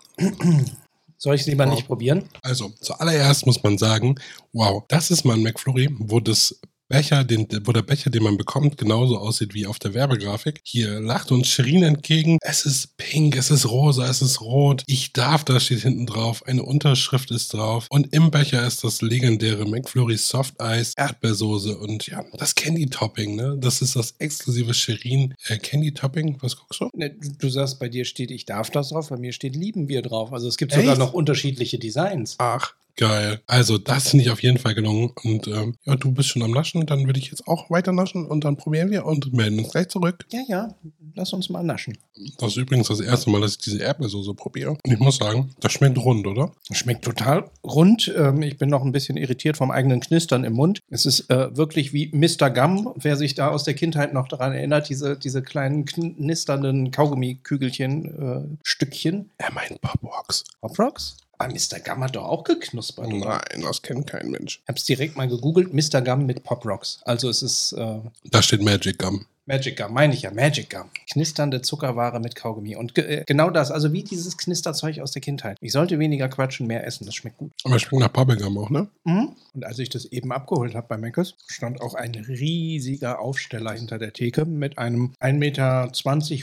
Soll 1.17 1.35
ich 1.35 1.41
es 1.41 1.47
lieber 1.47 1.65
nicht 1.65 1.87
probieren? 1.87 2.29
Also, 2.43 2.69
zuallererst 2.79 3.45
muss 3.45 3.61
man 3.61 3.77
sagen, 3.77 4.15
wow, 4.53 4.83
das 4.87 5.11
ist 5.11 5.25
mal 5.25 5.33
ein 5.33 5.43
McFlurry, 5.43 5.89
wo 5.99 6.19
das 6.19 6.59
Becher, 6.89 7.23
den, 7.23 7.47
wo 7.65 7.73
der 7.73 7.81
Becher, 7.81 8.09
den 8.09 8.23
man 8.23 8.37
bekommt, 8.37 8.77
genauso 8.77 9.17
aussieht 9.17 9.53
wie 9.53 9.65
auf 9.65 9.77
der 9.79 9.93
Werbegrafik. 9.93 10.61
Hier 10.63 10.99
lacht 10.99 11.31
uns 11.31 11.47
Shirin 11.47 11.83
entgegen. 11.83 12.37
Es 12.41 12.65
ist 12.65 12.97
pink, 12.97 13.35
es 13.35 13.51
ist 13.51 13.69
rosa, 13.69 14.07
es 14.07 14.21
ist 14.21 14.41
rot. 14.41 14.83
Ich 14.87 15.11
darf, 15.11 15.43
da 15.43 15.59
steht 15.59 15.81
hinten 15.81 16.05
drauf. 16.05 16.45
Eine 16.45 16.63
Unterschrift 16.63 17.31
ist 17.31 17.53
drauf. 17.53 17.87
Und 17.89 18.13
im 18.13 18.31
Becher 18.31 18.65
ist 18.65 18.83
das 18.83 19.01
legendäre 19.01 19.65
McFlurry 19.65 20.17
Soft 20.17 20.61
Eis, 20.61 20.93
Erdbeersoße 20.95 21.77
und 21.77 22.07
ja, 22.07 22.23
das 22.37 22.55
Candy 22.55 22.87
Topping, 22.87 23.35
ne? 23.35 23.57
Das 23.59 23.81
ist 23.81 23.95
das 23.95 24.15
exklusive 24.19 24.73
Shirin 24.73 25.33
äh, 25.47 25.57
Candy 25.57 25.93
Topping. 25.93 26.37
Was 26.41 26.55
guckst 26.55 26.79
du? 26.79 26.89
Ne, 26.93 27.09
du, 27.09 27.49
sagst, 27.49 27.79
bei 27.79 27.89
dir 27.89 28.05
steht, 28.05 28.31
ich 28.31 28.45
darf 28.45 28.69
das 28.69 28.89
drauf, 28.89 29.09
bei 29.09 29.17
mir 29.17 29.33
steht, 29.33 29.55
lieben 29.55 29.89
wir 29.89 30.01
drauf. 30.01 30.31
Also 30.31 30.47
es 30.47 30.57
gibt 30.57 30.71
sogar 30.71 30.91
Echt? 30.91 30.99
noch 30.99 31.13
unterschiedliche 31.13 31.79
Designs. 31.79 32.35
Ach, 32.37 32.73
geil. 32.97 33.41
Also, 33.47 33.77
das 33.77 34.09
finde 34.09 34.25
ich 34.25 34.31
auf 34.31 34.43
jeden 34.43 34.57
Fall 34.57 34.75
gelungen. 34.75 35.11
Und 35.23 35.47
ähm, 35.47 35.75
ja, 35.85 35.95
du 35.95 36.11
bist 36.11 36.29
schon 36.29 36.41
am 36.41 36.51
Naschen. 36.51 36.85
Dann 36.85 37.05
würde 37.05 37.19
ich 37.19 37.29
jetzt 37.29 37.47
auch 37.47 37.69
weiter 37.69 37.91
naschen 37.91 38.25
und 38.25 38.43
dann 38.43 38.57
probieren 38.57 38.91
wir 38.91 39.05
und 39.05 39.33
melden 39.33 39.59
uns 39.59 39.71
gleich 39.71 39.87
zurück. 39.87 40.25
Ja, 40.31 40.41
ja, 40.47 40.75
lass 41.15 41.33
uns 41.33 41.49
mal 41.49 41.63
naschen. 41.63 41.97
Das 42.39 42.51
ist 42.51 42.57
übrigens 42.57 42.87
das 42.87 42.99
erste 42.99 43.29
Mal, 43.29 43.41
dass 43.41 43.51
ich 43.51 43.57
diese 43.59 43.79
Erdbeersoße 43.79 44.33
probiere. 44.33 44.71
Und 44.71 44.91
ich 44.91 44.99
muss 44.99 45.17
sagen, 45.17 45.53
das 45.59 45.71
schmeckt 45.71 45.97
rund, 45.97 46.25
oder? 46.27 46.51
Schmeckt 46.71 47.05
total 47.05 47.49
rund. 47.63 48.13
Ähm, 48.17 48.41
ich 48.41 48.57
bin 48.57 48.69
noch 48.69 48.83
ein 48.83 48.91
bisschen 48.91 49.17
irritiert 49.17 49.57
vom 49.57 49.71
eigenen 49.71 49.99
Knistern 49.99 50.43
im 50.43 50.53
Mund. 50.53 50.79
Es 50.89 51.05
ist 51.05 51.29
äh, 51.29 51.55
wirklich 51.55 51.93
wie 51.93 52.11
Mr. 52.13 52.49
Gum, 52.49 52.93
wer 52.95 53.15
sich 53.15 53.35
da 53.35 53.49
aus 53.49 53.63
der 53.63 53.73
Kindheit 53.73 54.13
noch 54.13 54.27
daran 54.27 54.53
erinnert, 54.53 54.89
diese, 54.89 55.17
diese 55.17 55.41
kleinen 55.41 55.85
knisternden 55.85 56.91
Kaugummi-Kügelchen, 56.91 58.05
äh, 58.05 58.57
Stückchen. 58.63 59.29
Er 59.37 59.53
meint 59.53 59.79
Popbox. 59.81 60.43
Pop 60.61 60.77
Rocks? 60.79 61.17
Ah, 61.39 61.47
Mr. 61.47 61.79
Gum 61.85 62.03
hat 62.03 62.15
doch 62.15 62.23
auch 62.25 62.43
geknuspert. 62.43 63.07
oder? 63.13 63.41
Nein, 63.51 63.61
das 63.61 63.81
kennt 63.81 64.07
kein 64.07 64.29
Mensch. 64.31 64.59
Ich 64.63 64.67
habe 64.67 64.77
es 64.77 64.85
direkt 64.85 65.17
mal 65.17 65.27
gegoogelt, 65.27 65.71
Mr. 65.73 66.01
Gum 66.01 66.25
mit 66.25 66.43
Pop 66.43 66.65
Rocks. 66.65 66.99
Also 67.03 67.29
es 67.29 67.43
ist 67.43 67.73
äh, 67.73 67.99
Da 68.31 68.41
steht 68.41 68.61
Magic 68.63 68.97
Gum. 68.97 69.25
Magic 69.47 69.77
Gum, 69.77 69.93
meine 69.93 70.13
ich 70.13 70.23
ja, 70.23 70.31
Magic 70.31 70.69
Gum. 70.69 70.89
Knisternde 71.09 71.61
Zuckerware 71.61 72.19
mit 72.19 72.35
Kaugummi. 72.35 72.75
Und 72.75 72.93
ge 72.93 73.05
äh, 73.05 73.23
genau 73.25 73.49
das, 73.49 73.71
also 73.71 73.93
wie 73.93 74.03
dieses 74.03 74.37
Knisterzeug 74.37 74.99
aus 74.99 75.11
der 75.11 75.21
Kindheit. 75.21 75.57
Ich 75.61 75.71
sollte 75.71 75.99
weniger 75.99 76.27
quatschen, 76.27 76.67
mehr 76.67 76.85
essen, 76.85 77.05
das 77.05 77.15
schmeckt 77.15 77.37
gut. 77.37 77.51
Aber 77.63 77.77
es 77.77 77.83
schmeckt 77.83 78.01
nach 78.01 78.09
Bubblegum 78.09 78.57
auch, 78.57 78.69
ne? 78.69 78.89
Mhm. 79.05 79.35
Und 79.53 79.65
als 79.65 79.79
ich 79.79 79.87
das 79.87 80.03
eben 80.03 80.33
abgeholt 80.33 80.75
habe 80.75 80.87
bei 80.89 80.97
Meckes, 80.97 81.35
stand 81.47 81.79
auch 81.79 81.93
ein 81.93 82.13
riesiger 82.13 83.19
Aufsteller 83.19 83.71
hinter 83.71 83.97
der 83.97 84.11
Theke 84.11 84.43
mit 84.43 84.77
einem 84.77 85.13
1,20 85.21 85.33
Meter 85.37 85.91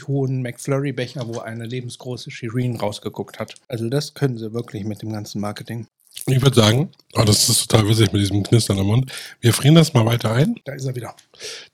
hohen 0.07 0.41
McFlurry-Becher, 0.41 1.27
wo 1.27 1.39
eine 1.39 1.65
lebensgroße 1.65 2.31
Shireen 2.31 2.75
rausgeguckt 2.75 3.37
hat. 3.37 3.53
Also 3.67 3.87
das 3.87 4.15
können 4.15 4.39
sie 4.39 4.51
wirklich 4.51 4.83
mit 4.83 5.03
dem 5.03 5.13
ganzen 5.13 5.41
Marketing. 5.41 5.85
Ich 6.27 6.41
würde 6.41 6.55
sagen, 6.55 6.89
oh, 7.13 7.23
das 7.23 7.47
ist 7.49 7.67
total 7.67 7.87
witzig 7.87 8.11
mit 8.11 8.19
diesem 8.19 8.41
Knistern 8.41 8.79
im 8.79 8.87
Mund. 8.87 9.11
Wir 9.41 9.53
frieren 9.53 9.75
das 9.75 9.93
mal 9.93 10.07
weiter 10.07 10.31
ein. 10.31 10.55
Da 10.65 10.73
ist 10.73 10.85
er 10.85 10.95
wieder. 10.95 11.15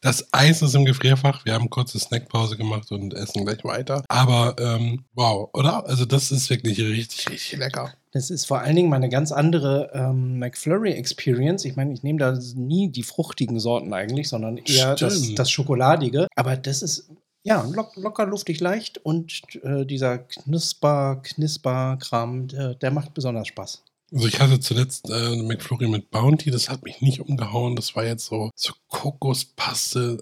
Das 0.02 0.28
Eis 0.34 0.62
ist 0.62 0.76
im 0.76 0.84
Gefrierfach. 0.84 1.46
Wir 1.46 1.54
haben 1.54 1.70
kurze 1.70 1.98
Snackpause 2.00 2.58
gemacht 2.58 2.92
und 2.92 3.14
essen 3.14 3.46
gleich 3.46 3.64
weiter. 3.64 4.04
Aber 4.10 4.58
ähm, 4.60 5.06
wow, 5.14 5.50
oder? 5.54 5.86
Also 5.88 6.04
das 6.04 6.32
ist 6.32 6.50
wirklich 6.50 6.80
richtig, 6.80 7.30
richtig 7.30 7.58
lecker. 7.60 7.94
Das 8.12 8.30
ist 8.30 8.46
vor 8.46 8.60
allen 8.60 8.76
Dingen 8.76 8.90
mal 8.90 8.98
eine 8.98 9.08
ganz 9.08 9.32
andere 9.32 9.90
ähm, 9.94 10.40
McFlurry-Experience. 10.40 11.64
Ich 11.64 11.78
meine, 11.78 11.94
ich 11.94 12.04
nehme 12.04 12.20
da 12.20 12.38
nie 12.56 12.90
die 12.90 13.04
fruchtigen 13.04 13.58
Sorten 13.58 13.94
eigentlich, 13.94 14.28
sondern 14.28 14.58
eher 14.58 14.96
das, 14.96 15.34
das 15.34 15.50
Schokoladige. 15.50 16.28
Aber 16.36 16.58
das 16.58 16.82
ist 16.82 17.10
ja 17.44 17.64
lock, 17.72 17.96
locker, 17.96 18.26
luftig, 18.26 18.60
leicht 18.60 18.98
und 18.98 19.42
äh, 19.64 19.86
dieser 19.86 20.18
Knisper, 20.18 21.22
Knisper-Kram, 21.24 22.50
der, 22.50 22.76
der 22.76 22.92
macht 22.92 23.14
besonders 23.14 23.48
Spaß. 23.48 23.82
Also 24.12 24.28
ich 24.28 24.40
hatte 24.40 24.60
zuletzt 24.60 25.10
äh, 25.10 25.14
eine 25.14 25.44
McFlurry 25.44 25.88
mit 25.88 26.12
Bounty, 26.12 26.52
das 26.52 26.70
hat 26.70 26.84
mich 26.84 27.02
nicht 27.02 27.22
umgehauen. 27.22 27.76
Das 27.76 27.96
war 27.96 28.06
jetzt 28.06 28.26
so, 28.26 28.52
so 28.56 28.74
Kokospaste. 28.90 30.20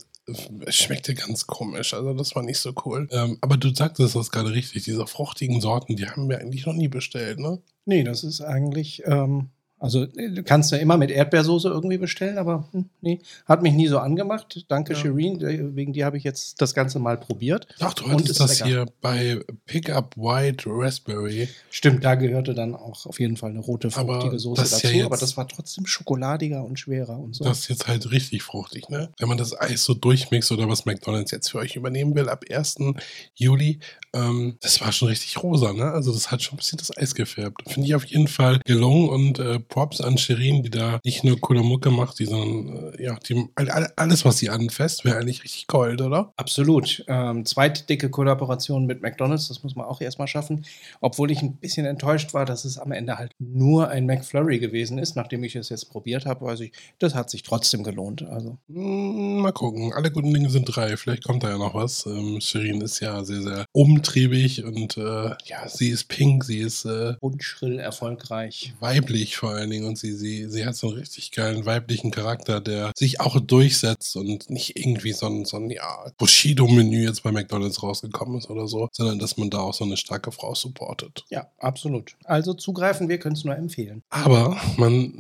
Es 0.66 0.76
schmeckte 0.76 1.16
ganz 1.16 1.48
komisch, 1.48 1.96
also 1.96 2.14
das 2.14 2.36
war 2.36 2.44
nicht 2.44 2.60
so 2.60 2.72
cool. 2.86 3.08
Ähm, 3.12 3.40
aber 3.42 3.58
du 3.58 3.74
sagtest 3.74 4.16
das 4.16 4.30
gerade 4.30 4.52
richtig, 4.52 4.84
diese 4.84 5.08
fruchtigen 5.08 5.60
Sorten, 5.60 5.96
die 5.96 6.08
haben 6.08 6.30
wir 6.30 6.40
eigentlich 6.40 6.68
noch 6.68 6.76
nie 6.76 6.88
bestellt, 6.88 7.40
ne? 7.40 7.60
Nee, 7.86 8.04
das 8.04 8.24
ist 8.24 8.42
eigentlich 8.42 9.02
ähm, 9.06 9.50
Also 9.80 10.04
äh, 10.04 10.30
du 10.32 10.44
kannst 10.44 10.72
ja 10.72 10.78
immer 10.78 10.98
mit 10.98 11.10
Erdbeersoße 11.12 11.70
irgendwie 11.70 11.98
bestellen, 11.98 12.38
aber 12.38 12.68
hm, 12.72 12.90
nee, 13.02 13.20
hat 13.46 13.62
mich 13.62 13.74
nie 13.74 13.88
so 13.88 14.00
angemacht. 14.00 14.66
Danke, 14.68 14.94
Ja. 14.94 15.00
Shireen. 15.00 15.40
äh, 15.42 15.76
Wegen 15.76 15.94
dir 15.94 16.06
habe 16.06 16.18
ich 16.18 16.24
jetzt 16.24 16.62
das 16.62 16.74
Ganze 16.74 17.00
mal 17.00 17.18
probiert. 17.18 17.68
Ach, 17.80 17.94
du 17.94 18.06
Und 18.06 18.28
ist 18.30 18.40
das 18.40 18.60
lecker. 18.60 18.66
hier 18.66 18.86
bei 19.02 19.40
Pickup 19.66 20.16
White 20.18 20.66
Raspberry. 20.68 21.48
Stimmt, 21.70 22.04
da 22.04 22.16
gehörte 22.16 22.54
dann 22.54 22.76
auch 22.76 23.06
auf 23.06 23.20
jeden 23.20 23.38
Fall 23.38 23.52
eine 23.52 23.60
rote, 23.60 23.90
Aber 23.96 24.16
fruchtige 24.16 24.40
Soße 24.40 24.62
ist 24.62 24.72
ja 24.72 24.78
dazu. 24.90 24.96
jetzt- 24.98 25.06
aber 25.06 25.18
das 25.18 25.38
war 25.38 25.48
trotzdem 25.48 25.86
schokoladiger 25.86 26.64
und 26.64 26.78
schwerer 26.80 27.18
und 27.18 27.36
so. 27.36 27.44
Das 27.46 27.60
ist 27.60 27.70
jetzt 27.70 27.88
halt 27.88 28.12
richtig 28.12 28.44
fruchtig, 28.44 28.90
ne? 28.90 29.10
Wenn 29.18 29.30
man 29.30 29.38
das 29.38 29.60
Eis 29.60 29.84
so 29.84 29.94
durchmixt 29.94 30.52
oder 30.52 30.68
was 30.68 30.86
McDonalds 30.86 31.32
jetzt 31.32 31.50
für 31.52 31.60
euch 31.60 31.76
übernehmen 31.76 32.16
will 32.16 32.28
ab 32.30 32.44
1. 32.50 32.96
Juli, 33.36 33.80
ähm, 34.14 34.58
das 34.62 34.82
war 34.82 34.92
schon 34.92 35.08
richtig 35.08 35.42
rosa, 35.42 35.74
ne? 35.74 35.86
Also 35.92 36.12
das 36.12 36.32
hat 36.32 36.42
schon 36.42 36.56
ein 36.56 36.58
bisschen 36.58 36.78
das 36.80 36.96
Eis 36.98 37.16
gefärbt. 37.16 37.62
Finde 37.72 37.88
ich 37.88 37.96
auf 37.96 38.06
jeden 38.06 38.28
Fall 38.28 38.60
gelungen 38.66 39.10
und 39.10 39.40
äh, 39.40 39.60
Props 39.70 40.02
an 40.02 40.18
Shirin, 40.18 40.64
die 40.64 40.70
da 40.70 41.00
nicht 41.06 41.24
nur 41.24 41.40
coole 41.40 41.62
Mucke 41.64 41.90
macht, 41.92 42.20
die, 42.20 42.26
sondern 42.26 42.94
äh, 42.94 43.04
ja, 43.04 43.18
die, 43.28 43.46
all- 43.56 43.70
all- 43.70 43.94
alles, 43.96 44.26
was 44.26 44.38
sie 44.40 44.50
anfasst, 44.50 45.06
wäre 45.06 45.18
eigentlich 45.18 45.44
richtig 45.44 45.68
cold, 45.68 46.02
oder? 46.02 46.34
Absolut. 46.38 47.04
Ähm, 47.08 47.46
zweite 47.46 47.84
dicke 47.86 48.10
Kollaboration 48.10 48.86
mit 48.86 49.02
McDonalds, 49.02 49.48
das 49.48 49.64
muss 49.64 49.76
man 49.76 49.86
auch 49.86 50.02
erstmal 50.02 50.28
schaffen. 50.28 50.66
Obwohl 51.02 51.32
ich 51.32 51.42
ein 51.42 51.56
bisschen 51.58 51.86
enttäuscht 51.86 52.34
war, 52.34 52.46
dass 52.46 52.66
es 52.66 52.78
am 52.78 52.92
Ende 52.92 53.18
halt 53.18 53.32
nur 53.40 53.90
ein 53.90 54.06
McFlurry 54.06 54.60
gewesen 54.60 54.98
ist. 54.98 55.16
Nachdem 55.16 55.44
ich 55.44 55.56
es 55.56 55.70
jetzt 55.70 55.90
probiert 55.92 56.26
habe, 56.26 56.44
weiß 56.46 56.60
ich, 56.62 56.72
das 56.98 57.16
hat 57.16 57.30
sich 57.30 57.44
trotzdem 57.44 57.84
gelohnt. 57.84 58.24
Also 58.24 58.58
Hm, 58.68 59.40
Mal 59.42 59.52
gucken. 59.54 59.94
Alle 59.94 60.12
guten 60.12 60.34
Dinge 60.34 60.50
sind 60.50 60.66
drei. 60.66 60.98
Vielleicht 60.98 61.24
kommt 61.24 61.44
da 61.44 61.50
ja 61.52 61.58
noch 61.58 61.76
was. 61.76 62.06
Ähm, 62.06 62.42
Shirin 62.42 62.82
ist 62.82 63.00
ja 63.00 63.24
sehr, 63.24 63.42
sehr 63.42 63.66
umtriebig 63.72 64.64
und 64.64 64.98
äh, 64.98 65.32
ja, 65.46 65.68
sie 65.68 65.90
ist 65.90 66.06
pink, 66.08 66.44
sie 66.44 66.60
ist 66.60 66.86
äh, 66.86 67.14
unschrill 67.20 67.80
erfolgreich. 67.80 68.74
weiblich 68.80 69.38
vor 69.38 69.59
allen 69.60 69.70
Dingen 69.70 69.86
und 69.86 69.98
sie, 69.98 70.14
sie, 70.14 70.50
sie 70.50 70.66
hat 70.66 70.76
so 70.76 70.88
einen 70.88 70.98
richtig 70.98 71.32
geilen 71.32 71.66
weiblichen 71.66 72.12
Charakter, 72.12 72.62
der 72.62 72.92
sich 72.96 73.20
auch 73.20 73.40
durchsetzt 73.40 74.16
und 74.16 74.50
nicht 74.50 74.78
irgendwie 74.78 75.14
so 75.14 75.28
ein, 75.28 75.46
so 75.46 75.58
ein 75.58 75.70
ja, 75.70 76.12
Bushido-Menü 76.18 77.04
jetzt 77.06 77.24
bei 77.24 77.32
McDonalds 77.32 77.84
rausgekommen 77.84 78.38
ist 78.38 78.50
oder 78.50 78.68
so, 78.68 78.90
sondern 78.92 79.20
dass 79.20 79.38
man 79.38 79.50
da 79.50 79.60
auch 79.60 79.74
so 79.74 79.84
eine 79.84 79.98
starke 79.98 80.32
Frau 80.32 80.56
supportet. 80.56 81.26
Ja, 81.30 81.48
absolut. 81.60 82.16
Also 82.24 82.54
zugreifen, 82.54 83.10
wir 83.10 83.20
können 83.20 83.36
es 83.36 83.44
nur 83.44 83.56
empfehlen. 83.56 84.04
Aber 84.10 84.58
man 84.78 85.20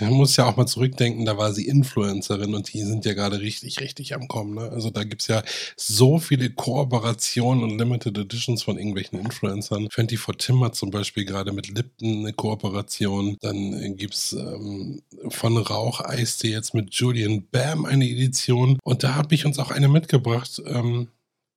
äh, 0.00 0.04
muss 0.04 0.36
ja 0.36 0.46
auch 0.46 0.56
mal 0.56 0.66
zurückdenken, 0.66 1.24
da 1.24 1.36
war 1.36 1.52
sie 1.52 1.66
Influencerin 1.66 2.54
und 2.54 2.72
die 2.72 2.82
sind 2.82 3.04
ja 3.04 3.14
gerade 3.14 3.40
richtig, 3.40 3.80
richtig 3.80 4.14
am 4.14 4.28
Kommen. 4.28 4.54
Ne? 4.54 4.70
Also 4.70 4.90
da 4.90 5.04
gibt 5.04 5.22
es 5.22 5.28
ja 5.28 5.42
so 5.76 6.18
viele 6.18 6.50
Kooperationen 6.50 7.62
und 7.64 7.78
Limited 7.78 8.18
Editions 8.18 8.62
von 8.62 8.78
irgendwelchen 8.78 9.18
Influencern. 9.18 9.88
24 9.90 10.36
Tim 10.38 10.64
hat 10.64 10.74
zum 10.74 10.90
Beispiel 10.90 11.24
gerade 11.24 11.52
mit 11.52 11.68
Lipton 11.68 12.20
eine 12.20 12.32
Kooperation. 12.32 13.36
Dann 13.40 13.72
gibt 13.96 14.14
es 14.14 14.32
ähm, 14.32 15.02
von 15.28 15.56
Rauch 15.56 16.00
Eistee 16.00 16.50
jetzt 16.50 16.74
mit 16.74 16.94
Julian 16.94 17.46
Bam 17.50 17.84
eine 17.84 18.08
Edition. 18.08 18.78
Und 18.84 19.02
da 19.02 19.14
habe 19.14 19.34
ich 19.34 19.46
uns 19.46 19.58
auch 19.58 19.70
eine 19.70 19.88
mitgebracht. 19.88 20.62
Ähm, 20.66 21.08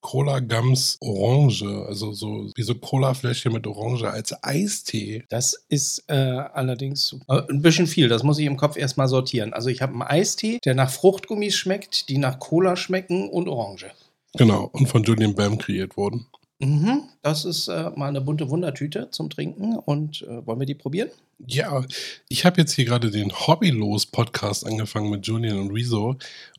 Cola 0.01 0.39
Gums 0.39 0.97
Orange, 0.99 1.63
also 1.87 2.11
so 2.11 2.49
wie 2.55 2.63
so 2.63 2.73
Cola-Fläschchen 2.73 3.53
mit 3.53 3.67
Orange 3.67 4.09
als 4.09 4.33
Eistee. 4.43 5.23
Das 5.29 5.53
ist 5.69 6.03
äh, 6.07 6.13
allerdings 6.13 7.15
äh, 7.27 7.41
ein 7.49 7.61
bisschen 7.61 7.85
viel. 7.85 8.09
Das 8.09 8.23
muss 8.23 8.39
ich 8.39 8.47
im 8.47 8.57
Kopf 8.57 8.77
erstmal 8.77 9.07
sortieren. 9.07 9.53
Also 9.53 9.69
ich 9.69 9.81
habe 9.81 9.93
einen 9.93 10.01
Eistee, 10.01 10.59
der 10.65 10.73
nach 10.73 10.89
Fruchtgummis 10.89 11.55
schmeckt, 11.55 12.09
die 12.09 12.17
nach 12.17 12.39
Cola 12.39 12.75
schmecken 12.75 13.29
und 13.29 13.47
Orange. 13.47 13.91
Genau, 14.33 14.69
und 14.73 14.87
von 14.87 15.03
Julian 15.03 15.35
Bam 15.35 15.57
kreiert 15.57 15.97
wurden. 15.97 16.25
Mhm, 16.59 17.03
das 17.21 17.45
ist 17.45 17.67
äh, 17.67 17.91
mal 17.95 18.07
eine 18.07 18.21
bunte 18.21 18.49
Wundertüte 18.49 19.09
zum 19.11 19.29
Trinken. 19.29 19.77
Und 19.77 20.23
äh, 20.23 20.45
wollen 20.45 20.59
wir 20.59 20.67
die 20.67 20.75
probieren? 20.75 21.09
Ja, 21.47 21.83
ich 22.29 22.45
habe 22.45 22.61
jetzt 22.61 22.73
hier 22.73 22.85
gerade 22.85 23.11
den 23.11 23.31
Hobbylos-Podcast 23.31 24.65
angefangen 24.65 25.09
mit 25.09 25.25
Julian 25.27 25.59
und 25.59 25.71
Rezo. 25.71 26.15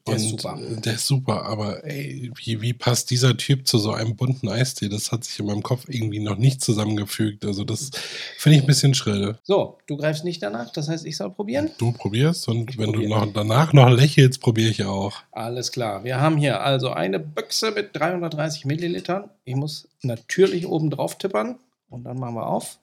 Der 0.07 0.15
und 0.15 0.21
ist 0.21 0.29
super. 0.31 0.59
Der 0.85 0.95
ist 0.95 1.07
super, 1.07 1.45
aber 1.45 1.85
ey, 1.85 2.31
wie, 2.37 2.61
wie 2.61 2.73
passt 2.73 3.11
dieser 3.11 3.37
Typ 3.37 3.69
zu 3.69 3.79
so 3.79 3.93
einem 3.93 4.17
bunten 4.17 4.49
Eistee? 4.49 4.89
Das 4.89 5.13
hat 5.13 5.23
sich 5.25 5.39
in 5.39 5.47
meinem 5.47 5.63
Kopf 5.63 5.85
irgendwie 5.89 6.19
noch 6.19 6.37
nicht 6.37 6.61
zusammengefügt. 6.61 7.45
Also 7.45 7.63
das 7.63 7.91
finde 8.37 8.57
ich 8.59 8.65
ein 8.65 8.67
bisschen 8.67 8.95
schrill. 8.95 9.39
So, 9.45 9.79
du 9.87 9.97
greifst 9.97 10.25
nicht 10.25 10.43
danach, 10.43 10.73
das 10.73 10.89
heißt, 10.89 11.07
ich 11.07 11.17
soll 11.17 11.31
probieren? 11.31 11.71
Du 11.79 11.93
probierst 11.93 12.49
und 12.49 12.71
Ich 12.71 12.79
wenn 12.79 12.93
probier. 12.93 13.09
du 13.09 13.15
noch 13.15 13.33
danach 13.33 13.73
noch 13.73 13.91
lächelst, 13.91 14.41
probiere 14.41 14.71
ich 14.71 14.85
auch. 14.85 15.23
Alles 15.31 15.71
klar. 15.71 16.03
Wir 16.03 16.21
haben 16.21 16.37
hier 16.37 16.61
also 16.63 16.91
eine 16.91 17.21
Büchse 17.21 17.71
mit 17.71 17.95
330 17.95 18.65
Millilitern. 18.65 19.31
Ich 19.45 19.55
muss 19.55 19.87
natürlich 20.03 20.67
oben 20.67 20.91
drauf 20.91 21.17
tippern 21.17 21.61
und 21.89 22.05
dann 22.05 22.19
machen 22.19 22.35
wir 22.35 22.47
auf. 22.49 22.79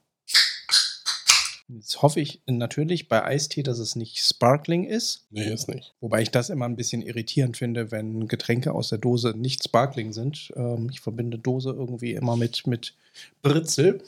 Jetzt 1.71 2.01
hoffe 2.01 2.19
ich 2.19 2.41
natürlich 2.47 3.09
bei 3.09 3.23
Eistee, 3.23 3.61
dass 3.61 3.77
es 3.77 3.95
nicht 3.95 4.17
Sparkling 4.17 4.85
ist. 4.85 5.27
Nee, 5.29 5.53
ist 5.53 5.67
nicht. 5.67 5.93
Wobei 6.01 6.21
ich 6.23 6.31
das 6.31 6.49
immer 6.49 6.65
ein 6.65 6.75
bisschen 6.75 7.03
irritierend 7.03 7.57
finde, 7.57 7.91
wenn 7.91 8.27
Getränke 8.27 8.73
aus 8.73 8.89
der 8.89 8.97
Dose 8.97 9.33
nicht 9.37 9.63
Sparkling 9.63 10.11
sind. 10.11 10.51
Ähm, 10.55 10.89
ich 10.91 10.99
verbinde 10.99 11.37
Dose 11.37 11.69
irgendwie 11.69 12.13
immer 12.13 12.35
mit, 12.35 12.65
mit 12.65 12.95
Britzel. 13.43 14.01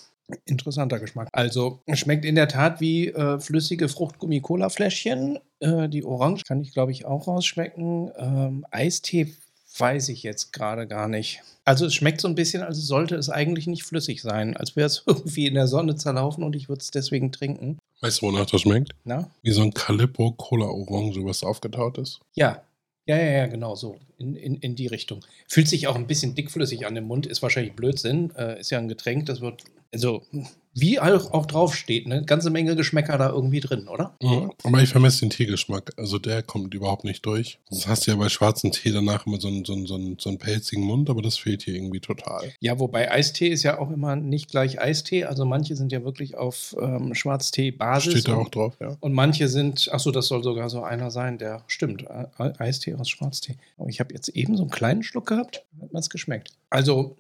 Interessanter 0.45 1.00
Geschmack. 1.00 1.28
Also 1.34 1.82
schmeckt 1.93 2.26
in 2.26 2.36
der 2.36 2.47
Tat 2.47 2.82
wie 2.82 3.10
äh, 3.10 3.39
flüssige 3.39 3.89
Fruchtgummi-Cola-Fläschchen. 3.89 5.39
Äh, 5.60 5.89
die 5.89 6.04
Orange 6.04 6.43
kann 6.45 6.62
ich, 6.62 6.71
glaube 6.74 6.91
ich, 6.91 7.06
auch 7.06 7.28
rausschmecken. 7.28 8.12
Ähm, 8.17 8.65
Eistee 8.71 9.34
weiß 9.77 10.10
ich 10.10 10.23
jetzt 10.23 10.53
gerade 10.53 10.88
gar 10.88 11.07
nicht. 11.07 11.41
Also 11.63 11.86
es 11.86 11.93
schmeckt 11.93 12.21
so 12.21 12.27
ein 12.27 12.36
bisschen, 12.36 12.63
als 12.63 12.77
sollte 12.79 13.15
es 13.15 13.29
eigentlich 13.29 13.67
nicht 13.67 13.84
flüssig 13.84 14.21
sein. 14.21 14.57
Als 14.57 14.75
wäre 14.75 14.88
es 14.88 15.03
irgendwie 15.07 15.47
in 15.47 15.53
der 15.53 15.67
Sonne 15.67 15.95
zerlaufen 15.95 16.43
und 16.43 16.55
ich 16.55 16.69
würde 16.69 16.81
es 16.81 16.91
deswegen 16.91 17.31
trinken. 17.31 17.77
Weißt 18.01 18.21
du, 18.21 18.27
wonach 18.27 18.47
das 18.47 18.62
schmeckt? 18.62 18.93
Na? 19.03 19.29
Wie 19.43 19.51
so 19.51 19.62
ein 19.62 19.73
Calippo 19.73 20.31
Cola 20.31 20.65
Orange, 20.65 21.23
was 21.23 21.43
aufgetaut 21.43 21.97
ist. 21.99 22.19
Ja, 22.34 22.62
ja, 23.05 23.17
ja, 23.17 23.31
ja, 23.31 23.47
genau 23.47 23.75
so. 23.75 23.95
In, 24.21 24.36
in, 24.36 24.55
in 24.57 24.75
die 24.75 24.86
Richtung. 24.86 25.25
Fühlt 25.47 25.67
sich 25.67 25.88
auch 25.88 25.95
ein 25.95 26.05
bisschen 26.05 26.36
dickflüssig 26.36 26.86
an 26.86 26.93
dem 26.93 27.05
Mund, 27.05 27.25
ist 27.25 27.41
wahrscheinlich 27.41 27.73
Blödsinn. 27.73 28.31
Äh, 28.38 28.60
ist 28.60 28.69
ja 28.69 28.77
ein 28.77 28.88
Getränk, 28.88 29.25
das 29.25 29.41
wird, 29.41 29.63
also 29.91 30.21
wie 30.73 30.99
auch, 30.99 31.34
auch 31.34 31.45
draufsteht, 31.45 32.05
eine 32.05 32.23
ganze 32.23 32.49
Menge 32.49 32.75
Geschmäcker 32.75 33.17
da 33.17 33.29
irgendwie 33.29 33.60
drin, 33.60 33.88
oder? 33.89 34.15
Mhm. 34.21 34.51
Aber 34.63 34.81
ich 34.81 34.89
vermisse 34.89 35.21
den 35.21 35.29
Teegeschmack. 35.29 35.91
Also 35.97 36.17
der 36.17 36.43
kommt 36.43 36.73
überhaupt 36.73 37.03
nicht 37.03 37.25
durch. 37.25 37.60
Das 37.69 37.88
hast 37.88 38.07
du 38.07 38.12
ja 38.12 38.17
bei 38.17 38.29
schwarzem 38.29 38.71
Tee 38.71 38.91
danach 38.91 39.27
immer 39.27 39.39
so 39.39 39.49
einen, 39.49 39.65
so 39.65 39.73
einen, 39.73 39.86
so 39.86 39.95
einen, 39.95 40.17
so 40.17 40.29
einen 40.29 40.38
pelzigen 40.38 40.84
Mund, 40.84 41.10
aber 41.10 41.21
das 41.21 41.38
fehlt 41.38 41.63
hier 41.63 41.75
irgendwie 41.75 41.99
total. 41.99 42.53
Ja, 42.62 42.79
wobei 42.79 43.12
Eistee 43.12 43.49
ist 43.49 43.63
ja 43.63 43.79
auch 43.79 43.91
immer 43.91 44.15
nicht 44.15 44.49
gleich 44.49 44.79
Eistee. 44.79 45.25
Also 45.25 45.43
manche 45.43 45.75
sind 45.75 45.91
ja 45.91 46.05
wirklich 46.05 46.38
auf 46.38 46.73
ähm, 46.81 47.13
Schwarztee-Basis. 47.13 48.13
Steht 48.13 48.29
da 48.29 48.36
auch 48.36 48.49
drauf, 48.49 48.75
ja. 48.79 48.95
Und 49.01 49.12
manche 49.13 49.49
sind, 49.49 49.89
ach 49.91 49.99
so, 49.99 50.12
das 50.12 50.27
soll 50.27 50.41
sogar 50.41 50.69
so 50.69 50.84
einer 50.84 51.12
sein, 51.12 51.38
der 51.38 51.63
stimmt, 51.67 52.05
Eistee 52.38 52.93
aus 52.93 53.10
Schwarztee. 53.10 53.57
Aber 53.77 53.89
ich 53.89 53.99
habe 53.99 54.11
jetzt 54.13 54.30
eben 54.30 54.56
so 54.58 54.63
einen 54.63 54.71
kleinen 54.71 55.04
Schluck 55.04 55.28
gehabt, 55.28 55.65
hat 55.82 55.93
man 55.93 56.00
es 56.00 56.10
geschmeckt. 56.10 56.52
Also 56.69 57.17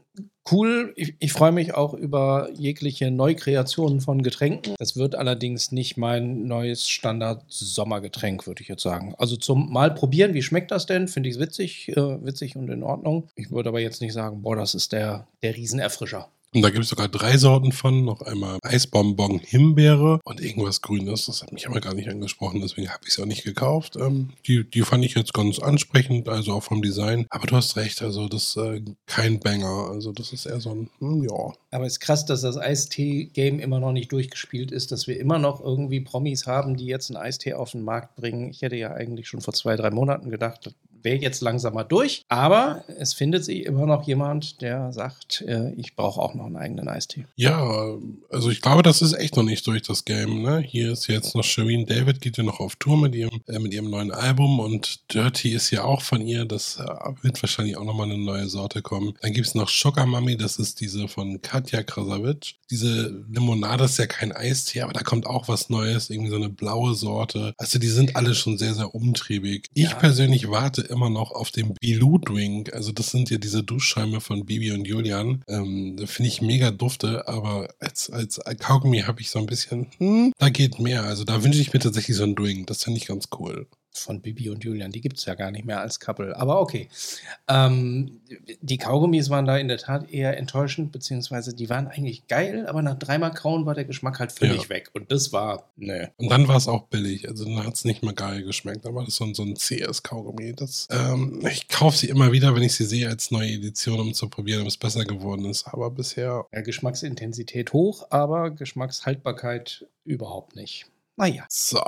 cool, 0.51 0.93
ich, 0.95 1.15
ich 1.19 1.31
freue 1.31 1.51
mich 1.51 1.73
auch 1.73 1.93
über 1.93 2.49
jegliche 2.53 3.11
Neukreationen 3.11 4.01
von 4.01 4.21
Getränken. 4.23 4.75
Das 4.79 4.95
wird 4.95 5.15
allerdings 5.15 5.71
nicht 5.71 5.97
mein 5.97 6.47
neues 6.47 6.89
Standard-Sommergetränk, 6.89 8.47
würde 8.47 8.61
ich 8.61 8.67
jetzt 8.67 8.83
sagen. 8.83 9.13
Also 9.17 9.35
zum 9.35 9.71
mal 9.71 9.93
probieren, 9.93 10.33
wie 10.33 10.41
schmeckt 10.41 10.71
das 10.71 10.85
denn? 10.85 11.07
Finde 11.07 11.29
ich 11.29 11.39
witzig, 11.39 11.89
äh, 11.89 12.25
witzig 12.25 12.55
und 12.55 12.69
in 12.69 12.83
Ordnung. 12.83 13.29
Ich 13.35 13.51
würde 13.51 13.69
aber 13.69 13.79
jetzt 13.79 14.01
nicht 14.01 14.13
sagen, 14.13 14.41
boah, 14.41 14.55
das 14.55 14.75
ist 14.75 14.91
der, 14.91 15.27
der 15.43 15.55
Riesenerfrischer. 15.55 16.29
Und 16.53 16.63
da 16.63 16.69
gibt 16.69 16.83
es 16.83 16.89
sogar 16.89 17.07
drei 17.07 17.37
Sorten 17.37 17.71
von. 17.71 18.03
Noch 18.03 18.21
einmal 18.21 18.59
Eisbonbon 18.61 19.39
Himbeere 19.39 20.19
und 20.25 20.41
irgendwas 20.41 20.81
Grünes. 20.81 21.27
Das 21.27 21.41
hat 21.41 21.53
mich 21.53 21.67
aber 21.67 21.79
gar 21.79 21.93
nicht 21.93 22.09
angesprochen, 22.09 22.59
deswegen 22.61 22.89
habe 22.89 23.03
ich 23.05 23.13
es 23.13 23.19
auch 23.19 23.25
nicht 23.25 23.45
gekauft. 23.45 23.95
Ähm, 23.95 24.31
die, 24.45 24.69
die 24.69 24.81
fand 24.81 25.05
ich 25.05 25.15
jetzt 25.15 25.33
ganz 25.33 25.59
ansprechend, 25.59 26.27
also 26.27 26.53
auch 26.53 26.63
vom 26.63 26.81
Design. 26.81 27.25
Aber 27.29 27.47
du 27.47 27.55
hast 27.55 27.77
recht, 27.77 28.01
also 28.01 28.27
das 28.27 28.43
ist 28.43 28.57
äh, 28.57 28.81
kein 29.05 29.39
Banger. 29.39 29.89
Also 29.91 30.11
das 30.11 30.33
ist 30.33 30.45
eher 30.45 30.59
so 30.59 30.71
ein, 30.71 30.89
hm, 30.99 31.23
ja. 31.23 31.53
Aber 31.71 31.85
es 31.85 31.93
ist 31.93 31.99
krass, 32.01 32.25
dass 32.25 32.41
das 32.41 32.57
Eistee-Game 32.57 33.59
immer 33.59 33.79
noch 33.79 33.93
nicht 33.93 34.11
durchgespielt 34.11 34.71
ist, 34.71 34.91
dass 34.91 35.07
wir 35.07 35.17
immer 35.19 35.39
noch 35.39 35.61
irgendwie 35.61 36.01
Promis 36.01 36.47
haben, 36.47 36.75
die 36.75 36.85
jetzt 36.85 37.09
einen 37.09 37.23
Eistee 37.23 37.53
auf 37.53 37.71
den 37.71 37.83
Markt 37.83 38.15
bringen. 38.15 38.49
Ich 38.49 38.61
hätte 38.61 38.75
ja 38.75 38.91
eigentlich 38.91 39.29
schon 39.29 39.39
vor 39.39 39.53
zwei, 39.53 39.77
drei 39.77 39.89
Monaten 39.89 40.29
gedacht, 40.29 40.75
wäre 41.03 41.17
jetzt 41.17 41.41
langsam 41.41 41.73
mal 41.73 41.83
durch. 41.83 42.23
Aber 42.29 42.83
es 42.99 43.13
findet 43.13 43.43
sich 43.45 43.65
immer 43.65 43.85
noch 43.85 44.03
jemand, 44.07 44.61
der 44.61 44.91
sagt, 44.93 45.41
äh, 45.47 45.73
ich 45.73 45.95
brauche 45.95 46.21
auch 46.21 46.33
noch 46.33 46.45
einen 46.45 46.57
eigenen 46.57 46.87
Eistee. 46.87 47.25
Ja, 47.35 47.95
also 48.29 48.49
ich 48.49 48.61
glaube, 48.61 48.83
das 48.83 49.01
ist 49.01 49.13
echt 49.13 49.35
noch 49.35 49.43
nicht 49.43 49.65
durch 49.67 49.81
das 49.83 50.05
Game. 50.05 50.41
Ne? 50.41 50.59
Hier 50.59 50.91
ist 50.91 51.07
jetzt 51.07 51.35
noch 51.35 51.43
Shireen 51.43 51.85
David, 51.85 52.21
geht 52.21 52.37
ja 52.37 52.43
noch 52.43 52.59
auf 52.59 52.75
Tour 52.75 52.97
mit 52.97 53.15
ihrem, 53.15 53.41
äh, 53.47 53.59
mit 53.59 53.73
ihrem 53.73 53.89
neuen 53.89 54.11
Album 54.11 54.59
und 54.59 55.11
Dirty 55.13 55.51
ist 55.53 55.71
ja 55.71 55.83
auch 55.83 56.01
von 56.01 56.21
ihr. 56.25 56.45
Das 56.45 56.77
äh, 56.77 56.85
wird 57.21 57.41
wahrscheinlich 57.41 57.77
auch 57.77 57.83
nochmal 57.85 58.09
eine 58.11 58.17
neue 58.17 58.47
Sorte 58.47 58.81
kommen. 58.81 59.13
Dann 59.21 59.33
gibt 59.33 59.47
es 59.47 59.55
noch 59.55 59.69
Sugar 59.69 60.05
Mummy, 60.05 60.37
das 60.37 60.57
ist 60.57 60.79
diese 60.81 61.07
von 61.07 61.41
Katja 61.41 61.83
Krasavic. 61.83 62.55
Diese 62.69 63.23
Limonade 63.29 63.83
ist 63.85 63.97
ja 63.97 64.05
kein 64.07 64.31
Eistee, 64.31 64.81
aber 64.81 64.93
da 64.93 65.01
kommt 65.01 65.25
auch 65.25 65.47
was 65.47 65.69
Neues, 65.69 66.09
irgendwie 66.09 66.29
so 66.29 66.37
eine 66.37 66.49
blaue 66.49 66.95
Sorte. 66.95 67.53
Also 67.57 67.79
die 67.79 67.87
sind 67.87 68.15
alle 68.15 68.33
schon 68.35 68.57
sehr, 68.57 68.73
sehr 68.73 68.93
umtriebig. 68.95 69.67
Ich 69.73 69.89
Ja. 69.89 69.95
persönlich 69.95 70.49
warte 70.49 70.81
immer 70.91 71.09
noch 71.09 71.31
auf 71.31 71.51
dem 71.51 71.73
Bilou 71.79 72.17
Drink. 72.17 72.73
Also 72.73 72.91
das 72.91 73.11
sind 73.11 73.29
ja 73.29 73.37
diese 73.37 73.63
Duschschäume 73.63 74.21
von 74.21 74.45
Bibi 74.45 74.71
und 74.71 74.85
Julian. 74.85 75.43
Ähm, 75.47 75.97
Finde 76.05 76.27
ich 76.27 76.41
mega 76.41 76.71
dufte, 76.71 77.27
aber 77.27 77.73
als, 77.79 78.09
als 78.09 78.39
Kaugummi 78.59 79.01
habe 79.01 79.21
ich 79.21 79.29
so 79.29 79.39
ein 79.39 79.45
bisschen, 79.45 79.87
hm, 79.97 80.33
da 80.37 80.49
geht 80.49 80.79
mehr. 80.79 81.03
Also 81.03 81.23
da 81.23 81.43
wünsche 81.43 81.61
ich 81.61 81.73
mir 81.73 81.79
tatsächlich 81.79 82.17
so 82.17 82.23
ein 82.23 82.35
Drink. 82.35 82.67
Das 82.67 82.83
finde 82.83 82.99
ich 82.99 83.07
ganz 83.07 83.29
cool 83.39 83.67
von 83.93 84.21
Bibi 84.21 84.49
und 84.49 84.63
Julian. 84.63 84.91
Die 84.91 85.01
gibt 85.01 85.17
es 85.17 85.25
ja 85.25 85.35
gar 85.35 85.51
nicht 85.51 85.65
mehr 85.65 85.81
als 85.81 85.99
Couple. 85.99 86.35
Aber 86.37 86.61
okay. 86.61 86.89
Ähm, 87.47 88.21
die 88.61 88.77
Kaugummis 88.77 89.29
waren 89.29 89.45
da 89.45 89.57
in 89.57 89.67
der 89.67 89.77
Tat 89.77 90.09
eher 90.09 90.37
enttäuschend, 90.37 90.91
beziehungsweise 90.91 91.53
die 91.53 91.69
waren 91.69 91.87
eigentlich 91.87 92.27
geil, 92.27 92.67
aber 92.67 92.81
nach 92.81 92.97
dreimal 92.97 93.33
Kauen 93.33 93.65
war 93.65 93.75
der 93.75 93.85
Geschmack 93.85 94.19
halt 94.19 94.31
völlig 94.31 94.63
ja. 94.63 94.69
weg. 94.69 94.89
Und 94.93 95.11
das 95.11 95.33
war, 95.33 95.69
ne. 95.75 96.11
Und 96.17 96.29
dann 96.29 96.47
war 96.47 96.57
es 96.57 96.67
auch 96.67 96.83
billig. 96.87 97.27
Also 97.27 97.45
dann 97.45 97.65
hat 97.65 97.75
es 97.75 97.85
nicht 97.85 98.03
mehr 98.03 98.13
geil 98.13 98.43
geschmeckt. 98.43 98.85
Aber 98.85 99.01
das 99.01 99.09
ist 99.09 99.15
so, 99.17 99.33
so 99.33 99.43
ein 99.43 99.55
CS-Kaugummi. 99.55 100.55
ähm, 100.89 101.45
ich 101.49 101.67
kaufe 101.67 101.97
sie 101.97 102.09
immer 102.09 102.31
wieder, 102.31 102.55
wenn 102.55 102.63
ich 102.63 102.73
sie 102.73 102.85
sehe, 102.85 103.09
als 103.09 103.31
neue 103.31 103.51
Edition, 103.51 103.99
um 103.99 104.13
zu 104.13 104.29
probieren, 104.29 104.61
ob 104.61 104.67
es 104.67 104.77
besser 104.77 105.05
geworden 105.05 105.45
ist. 105.45 105.67
Aber 105.67 105.91
bisher. 105.91 106.45
Ja, 106.53 106.61
Geschmacksintensität 106.61 107.73
hoch, 107.73 108.07
aber 108.09 108.51
Geschmackshaltbarkeit 108.51 109.85
überhaupt 110.05 110.55
nicht. 110.55 110.85
Naja. 111.17 111.45
So, 111.49 111.81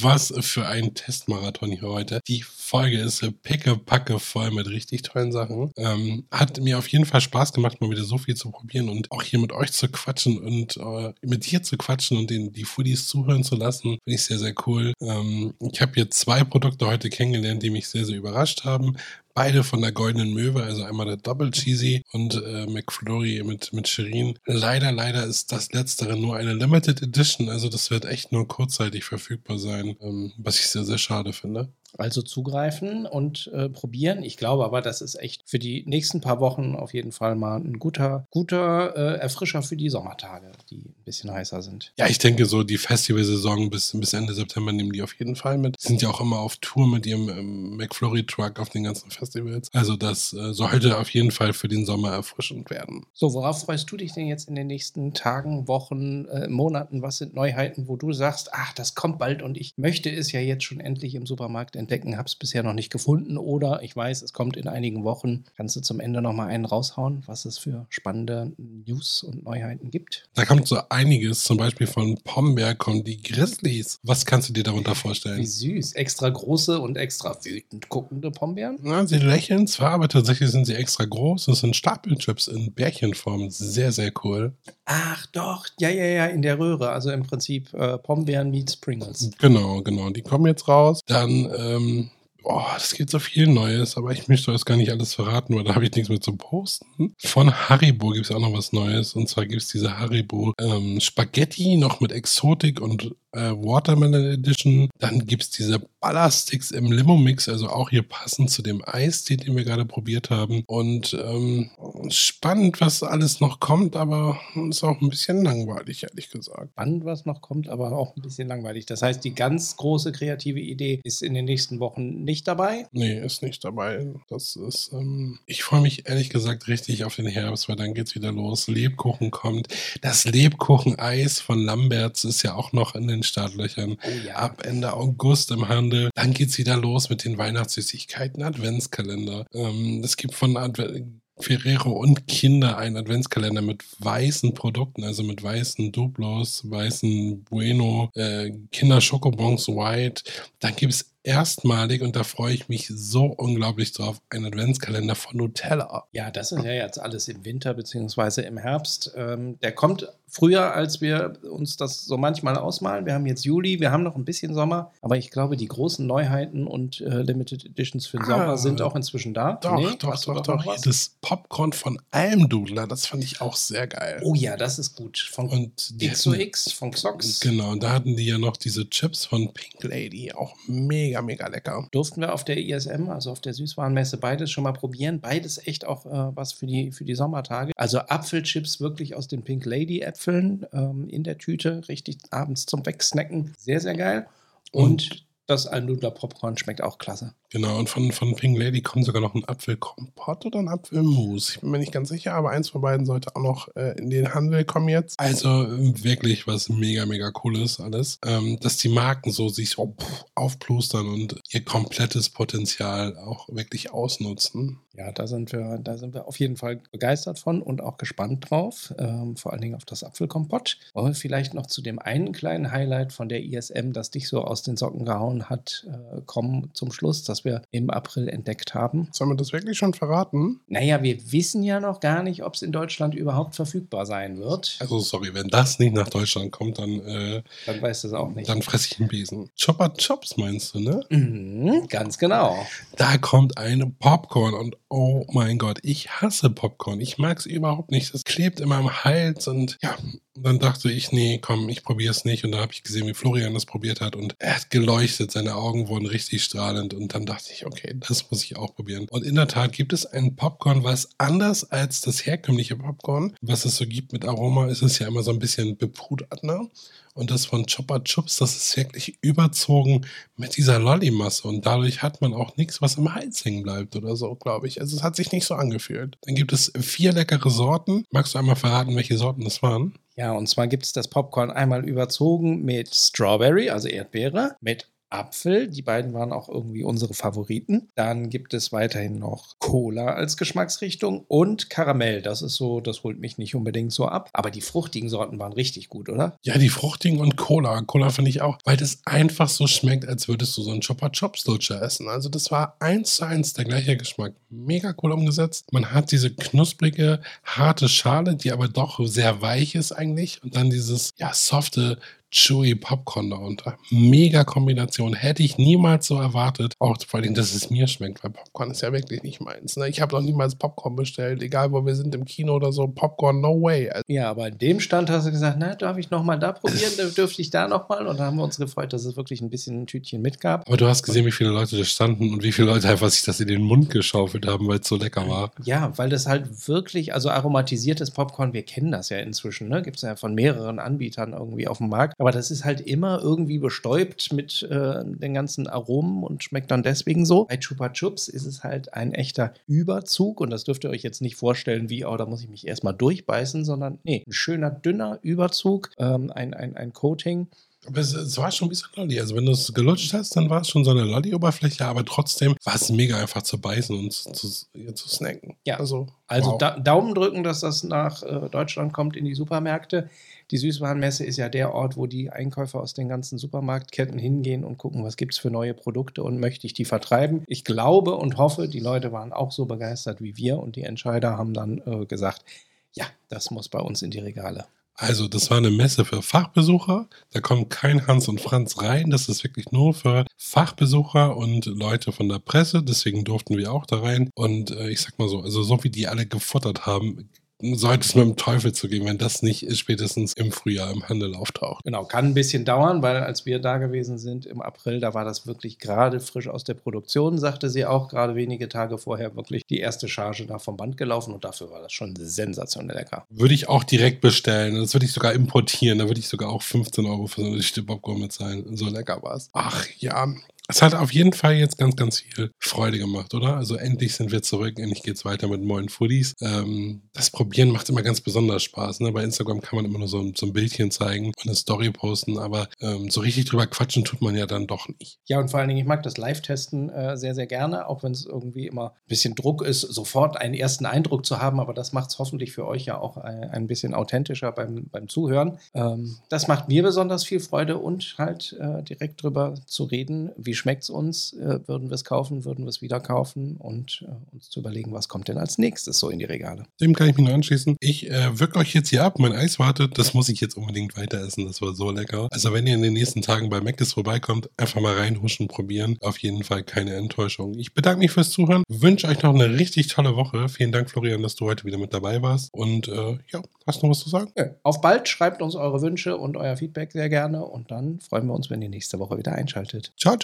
was 0.00 0.32
für 0.40 0.66
ein 0.66 0.94
Testmarathon 0.94 1.70
hier 1.70 1.88
heute. 1.88 2.20
Die 2.26 2.42
Folge 2.42 2.98
ist 2.98 3.24
pickepacke 3.42 4.18
voll 4.18 4.50
mit 4.50 4.68
richtig 4.68 5.02
tollen 5.02 5.32
Sachen. 5.32 5.70
Ähm, 5.76 6.26
hat 6.30 6.60
mir 6.60 6.78
auf 6.78 6.88
jeden 6.88 7.04
Fall 7.04 7.20
Spaß 7.20 7.52
gemacht, 7.52 7.80
mal 7.80 7.90
wieder 7.90 8.04
so 8.04 8.18
viel 8.18 8.34
zu 8.34 8.50
probieren 8.50 8.88
und 8.88 9.10
auch 9.12 9.22
hier 9.22 9.38
mit 9.38 9.52
euch 9.52 9.72
zu 9.72 9.88
quatschen 9.88 10.38
und 10.38 10.76
äh, 10.76 11.12
mit 11.22 11.50
dir 11.50 11.62
zu 11.62 11.76
quatschen 11.76 12.18
und 12.18 12.30
den, 12.30 12.52
die 12.52 12.64
Foodies 12.64 13.06
zuhören 13.06 13.44
zu 13.44 13.54
lassen. 13.56 13.98
Finde 14.04 14.16
ich 14.16 14.22
sehr, 14.22 14.38
sehr 14.38 14.54
cool. 14.66 14.92
Ähm, 15.00 15.54
ich 15.72 15.80
habe 15.80 15.92
hier 15.94 16.10
zwei 16.10 16.44
Produkte 16.44 16.86
heute 16.86 17.10
kennengelernt, 17.10 17.62
die 17.62 17.70
mich 17.70 17.88
sehr, 17.88 18.04
sehr 18.04 18.16
überrascht 18.16 18.64
haben. 18.64 18.96
Beide 19.34 19.64
von 19.64 19.80
der 19.82 19.90
Goldenen 19.90 20.32
Möwe, 20.32 20.62
also 20.62 20.84
einmal 20.84 21.06
der 21.06 21.16
Double 21.16 21.50
Cheesy 21.50 22.04
und 22.12 22.34
äh, 22.34 22.66
McFlurry 22.66 23.42
mit, 23.44 23.72
mit 23.72 23.88
Shirin. 23.88 24.38
Leider, 24.46 24.92
leider 24.92 25.24
ist 25.26 25.50
das 25.50 25.72
letztere 25.72 26.16
nur 26.16 26.36
eine 26.36 26.54
Limited 26.54 27.02
Edition, 27.02 27.48
also 27.48 27.68
das 27.68 27.90
wird 27.90 28.04
echt 28.04 28.30
nur 28.30 28.46
kurzzeitig 28.46 29.04
verfügbar 29.04 29.58
sein, 29.58 29.96
ähm, 30.00 30.32
was 30.38 30.60
ich 30.60 30.68
sehr, 30.68 30.84
sehr 30.84 30.98
schade 30.98 31.32
finde. 31.32 31.72
Also 31.98 32.22
zugreifen 32.22 33.06
und 33.06 33.50
äh, 33.54 33.68
probieren. 33.68 34.22
Ich 34.22 34.36
glaube 34.36 34.64
aber, 34.64 34.82
das 34.82 35.00
ist 35.00 35.14
echt 35.16 35.42
für 35.46 35.58
die 35.58 35.84
nächsten 35.86 36.20
paar 36.20 36.40
Wochen 36.40 36.74
auf 36.74 36.94
jeden 36.94 37.12
Fall 37.12 37.36
mal 37.36 37.56
ein 37.56 37.78
guter, 37.78 38.26
guter 38.30 38.96
äh, 38.96 39.18
Erfrischer 39.20 39.62
für 39.62 39.76
die 39.76 39.88
Sommertage, 39.88 40.50
die 40.70 40.78
ein 40.78 41.04
bisschen 41.04 41.30
heißer 41.30 41.62
sind. 41.62 41.92
Ja, 41.98 42.06
ich 42.06 42.18
denke 42.18 42.46
so, 42.46 42.62
die 42.62 42.78
Festivalsaison 42.78 43.70
bis, 43.70 43.92
bis 43.98 44.12
Ende 44.12 44.34
September 44.34 44.72
nehmen 44.72 44.92
die 44.92 45.02
auf 45.02 45.14
jeden 45.14 45.36
Fall 45.36 45.58
mit. 45.58 45.80
Sind 45.80 46.02
ja 46.02 46.10
auch 46.10 46.20
immer 46.20 46.38
auf 46.40 46.56
Tour 46.56 46.86
mit 46.86 47.06
ihrem 47.06 47.28
ähm, 47.28 47.76
McFlurry-Truck 47.76 48.58
auf 48.58 48.70
den 48.70 48.84
ganzen 48.84 49.10
Festivals. 49.10 49.68
Also 49.72 49.96
das 49.96 50.32
äh, 50.32 50.52
sollte 50.52 50.98
auf 50.98 51.10
jeden 51.10 51.30
Fall 51.30 51.52
für 51.52 51.68
den 51.68 51.86
Sommer 51.86 52.12
erfrischend 52.12 52.70
werden. 52.70 53.06
So, 53.12 53.32
worauf 53.34 53.62
freust 53.62 53.90
du 53.90 53.96
dich 53.96 54.12
denn 54.12 54.26
jetzt 54.26 54.48
in 54.48 54.54
den 54.54 54.66
nächsten 54.66 55.14
Tagen, 55.14 55.68
Wochen, 55.68 56.26
äh, 56.26 56.48
Monaten? 56.48 57.02
Was 57.02 57.18
sind 57.18 57.34
Neuheiten, 57.34 57.88
wo 57.88 57.96
du 57.96 58.12
sagst, 58.12 58.50
ach, 58.52 58.72
das 58.72 58.94
kommt 58.94 59.18
bald 59.18 59.42
und 59.42 59.56
ich 59.56 59.72
möchte 59.76 60.10
es 60.10 60.32
ja 60.32 60.40
jetzt 60.40 60.64
schon 60.64 60.80
endlich 60.80 61.14
im 61.14 61.26
Supermarkt 61.26 61.76
entdecken, 61.76 61.83
habe 61.90 62.26
es 62.26 62.34
bisher 62.34 62.62
noch 62.62 62.72
nicht 62.72 62.90
gefunden 62.90 63.38
oder 63.38 63.82
ich 63.82 63.94
weiß, 63.94 64.22
es 64.22 64.32
kommt 64.32 64.56
in 64.56 64.68
einigen 64.68 65.04
Wochen. 65.04 65.44
Kannst 65.56 65.76
du 65.76 65.80
zum 65.80 66.00
Ende 66.00 66.22
noch 66.22 66.32
mal 66.32 66.46
einen 66.46 66.64
raushauen, 66.64 67.22
was 67.26 67.44
es 67.44 67.58
für 67.58 67.86
spannende 67.88 68.52
News 68.58 69.22
und 69.22 69.44
Neuheiten 69.44 69.90
gibt? 69.90 70.28
Da 70.34 70.44
kommt 70.44 70.66
so 70.66 70.78
einiges, 70.88 71.44
zum 71.44 71.56
Beispiel 71.56 71.86
von 71.86 72.18
Pomberg 72.24 72.78
kommen 72.78 73.04
die 73.04 73.22
Grizzlies. 73.22 73.98
Was 74.02 74.26
kannst 74.26 74.48
du 74.48 74.52
dir 74.52 74.62
darunter 74.62 74.94
vorstellen? 74.94 75.38
Wie 75.38 75.46
süß. 75.46 75.92
Extra 75.94 76.28
große 76.28 76.80
und 76.80 76.96
extra 76.96 77.36
wütend 77.44 77.88
guckende 77.88 78.30
Pombeeren? 78.30 78.78
Ja, 78.84 79.06
sie 79.06 79.18
lächeln 79.18 79.66
zwar, 79.66 79.92
aber 79.92 80.08
tatsächlich 80.08 80.50
sind 80.50 80.66
sie 80.66 80.74
extra 80.74 81.04
groß. 81.04 81.46
Das 81.46 81.60
sind 81.60 81.76
Stapelchips 81.76 82.48
in 82.48 82.72
Bärchenform. 82.72 83.50
Sehr, 83.50 83.92
sehr 83.92 84.12
cool. 84.24 84.52
Ach 84.84 85.26
doch, 85.26 85.66
ja, 85.78 85.88
ja, 85.88 86.04
ja, 86.04 86.26
in 86.26 86.42
der 86.42 86.58
Röhre. 86.58 86.90
Also 86.90 87.10
im 87.10 87.22
Prinzip 87.22 87.72
äh, 87.74 87.98
Pombeeren 87.98 88.50
meets 88.50 88.76
Pringles. 88.76 89.30
Genau, 89.38 89.82
genau. 89.82 90.10
Die 90.10 90.22
kommen 90.22 90.46
jetzt 90.46 90.68
raus. 90.68 91.00
Dann 91.06 91.50
ähm, 91.76 92.10
Oh, 92.46 92.62
das 92.74 92.92
gibt 92.92 93.08
so 93.08 93.18
viel 93.18 93.46
Neues, 93.46 93.96
aber 93.96 94.12
ich 94.12 94.28
möchte 94.28 94.52
euch 94.52 94.66
gar 94.66 94.76
nicht 94.76 94.90
alles 94.90 95.14
verraten, 95.14 95.56
weil 95.56 95.64
da 95.64 95.74
habe 95.74 95.86
ich 95.86 95.92
nichts 95.92 96.10
mehr 96.10 96.20
zu 96.20 96.36
posten. 96.36 97.14
Von 97.18 97.50
Haribo 97.50 98.10
gibt 98.10 98.26
es 98.26 98.32
auch 98.32 98.38
noch 98.38 98.52
was 98.52 98.72
Neues. 98.74 99.14
Und 99.14 99.30
zwar 99.30 99.46
gibt 99.46 99.62
es 99.62 99.68
diese 99.68 99.98
Haribo 99.98 100.52
ähm, 100.60 101.00
Spaghetti 101.00 101.76
noch 101.76 102.00
mit 102.00 102.12
Exotik 102.12 102.82
und 102.82 103.14
äh, 103.34 103.50
Watermelon 103.50 104.24
Edition. 104.24 104.88
Dann 104.98 105.26
gibt 105.26 105.42
es 105.42 105.50
diese 105.50 105.80
Ballersticks 106.00 106.70
im 106.70 106.92
Limo-Mix, 106.92 107.48
also 107.48 107.68
auch 107.68 107.90
hier 107.90 108.02
passend 108.02 108.50
zu 108.50 108.62
dem 108.62 108.82
Eistee, 108.86 109.36
den 109.36 109.56
wir 109.56 109.64
gerade 109.64 109.84
probiert 109.84 110.30
haben. 110.30 110.62
Und 110.66 111.16
ähm, 111.24 111.70
spannend, 112.10 112.80
was 112.80 113.02
alles 113.02 113.40
noch 113.40 113.60
kommt, 113.60 113.96
aber 113.96 114.38
ist 114.68 114.84
auch 114.84 115.00
ein 115.00 115.08
bisschen 115.08 115.42
langweilig, 115.42 116.02
ehrlich 116.02 116.30
gesagt. 116.30 116.72
Spannend, 116.72 117.04
was 117.04 117.24
noch 117.24 117.40
kommt, 117.40 117.68
aber 117.68 117.92
auch 117.92 118.16
ein 118.16 118.22
bisschen 118.22 118.48
langweilig. 118.48 118.86
Das 118.86 119.02
heißt, 119.02 119.24
die 119.24 119.34
ganz 119.34 119.76
große 119.76 120.12
kreative 120.12 120.60
Idee 120.60 121.00
ist 121.04 121.22
in 121.22 121.34
den 121.34 121.46
nächsten 121.46 121.80
Wochen 121.80 122.24
nicht 122.24 122.46
dabei? 122.46 122.86
Nee, 122.92 123.18
ist 123.18 123.42
nicht 123.42 123.64
dabei. 123.64 124.06
Das 124.28 124.56
ist, 124.56 124.92
ähm, 124.92 125.38
ich 125.46 125.62
freue 125.62 125.80
mich 125.80 126.08
ehrlich 126.08 126.30
gesagt 126.30 126.68
richtig 126.68 127.04
auf 127.04 127.16
den 127.16 127.26
Herbst, 127.26 127.68
weil 127.68 127.76
dann 127.76 127.94
geht 127.94 128.08
es 128.08 128.14
wieder 128.14 128.32
los. 128.32 128.68
Lebkuchen 128.68 129.30
kommt. 129.30 129.68
Das 130.02 130.24
Lebkuchen-Eis 130.24 131.40
von 131.40 131.58
Lamberts 131.60 132.24
ist 132.24 132.42
ja 132.42 132.54
auch 132.54 132.72
noch 132.72 132.94
in 132.94 133.08
den 133.08 133.22
Startlöchern. 133.24 133.96
Oh 134.04 134.26
ja. 134.26 134.36
Ab 134.36 134.64
Ende 134.64 134.92
August 134.94 135.50
im 135.50 135.68
Handel. 135.68 136.10
Dann 136.14 136.32
geht 136.32 136.50
es 136.50 136.58
wieder 136.58 136.76
los 136.76 137.10
mit 137.10 137.24
den 137.24 137.38
Weihnachtssüßigkeiten, 137.38 138.42
Adventskalender. 138.42 139.46
Ähm, 139.52 140.02
es 140.04 140.16
gibt 140.16 140.34
von 140.34 140.56
Advent 140.56 141.20
Ferrero 141.38 141.90
und 141.90 142.28
Kinder 142.28 142.78
einen 142.78 142.96
Adventskalender 142.96 143.60
mit 143.60 143.84
weißen 143.98 144.54
Produkten, 144.54 145.02
also 145.02 145.22
mit 145.22 145.42
weißen 145.42 145.90
Duplos, 145.90 146.62
weißen 146.70 147.42
Bueno, 147.44 148.10
äh, 148.14 148.52
Kinder 148.70 149.00
Schokobons 149.00 149.68
White. 149.68 150.22
Dann 150.60 150.76
gibt 150.76 150.92
es 150.92 151.13
erstmalig, 151.24 152.02
und 152.02 152.14
da 152.14 152.22
freue 152.22 152.54
ich 152.54 152.68
mich 152.68 152.92
so 152.94 153.24
unglaublich 153.24 153.92
drauf, 153.92 154.20
ein 154.30 154.44
Adventskalender 154.44 155.14
von 155.14 155.38
Nutella. 155.38 156.04
Ja, 156.12 156.30
das 156.30 156.52
ist 156.52 156.62
ja 156.62 156.72
jetzt 156.72 157.00
alles 157.00 157.28
im 157.28 157.44
Winter 157.44 157.74
bzw. 157.74 158.42
im 158.42 158.58
Herbst. 158.58 159.12
Ähm, 159.16 159.58
der 159.60 159.72
kommt 159.72 160.08
früher, 160.34 160.74
als 160.74 161.00
wir 161.00 161.38
uns 161.48 161.76
das 161.76 162.04
so 162.04 162.16
manchmal 162.16 162.56
ausmalen. 162.56 163.06
Wir 163.06 163.14
haben 163.14 163.26
jetzt 163.26 163.44
Juli, 163.44 163.78
wir 163.78 163.92
haben 163.92 164.02
noch 164.02 164.16
ein 164.16 164.24
bisschen 164.24 164.52
Sommer, 164.52 164.90
aber 165.00 165.16
ich 165.16 165.30
glaube, 165.30 165.56
die 165.56 165.68
großen 165.68 166.04
Neuheiten 166.06 166.66
und 166.66 167.00
äh, 167.00 167.22
Limited 167.22 167.64
Editions 167.64 168.06
für 168.06 168.16
den 168.18 168.24
ah, 168.24 168.38
Sommer 168.38 168.58
sind 168.58 168.82
auch 168.82 168.96
inzwischen 168.96 169.32
da. 169.32 169.54
Doch, 169.54 169.76
nee, 169.76 169.86
doch, 169.98 170.20
doch, 170.24 170.40
doch. 170.42 170.66
Was? 170.66 170.82
Das 170.82 171.16
Popcorn 171.20 171.72
von 171.72 172.00
Almdudler, 172.10 172.86
das 172.86 173.06
fand 173.06 173.22
ich 173.22 173.40
auch 173.40 173.54
sehr 173.54 173.86
geil. 173.86 174.20
Oh 174.24 174.34
ja, 174.34 174.56
das 174.56 174.78
ist 174.78 174.96
gut. 174.96 175.18
Von 175.18 175.48
und 175.48 175.94
XOX, 176.00 176.72
von 176.72 176.90
Xox. 176.90 177.38
Genau, 177.40 177.70
und 177.70 177.82
da 177.82 177.92
hatten 177.92 178.16
die 178.16 178.26
ja 178.26 178.38
noch 178.38 178.56
diese 178.56 178.90
Chips 178.90 179.24
von 179.26 179.52
Pink 179.54 179.84
Lady, 179.84 180.32
auch 180.32 180.54
mega 180.66 181.13
mega, 181.14 181.22
mega 181.22 181.46
lecker. 181.48 181.86
Durften 181.92 182.20
wir 182.20 182.32
auf 182.32 182.44
der 182.44 182.58
ISM, 182.58 183.08
also 183.08 183.30
auf 183.30 183.40
der 183.40 183.52
Süßwarenmesse, 183.52 184.16
beides 184.18 184.50
schon 184.50 184.64
mal 184.64 184.72
probieren. 184.72 185.20
Beides 185.20 185.64
echt 185.66 185.84
auch 185.84 186.06
äh, 186.06 186.36
was 186.36 186.52
für 186.52 186.66
die, 186.66 186.92
für 186.92 187.04
die 187.04 187.14
Sommertage. 187.14 187.72
Also 187.76 187.98
Apfelchips 187.98 188.80
wirklich 188.80 189.14
aus 189.14 189.28
den 189.28 189.42
Pink 189.42 189.64
Lady 189.64 190.00
Äpfeln 190.00 190.66
ähm, 190.72 191.08
in 191.08 191.22
der 191.22 191.38
Tüte, 191.38 191.82
richtig 191.88 192.18
abends 192.30 192.66
zum 192.66 192.84
Wegsnacken. 192.84 193.52
Sehr, 193.58 193.80
sehr 193.80 193.94
geil. 193.94 194.26
Und, 194.72 195.10
Und 195.10 195.24
das 195.46 195.66
Alnudler 195.66 196.10
Popcorn 196.10 196.56
schmeckt 196.56 196.82
auch 196.82 196.98
klasse. 196.98 197.34
Genau, 197.50 197.78
und 197.78 197.88
von, 197.88 198.10
von 198.10 198.34
Pink 198.34 198.58
Lady 198.58 198.82
kommt 198.82 199.04
sogar 199.04 199.22
noch 199.22 199.34
ein 199.34 199.44
Apfelkompott 199.44 200.44
oder 200.46 200.58
ein 200.58 200.68
Apfelmus. 200.68 201.50
Ich 201.50 201.60
bin 201.60 201.70
mir 201.70 201.78
nicht 201.78 201.92
ganz 201.92 202.08
sicher, 202.08 202.34
aber 202.34 202.50
eins 202.50 202.70
von 202.70 202.80
beiden 202.80 203.06
sollte 203.06 203.36
auch 203.36 203.42
noch 203.42 203.68
äh, 203.76 203.96
in 203.98 204.10
den 204.10 204.34
Handel 204.34 204.64
kommen 204.64 204.88
jetzt. 204.88 205.20
Also 205.20 205.66
wirklich 205.68 206.46
was 206.46 206.68
mega, 206.68 207.06
mega 207.06 207.30
cooles 207.30 207.78
alles. 207.78 208.18
Ähm, 208.24 208.58
dass 208.60 208.78
die 208.78 208.88
Marken 208.88 209.30
so 209.30 209.48
sich 209.48 209.70
so 209.70 209.94
aufplustern 210.34 211.06
und 211.06 211.40
ihr 211.50 211.64
komplettes 211.64 212.28
Potenzial 212.28 213.16
auch 213.18 213.48
wirklich 213.48 213.92
ausnutzen. 213.92 214.80
Ja, 214.96 215.10
da 215.10 215.26
sind 215.26 215.52
wir, 215.52 215.78
da 215.78 215.96
sind 215.98 216.14
wir 216.14 216.28
auf 216.28 216.38
jeden 216.38 216.56
Fall 216.56 216.80
begeistert 216.92 217.40
von 217.40 217.62
und 217.62 217.80
auch 217.80 217.96
gespannt 217.96 218.48
drauf. 218.48 218.94
Ähm, 218.96 219.36
vor 219.36 219.52
allen 219.52 219.60
Dingen 219.60 219.74
auf 219.74 219.84
das 219.84 220.04
Apfelkompott. 220.04 220.78
Wollen 220.92 221.08
wir 221.08 221.14
vielleicht 221.14 221.52
noch 221.52 221.66
zu 221.66 221.82
dem 221.82 221.98
einen 221.98 222.32
kleinen 222.32 222.70
Highlight 222.70 223.12
von 223.12 223.28
der 223.28 223.42
ISM, 223.42 223.92
das 223.92 224.10
dich 224.10 224.28
so 224.28 224.44
aus 224.44 224.62
den 224.62 224.76
Socken 224.76 225.04
gehauen 225.04 225.33
hat, 225.42 225.86
äh, 225.88 226.20
kommen 226.26 226.70
zum 226.72 226.92
Schluss, 226.92 227.24
das 227.24 227.44
wir 227.44 227.62
im 227.70 227.90
April 227.90 228.28
entdeckt 228.28 228.74
haben. 228.74 229.08
Sollen 229.12 229.30
wir 229.30 229.36
das 229.36 229.52
wirklich 229.52 229.76
schon 229.76 229.94
verraten? 229.94 230.60
Naja, 230.66 231.02
wir 231.02 231.32
wissen 231.32 231.62
ja 231.62 231.80
noch 231.80 232.00
gar 232.00 232.22
nicht, 232.22 232.42
ob 232.44 232.54
es 232.54 232.62
in 232.62 232.72
Deutschland 232.72 233.14
überhaupt 233.14 233.54
verfügbar 233.54 234.06
sein 234.06 234.38
wird. 234.38 234.76
Also, 234.80 235.00
sorry, 235.00 235.34
wenn 235.34 235.48
das 235.48 235.78
nicht 235.78 235.94
nach 235.94 236.08
Deutschland 236.08 236.52
kommt, 236.52 236.78
dann. 236.78 237.00
Äh, 237.00 237.42
dann 237.66 237.82
weißt 237.82 238.04
du 238.04 238.08
es 238.08 238.14
auch 238.14 238.30
nicht. 238.30 238.48
Dann 238.48 238.62
fresse 238.62 238.88
ich 238.90 239.00
einen 239.00 239.08
Besen. 239.08 239.50
Chopper 239.60 239.90
Chops 239.90 240.36
meinst 240.36 240.74
du, 240.74 240.80
ne? 240.80 241.04
Mhm, 241.10 241.88
ganz 241.88 242.18
genau. 242.18 242.56
Da 242.96 243.18
kommt 243.18 243.58
eine 243.58 243.86
Popcorn 243.86 244.54
und 244.54 244.76
oh 244.88 245.24
mein 245.32 245.58
Gott, 245.58 245.78
ich 245.82 246.10
hasse 246.10 246.50
Popcorn. 246.50 247.00
Ich 247.00 247.18
mag 247.18 247.38
es 247.38 247.46
überhaupt 247.46 247.90
nicht. 247.90 248.14
Das 248.14 248.24
klebt 248.24 248.60
immer 248.60 248.76
am 248.76 249.04
Hals 249.04 249.48
und 249.48 249.76
ja, 249.82 249.96
Und 250.36 250.42
dann 250.44 250.58
dachte 250.58 250.90
ich, 250.90 251.12
nee, 251.12 251.38
komm, 251.38 251.68
ich 251.68 251.84
probiere 251.84 252.10
es 252.10 252.24
nicht. 252.24 252.44
Und 252.44 252.52
dann 252.52 252.60
habe 252.60 252.72
ich 252.72 252.82
gesehen, 252.82 253.06
wie 253.06 253.14
Florian 253.14 253.54
das 253.54 253.66
probiert 253.66 254.00
hat. 254.00 254.16
Und 254.16 254.34
er 254.40 254.56
hat 254.56 254.70
geleuchtet, 254.70 255.30
seine 255.30 255.54
Augen 255.54 255.88
wurden 255.88 256.06
richtig 256.06 256.42
strahlend. 256.42 256.92
Und 256.92 257.14
dann 257.14 257.24
dachte 257.24 257.50
ich, 257.52 257.66
okay, 257.66 257.94
das 257.94 258.30
muss 258.30 258.42
ich 258.42 258.56
auch 258.56 258.74
probieren. 258.74 259.06
Und 259.10 259.24
in 259.24 259.36
der 259.36 259.46
Tat 259.46 259.72
gibt 259.72 259.92
es 259.92 260.06
ein 260.06 260.34
Popcorn, 260.34 260.82
was 260.82 261.10
anders 261.18 261.70
als 261.70 262.00
das 262.00 262.26
herkömmliche 262.26 262.74
Popcorn, 262.74 263.36
was 263.42 263.64
es 263.64 263.76
so 263.76 263.86
gibt 263.86 264.12
mit 264.12 264.24
Aroma, 264.24 264.66
ist 264.66 264.82
es 264.82 264.98
ja 264.98 265.06
immer 265.06 265.22
so 265.22 265.30
ein 265.30 265.38
bisschen 265.38 265.76
bepudert, 265.76 266.42
ne? 266.42 266.68
Und 267.14 267.30
das 267.30 267.46
von 267.46 267.64
Chopper 267.66 268.02
Chups, 268.02 268.38
das 268.38 268.56
ist 268.56 268.76
wirklich 268.76 269.18
überzogen 269.20 270.04
mit 270.36 270.56
dieser 270.56 270.80
Lollimasse. 270.80 271.46
Und 271.46 271.64
dadurch 271.64 272.02
hat 272.02 272.20
man 272.20 272.34
auch 272.34 272.56
nichts, 272.56 272.82
was 272.82 272.96
im 272.96 273.14
Hals 273.14 273.44
hängen 273.44 273.62
bleibt 273.62 273.94
oder 273.94 274.16
so, 274.16 274.34
glaube 274.34 274.66
ich. 274.66 274.80
Also 274.80 274.96
es 274.96 275.04
hat 275.04 275.14
sich 275.14 275.30
nicht 275.30 275.46
so 275.46 275.54
angefühlt. 275.54 276.18
Dann 276.22 276.34
gibt 276.34 276.52
es 276.52 276.72
vier 276.80 277.12
leckere 277.12 277.50
Sorten. 277.50 278.04
Magst 278.10 278.34
du 278.34 278.38
einmal 278.38 278.56
verraten, 278.56 278.96
welche 278.96 279.16
Sorten 279.16 279.44
das 279.44 279.62
waren? 279.62 279.94
Ja, 280.16 280.32
und 280.32 280.48
zwar 280.48 280.68
gibt 280.68 280.84
es 280.84 280.92
das 280.92 281.08
Popcorn 281.08 281.50
einmal 281.50 281.88
überzogen 281.88 282.62
mit 282.62 282.94
Strawberry, 282.94 283.70
also 283.70 283.88
Erdbeere, 283.88 284.56
mit 284.60 284.88
Apfel. 285.14 285.68
Die 285.68 285.82
beiden 285.82 286.12
waren 286.12 286.32
auch 286.32 286.48
irgendwie 286.48 286.82
unsere 286.82 287.14
Favoriten. 287.14 287.88
Dann 287.94 288.30
gibt 288.30 288.54
es 288.54 288.72
weiterhin 288.72 289.18
noch 289.18 289.56
Cola 289.58 290.14
als 290.14 290.36
Geschmacksrichtung 290.36 291.24
und 291.28 291.70
Karamell. 291.70 292.22
Das 292.22 292.42
ist 292.42 292.56
so, 292.56 292.80
das 292.80 293.02
holt 293.04 293.18
mich 293.18 293.38
nicht 293.38 293.54
unbedingt 293.54 293.92
so 293.92 294.06
ab. 294.06 294.30
Aber 294.32 294.50
die 294.50 294.60
fruchtigen 294.60 295.08
Sorten 295.08 295.38
waren 295.38 295.52
richtig 295.52 295.88
gut, 295.88 296.08
oder? 296.08 296.36
Ja, 296.42 296.58
die 296.58 296.68
fruchtigen 296.68 297.20
und 297.20 297.36
Cola. 297.36 297.80
Cola 297.82 298.10
finde 298.10 298.30
ich 298.30 298.42
auch, 298.42 298.58
weil 298.64 298.76
das 298.76 299.00
einfach 299.04 299.48
so 299.48 299.66
schmeckt, 299.66 300.06
als 300.06 300.28
würdest 300.28 300.56
du 300.56 300.62
so 300.62 300.70
einen 300.70 300.80
Chopper 300.80 301.10
Chops 301.10 301.46
Lutscher 301.46 301.80
essen. 301.82 302.08
Also 302.08 302.28
das 302.28 302.50
war 302.50 302.76
eins 302.80 303.16
zu 303.16 303.24
eins 303.24 303.52
der 303.52 303.64
gleiche 303.64 303.96
Geschmack. 303.96 304.34
Mega 304.50 304.94
cool 305.02 305.12
umgesetzt. 305.12 305.72
Man 305.72 305.92
hat 305.92 306.12
diese 306.12 306.34
knusprige, 306.34 307.20
harte 307.44 307.88
Schale, 307.88 308.36
die 308.36 308.52
aber 308.52 308.68
doch 308.68 309.00
sehr 309.06 309.40
weich 309.42 309.74
ist 309.74 309.92
eigentlich. 309.92 310.42
Und 310.42 310.56
dann 310.56 310.70
dieses, 310.70 311.12
ja, 311.16 311.32
softe, 311.32 311.98
chewy 312.34 312.74
Popcorn 312.74 313.30
darunter. 313.30 313.78
Mega 313.90 314.44
Kombination. 314.44 315.14
Hätte 315.14 315.42
ich 315.42 315.56
niemals 315.56 316.06
so 316.06 316.18
erwartet. 316.18 316.74
Auch 316.80 316.96
vor 317.06 317.20
allem, 317.20 317.34
dass 317.34 317.54
es 317.54 317.70
mir 317.70 317.86
schmeckt, 317.86 318.24
weil 318.24 318.32
Popcorn 318.32 318.72
ist 318.72 318.82
ja 318.82 318.92
wirklich 318.92 319.22
nicht 319.22 319.40
meins. 319.40 319.76
Ne? 319.76 319.88
Ich 319.88 320.00
habe 320.00 320.14
noch 320.14 320.22
niemals 320.22 320.56
Popcorn 320.56 320.96
bestellt, 320.96 321.42
egal 321.42 321.72
wo 321.72 321.86
wir 321.86 321.94
sind 321.94 322.14
im 322.14 322.24
Kino 322.24 322.54
oder 322.54 322.72
so. 322.72 322.88
Popcorn, 322.88 323.40
no 323.40 323.62
way. 323.62 323.88
Also 323.88 324.02
ja, 324.08 324.28
aber 324.28 324.48
in 324.48 324.58
dem 324.58 324.80
Stand 324.80 325.10
hast 325.10 325.26
du 325.26 325.30
gesagt, 325.30 325.58
na, 325.60 325.76
darf 325.76 325.96
ich 325.96 326.10
nochmal 326.10 326.38
da 326.38 326.52
probieren? 326.52 326.92
dürfte 327.16 327.40
ich 327.40 327.50
da 327.50 327.68
nochmal? 327.68 328.06
Und 328.06 328.18
da 328.18 328.24
haben 328.26 328.36
wir 328.36 328.44
uns 328.44 328.56
gefreut, 328.56 328.92
dass 328.92 329.04
es 329.04 329.16
wirklich 329.16 329.40
ein 329.40 329.50
bisschen 329.50 329.82
ein 329.82 329.86
Tütchen 329.86 330.20
mitgab. 330.20 330.64
Aber 330.66 330.76
du 330.76 330.86
hast 330.86 331.04
gesehen, 331.04 331.24
wie 331.26 331.32
viele 331.32 331.50
Leute 331.50 331.78
da 331.78 331.84
standen 331.84 332.32
und 332.32 332.42
wie 332.42 332.52
viele 332.52 332.68
Leute 332.68 332.88
einfach 332.88 333.10
sich 333.10 333.22
das 333.22 333.38
in 333.38 333.48
den 333.48 333.62
Mund 333.62 333.90
geschaufelt 333.90 334.46
haben, 334.46 334.66
weil 334.66 334.80
es 334.80 334.88
so 334.88 334.96
lecker 334.96 335.28
war. 335.28 335.52
Ja, 335.62 335.92
weil 335.96 336.08
das 336.08 336.26
halt 336.26 336.68
wirklich, 336.68 337.14
also 337.14 337.30
aromatisiertes 337.30 338.10
Popcorn, 338.10 338.52
wir 338.52 338.62
kennen 338.62 338.90
das 338.90 339.10
ja 339.10 339.18
inzwischen, 339.18 339.68
ne? 339.68 339.82
Gibt 339.82 339.96
es 339.96 340.02
ja 340.02 340.16
von 340.16 340.34
mehreren 340.34 340.80
Anbietern 340.80 341.32
irgendwie 341.32 341.68
auf 341.68 341.78
dem 341.78 341.88
Markt. 341.88 342.14
Aber 342.24 342.32
das 342.32 342.50
ist 342.50 342.64
halt 342.64 342.80
immer 342.80 343.20
irgendwie 343.20 343.58
bestäubt 343.58 344.32
mit 344.32 344.62
äh, 344.62 345.04
den 345.04 345.34
ganzen 345.34 345.66
Aromen 345.66 346.22
und 346.22 346.42
schmeckt 346.42 346.70
dann 346.70 346.82
deswegen 346.82 347.26
so. 347.26 347.44
Bei 347.44 347.58
Chupa 347.58 347.90
Chups 347.90 348.28
ist 348.28 348.46
es 348.46 348.64
halt 348.64 348.94
ein 348.94 349.12
echter 349.12 349.52
Überzug 349.66 350.40
und 350.40 350.48
das 350.48 350.64
dürft 350.64 350.84
ihr 350.84 350.90
euch 350.90 351.02
jetzt 351.02 351.20
nicht 351.20 351.36
vorstellen, 351.36 351.90
wie, 351.90 352.06
oh, 352.06 352.16
da 352.16 352.24
muss 352.24 352.40
ich 352.40 352.48
mich 352.48 352.66
erstmal 352.66 352.94
durchbeißen, 352.94 353.66
sondern 353.66 353.98
nee, 354.04 354.24
ein 354.26 354.32
schöner, 354.32 354.70
dünner 354.70 355.18
Überzug, 355.20 355.90
ähm, 355.98 356.32
ein, 356.34 356.54
ein, 356.54 356.78
ein 356.78 356.94
Coating. 356.94 357.48
Aber 357.86 357.98
es, 357.98 358.14
es, 358.14 358.38
war 358.38 358.50
schon 358.50 358.70
wie 358.70 358.74
so 358.74 358.86
ein 358.86 359.02
Lolli. 359.02 359.20
Also 359.20 359.36
wenn 359.36 359.44
du 359.44 359.52
es 359.52 359.74
gelutscht 359.74 360.14
hast, 360.14 360.34
dann 360.34 360.48
war 360.48 360.62
es 360.62 360.68
schon 360.68 360.82
so 360.82 360.92
eine 360.92 361.04
Lolli-Oberfläche, 361.04 361.84
aber 361.84 362.06
trotzdem 362.06 362.56
war 362.64 362.74
es 362.74 362.88
mega 362.88 363.18
einfach 363.18 363.42
zu 363.42 363.60
beißen 363.60 363.94
und 363.94 364.12
zu, 364.12 364.32
zu, 364.32 364.48
zu 364.94 365.08
snacken. 365.08 365.56
Ja, 365.66 365.76
also, 365.78 366.06
also 366.26 366.52
wow. 366.52 366.58
da, 366.58 366.78
Daumen 366.78 367.14
drücken, 367.14 367.44
dass 367.44 367.60
das 367.60 367.84
nach 367.84 368.22
äh, 368.22 368.48
Deutschland 368.48 368.94
kommt 368.94 369.14
in 369.14 369.26
die 369.26 369.34
Supermärkte. 369.34 370.08
Die 370.50 370.58
Süßwarenmesse 370.58 371.24
ist 371.24 371.36
ja 371.36 371.48
der 371.48 371.72
Ort, 371.72 371.96
wo 371.96 372.06
die 372.06 372.30
Einkäufer 372.30 372.80
aus 372.80 372.94
den 372.94 373.08
ganzen 373.08 373.38
Supermarktketten 373.38 374.18
hingehen 374.18 374.64
und 374.64 374.78
gucken, 374.78 375.04
was 375.04 375.16
gibt 375.16 375.34
es 375.34 375.38
für 375.38 375.50
neue 375.50 375.74
Produkte 375.74 376.22
und 376.22 376.38
möchte 376.38 376.66
ich 376.66 376.74
die 376.74 376.84
vertreiben. 376.84 377.44
Ich 377.46 377.64
glaube 377.64 378.16
und 378.16 378.36
hoffe, 378.36 378.68
die 378.68 378.80
Leute 378.80 379.12
waren 379.12 379.32
auch 379.32 379.52
so 379.52 379.66
begeistert 379.66 380.20
wie 380.20 380.36
wir 380.36 380.58
und 380.58 380.76
die 380.76 380.82
Entscheider 380.82 381.38
haben 381.38 381.54
dann 381.54 381.82
äh, 381.86 382.06
gesagt, 382.06 382.44
ja, 382.92 383.06
das 383.28 383.50
muss 383.50 383.68
bei 383.68 383.80
uns 383.80 384.02
in 384.02 384.10
die 384.10 384.20
Regale. 384.20 384.66
Also, 384.96 385.26
das 385.26 385.50
war 385.50 385.58
eine 385.58 385.72
Messe 385.72 386.04
für 386.04 386.22
Fachbesucher. 386.22 387.08
Da 387.32 387.40
kommt 387.40 387.68
kein 387.68 388.06
Hans 388.06 388.28
und 388.28 388.40
Franz 388.40 388.80
rein. 388.80 389.10
Das 389.10 389.28
ist 389.28 389.42
wirklich 389.42 389.72
nur 389.72 389.92
für 389.92 390.24
Fachbesucher 390.36 391.36
und 391.36 391.66
Leute 391.66 392.12
von 392.12 392.28
der 392.28 392.38
Presse. 392.38 392.80
Deswegen 392.80 393.24
durften 393.24 393.56
wir 393.58 393.72
auch 393.72 393.86
da 393.86 393.98
rein. 393.98 394.30
Und 394.36 394.70
äh, 394.70 394.90
ich 394.90 395.00
sag 395.00 395.18
mal 395.18 395.28
so, 395.28 395.40
also 395.40 395.64
so 395.64 395.82
wie 395.82 395.90
die 395.90 396.06
alle 396.06 396.26
gefuttert 396.26 396.86
haben, 396.86 397.28
sollte 397.60 398.06
es 398.06 398.14
mit 398.14 398.24
dem 398.24 398.36
Teufel 398.36 398.72
zugehen, 398.72 399.04
wenn 399.06 399.18
das 399.18 399.42
nicht 399.42 399.76
spätestens 399.76 400.32
im 400.34 400.52
Frühjahr 400.52 400.90
im 400.92 401.08
Handel 401.08 401.34
auftaucht. 401.34 401.84
Genau, 401.84 402.04
kann 402.04 402.26
ein 402.26 402.34
bisschen 402.34 402.64
dauern, 402.64 403.02
weil 403.02 403.16
als 403.18 403.46
wir 403.46 403.58
da 403.58 403.78
gewesen 403.78 404.18
sind 404.18 404.46
im 404.46 404.60
April, 404.60 405.00
da 405.00 405.14
war 405.14 405.24
das 405.24 405.46
wirklich 405.46 405.78
gerade 405.78 406.20
frisch 406.20 406.48
aus 406.48 406.64
der 406.64 406.74
Produktion, 406.74 407.38
sagte 407.38 407.70
sie 407.70 407.86
auch, 407.86 408.08
gerade 408.08 408.34
wenige 408.34 408.68
Tage 408.68 408.98
vorher 408.98 409.34
wirklich 409.36 409.64
die 409.66 409.78
erste 409.78 410.08
Charge 410.08 410.46
da 410.46 410.58
vom 410.58 410.76
Band 410.76 410.96
gelaufen 410.96 411.32
und 411.32 411.44
dafür 411.44 411.70
war 411.70 411.80
das 411.80 411.92
schon 411.92 412.14
sensationell 412.16 412.96
lecker. 412.96 413.24
Würde 413.30 413.54
ich 413.54 413.68
auch 413.68 413.84
direkt 413.84 414.20
bestellen, 414.20 414.74
das 414.76 414.94
würde 414.94 415.06
ich 415.06 415.12
sogar 415.12 415.32
importieren, 415.32 415.98
da 415.98 416.06
würde 416.08 416.20
ich 416.20 416.28
sogar 416.28 416.50
auch 416.50 416.62
15 416.62 417.06
Euro 417.06 417.26
für 417.26 417.42
so 417.42 417.46
eine 417.48 417.86
Popcorn 417.86 418.20
mitzahlen, 418.20 418.76
so 418.76 418.88
lecker 418.88 419.22
war 419.22 419.36
es. 419.36 419.48
Ach 419.52 419.86
ja, 419.98 420.26
es 420.68 420.80
hat 420.80 420.94
auf 420.94 421.12
jeden 421.12 421.34
Fall 421.34 421.54
jetzt 421.54 421.76
ganz, 421.76 421.94
ganz 421.94 422.20
viel 422.20 422.50
Freude 422.58 422.98
gemacht, 422.98 423.34
oder? 423.34 423.56
Also 423.56 423.76
endlich 423.76 424.14
sind 424.14 424.32
wir 424.32 424.42
zurück, 424.42 424.78
endlich 424.78 425.02
geht 425.02 425.16
es 425.16 425.24
weiter 425.24 425.46
mit 425.46 425.62
neuen 425.62 425.90
Foodies. 425.90 426.34
Ähm, 426.40 427.02
das 427.12 427.30
Probieren 427.30 427.70
macht 427.70 427.88
immer 427.90 428.02
ganz 428.02 428.22
besonders 428.22 428.62
Spaß. 428.62 429.00
Ne? 429.00 429.12
Bei 429.12 429.22
Instagram 429.22 429.60
kann 429.60 429.76
man 429.76 429.84
immer 429.84 429.98
nur 429.98 430.08
so, 430.08 430.20
ein, 430.20 430.32
so 430.34 430.46
ein 430.46 430.54
Bildchen 430.54 430.90
zeigen 430.90 431.26
und 431.26 431.34
eine 431.44 431.54
Story 431.54 431.90
posten, 431.90 432.38
aber 432.38 432.68
ähm, 432.80 433.10
so 433.10 433.20
richtig 433.20 433.44
drüber 433.44 433.66
quatschen 433.66 434.04
tut 434.04 434.22
man 434.22 434.36
ja 434.36 434.46
dann 434.46 434.66
doch 434.66 434.88
nicht. 434.88 435.18
Ja, 435.26 435.38
und 435.38 435.50
vor 435.50 435.60
allen 435.60 435.68
Dingen, 435.68 435.80
ich 435.80 435.86
mag 435.86 436.02
das 436.02 436.16
Live-Testen 436.16 436.88
äh, 436.88 437.16
sehr, 437.18 437.34
sehr 437.34 437.46
gerne, 437.46 437.86
auch 437.88 438.02
wenn 438.02 438.12
es 438.12 438.24
irgendwie 438.24 438.66
immer 438.66 438.92
ein 438.92 439.08
bisschen 439.08 439.34
Druck 439.34 439.62
ist, 439.62 439.82
sofort 439.82 440.38
einen 440.38 440.54
ersten 440.54 440.86
Eindruck 440.86 441.26
zu 441.26 441.40
haben, 441.40 441.60
aber 441.60 441.74
das 441.74 441.92
macht 441.92 442.10
es 442.10 442.18
hoffentlich 442.18 442.52
für 442.52 442.66
euch 442.66 442.86
ja 442.86 442.98
auch 442.98 443.18
ein, 443.18 443.50
ein 443.50 443.66
bisschen 443.66 443.92
authentischer 443.92 444.50
beim, 444.52 444.88
beim 444.90 445.08
Zuhören. 445.08 445.58
Ähm, 445.74 446.16
das 446.30 446.48
macht 446.48 446.68
mir 446.68 446.82
besonders 446.82 447.24
viel 447.24 447.40
Freude 447.40 447.76
und 447.76 448.14
halt 448.16 448.56
äh, 448.58 448.82
direkt 448.82 449.22
drüber 449.22 449.54
zu 449.66 449.84
reden, 449.84 450.30
wie 450.36 450.53
wie 450.54 450.58
schmeckt 450.58 450.84
es 450.84 450.90
uns? 450.90 451.32
Äh, 451.32 451.66
würden 451.66 451.90
wir 451.90 451.96
es 451.96 452.04
kaufen? 452.04 452.44
Würden 452.44 452.64
wir 452.64 452.68
es 452.68 452.80
wieder 452.80 453.00
kaufen? 453.00 453.56
Und 453.56 454.06
äh, 454.06 454.32
uns 454.32 454.50
zu 454.50 454.60
überlegen, 454.60 454.92
was 454.92 455.08
kommt 455.08 455.26
denn 455.26 455.36
als 455.36 455.58
nächstes 455.58 455.98
so 455.98 456.10
in 456.10 456.20
die 456.20 456.26
Regale? 456.26 456.64
Dem 456.80 456.94
kann 456.94 457.08
ich 457.08 457.16
mich 457.16 457.26
nur 457.26 457.34
anschließen. 457.34 457.76
Ich 457.80 458.08
äh, 458.08 458.38
wirke 458.38 458.60
euch 458.60 458.72
jetzt 458.72 458.90
hier 458.90 459.02
ab. 459.02 459.18
Mein 459.18 459.32
Eis 459.32 459.58
wartet. 459.58 459.98
Das 459.98 460.14
muss 460.14 460.28
ich 460.28 460.40
jetzt 460.40 460.56
unbedingt 460.56 460.96
weiter 460.96 461.26
essen. 461.26 461.46
Das 461.46 461.60
war 461.60 461.74
so 461.74 461.90
lecker. 461.90 462.28
Also, 462.30 462.52
wenn 462.52 462.68
ihr 462.68 462.74
in 462.74 462.82
den 462.82 462.92
nächsten 462.92 463.20
Tagen 463.20 463.48
bei 463.48 463.60
Mc's 463.60 463.94
vorbeikommt, 463.94 464.48
einfach 464.56 464.80
mal 464.80 464.94
reinhuschen, 464.94 465.48
probieren. 465.48 465.96
Auf 466.00 466.18
jeden 466.18 466.44
Fall 466.44 466.62
keine 466.62 466.94
Enttäuschung. 466.94 467.58
Ich 467.58 467.74
bedanke 467.74 467.98
mich 467.98 468.12
fürs 468.12 468.30
Zuhören. 468.30 468.62
Wünsche 468.68 469.08
euch 469.08 469.20
noch 469.24 469.34
eine 469.34 469.58
richtig 469.58 469.88
tolle 469.88 470.14
Woche. 470.14 470.48
Vielen 470.48 470.70
Dank, 470.70 470.88
Florian, 470.88 471.20
dass 471.24 471.34
du 471.34 471.46
heute 471.46 471.64
wieder 471.64 471.78
mit 471.78 471.92
dabei 471.92 472.22
warst. 472.22 472.54
Und 472.54 472.86
äh, 472.86 473.18
ja, 473.32 473.42
hast 473.66 473.82
du 473.82 473.86
noch 473.86 473.90
was 473.90 474.00
zu 474.00 474.08
sagen? 474.08 474.30
Ja, 474.36 474.50
auf 474.62 474.80
bald. 474.80 475.08
Schreibt 475.08 475.42
uns 475.42 475.56
eure 475.56 475.82
Wünsche 475.82 476.16
und 476.16 476.36
euer 476.36 476.56
Feedback 476.56 476.92
sehr 476.92 477.08
gerne. 477.08 477.44
Und 477.44 477.72
dann 477.72 477.98
freuen 477.98 478.28
wir 478.28 478.34
uns, 478.34 478.50
wenn 478.50 478.62
ihr 478.62 478.68
nächste 478.68 479.00
Woche 479.00 479.18
wieder 479.18 479.32
einschaltet. 479.32 479.92
Ciao, 479.98 480.16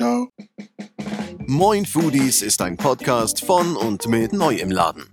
Moin 1.46 1.84
Foodies 1.84 2.42
ist 2.42 2.62
ein 2.62 2.76
Podcast 2.76 3.44
von 3.44 3.76
und 3.76 4.08
mit 4.08 4.32
Neu 4.32 4.56
im 4.56 4.70
Laden. 4.70 5.04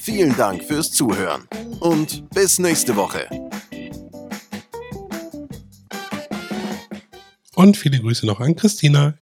Vielen 0.00 0.36
Dank 0.36 0.64
fürs 0.64 0.90
Zuhören 0.90 1.48
und 1.80 2.28
bis 2.30 2.58
nächste 2.58 2.96
Woche. 2.96 3.28
Und 7.54 7.76
viele 7.76 8.00
Grüße 8.00 8.26
noch 8.26 8.40
an 8.40 8.56
Christina. 8.56 9.14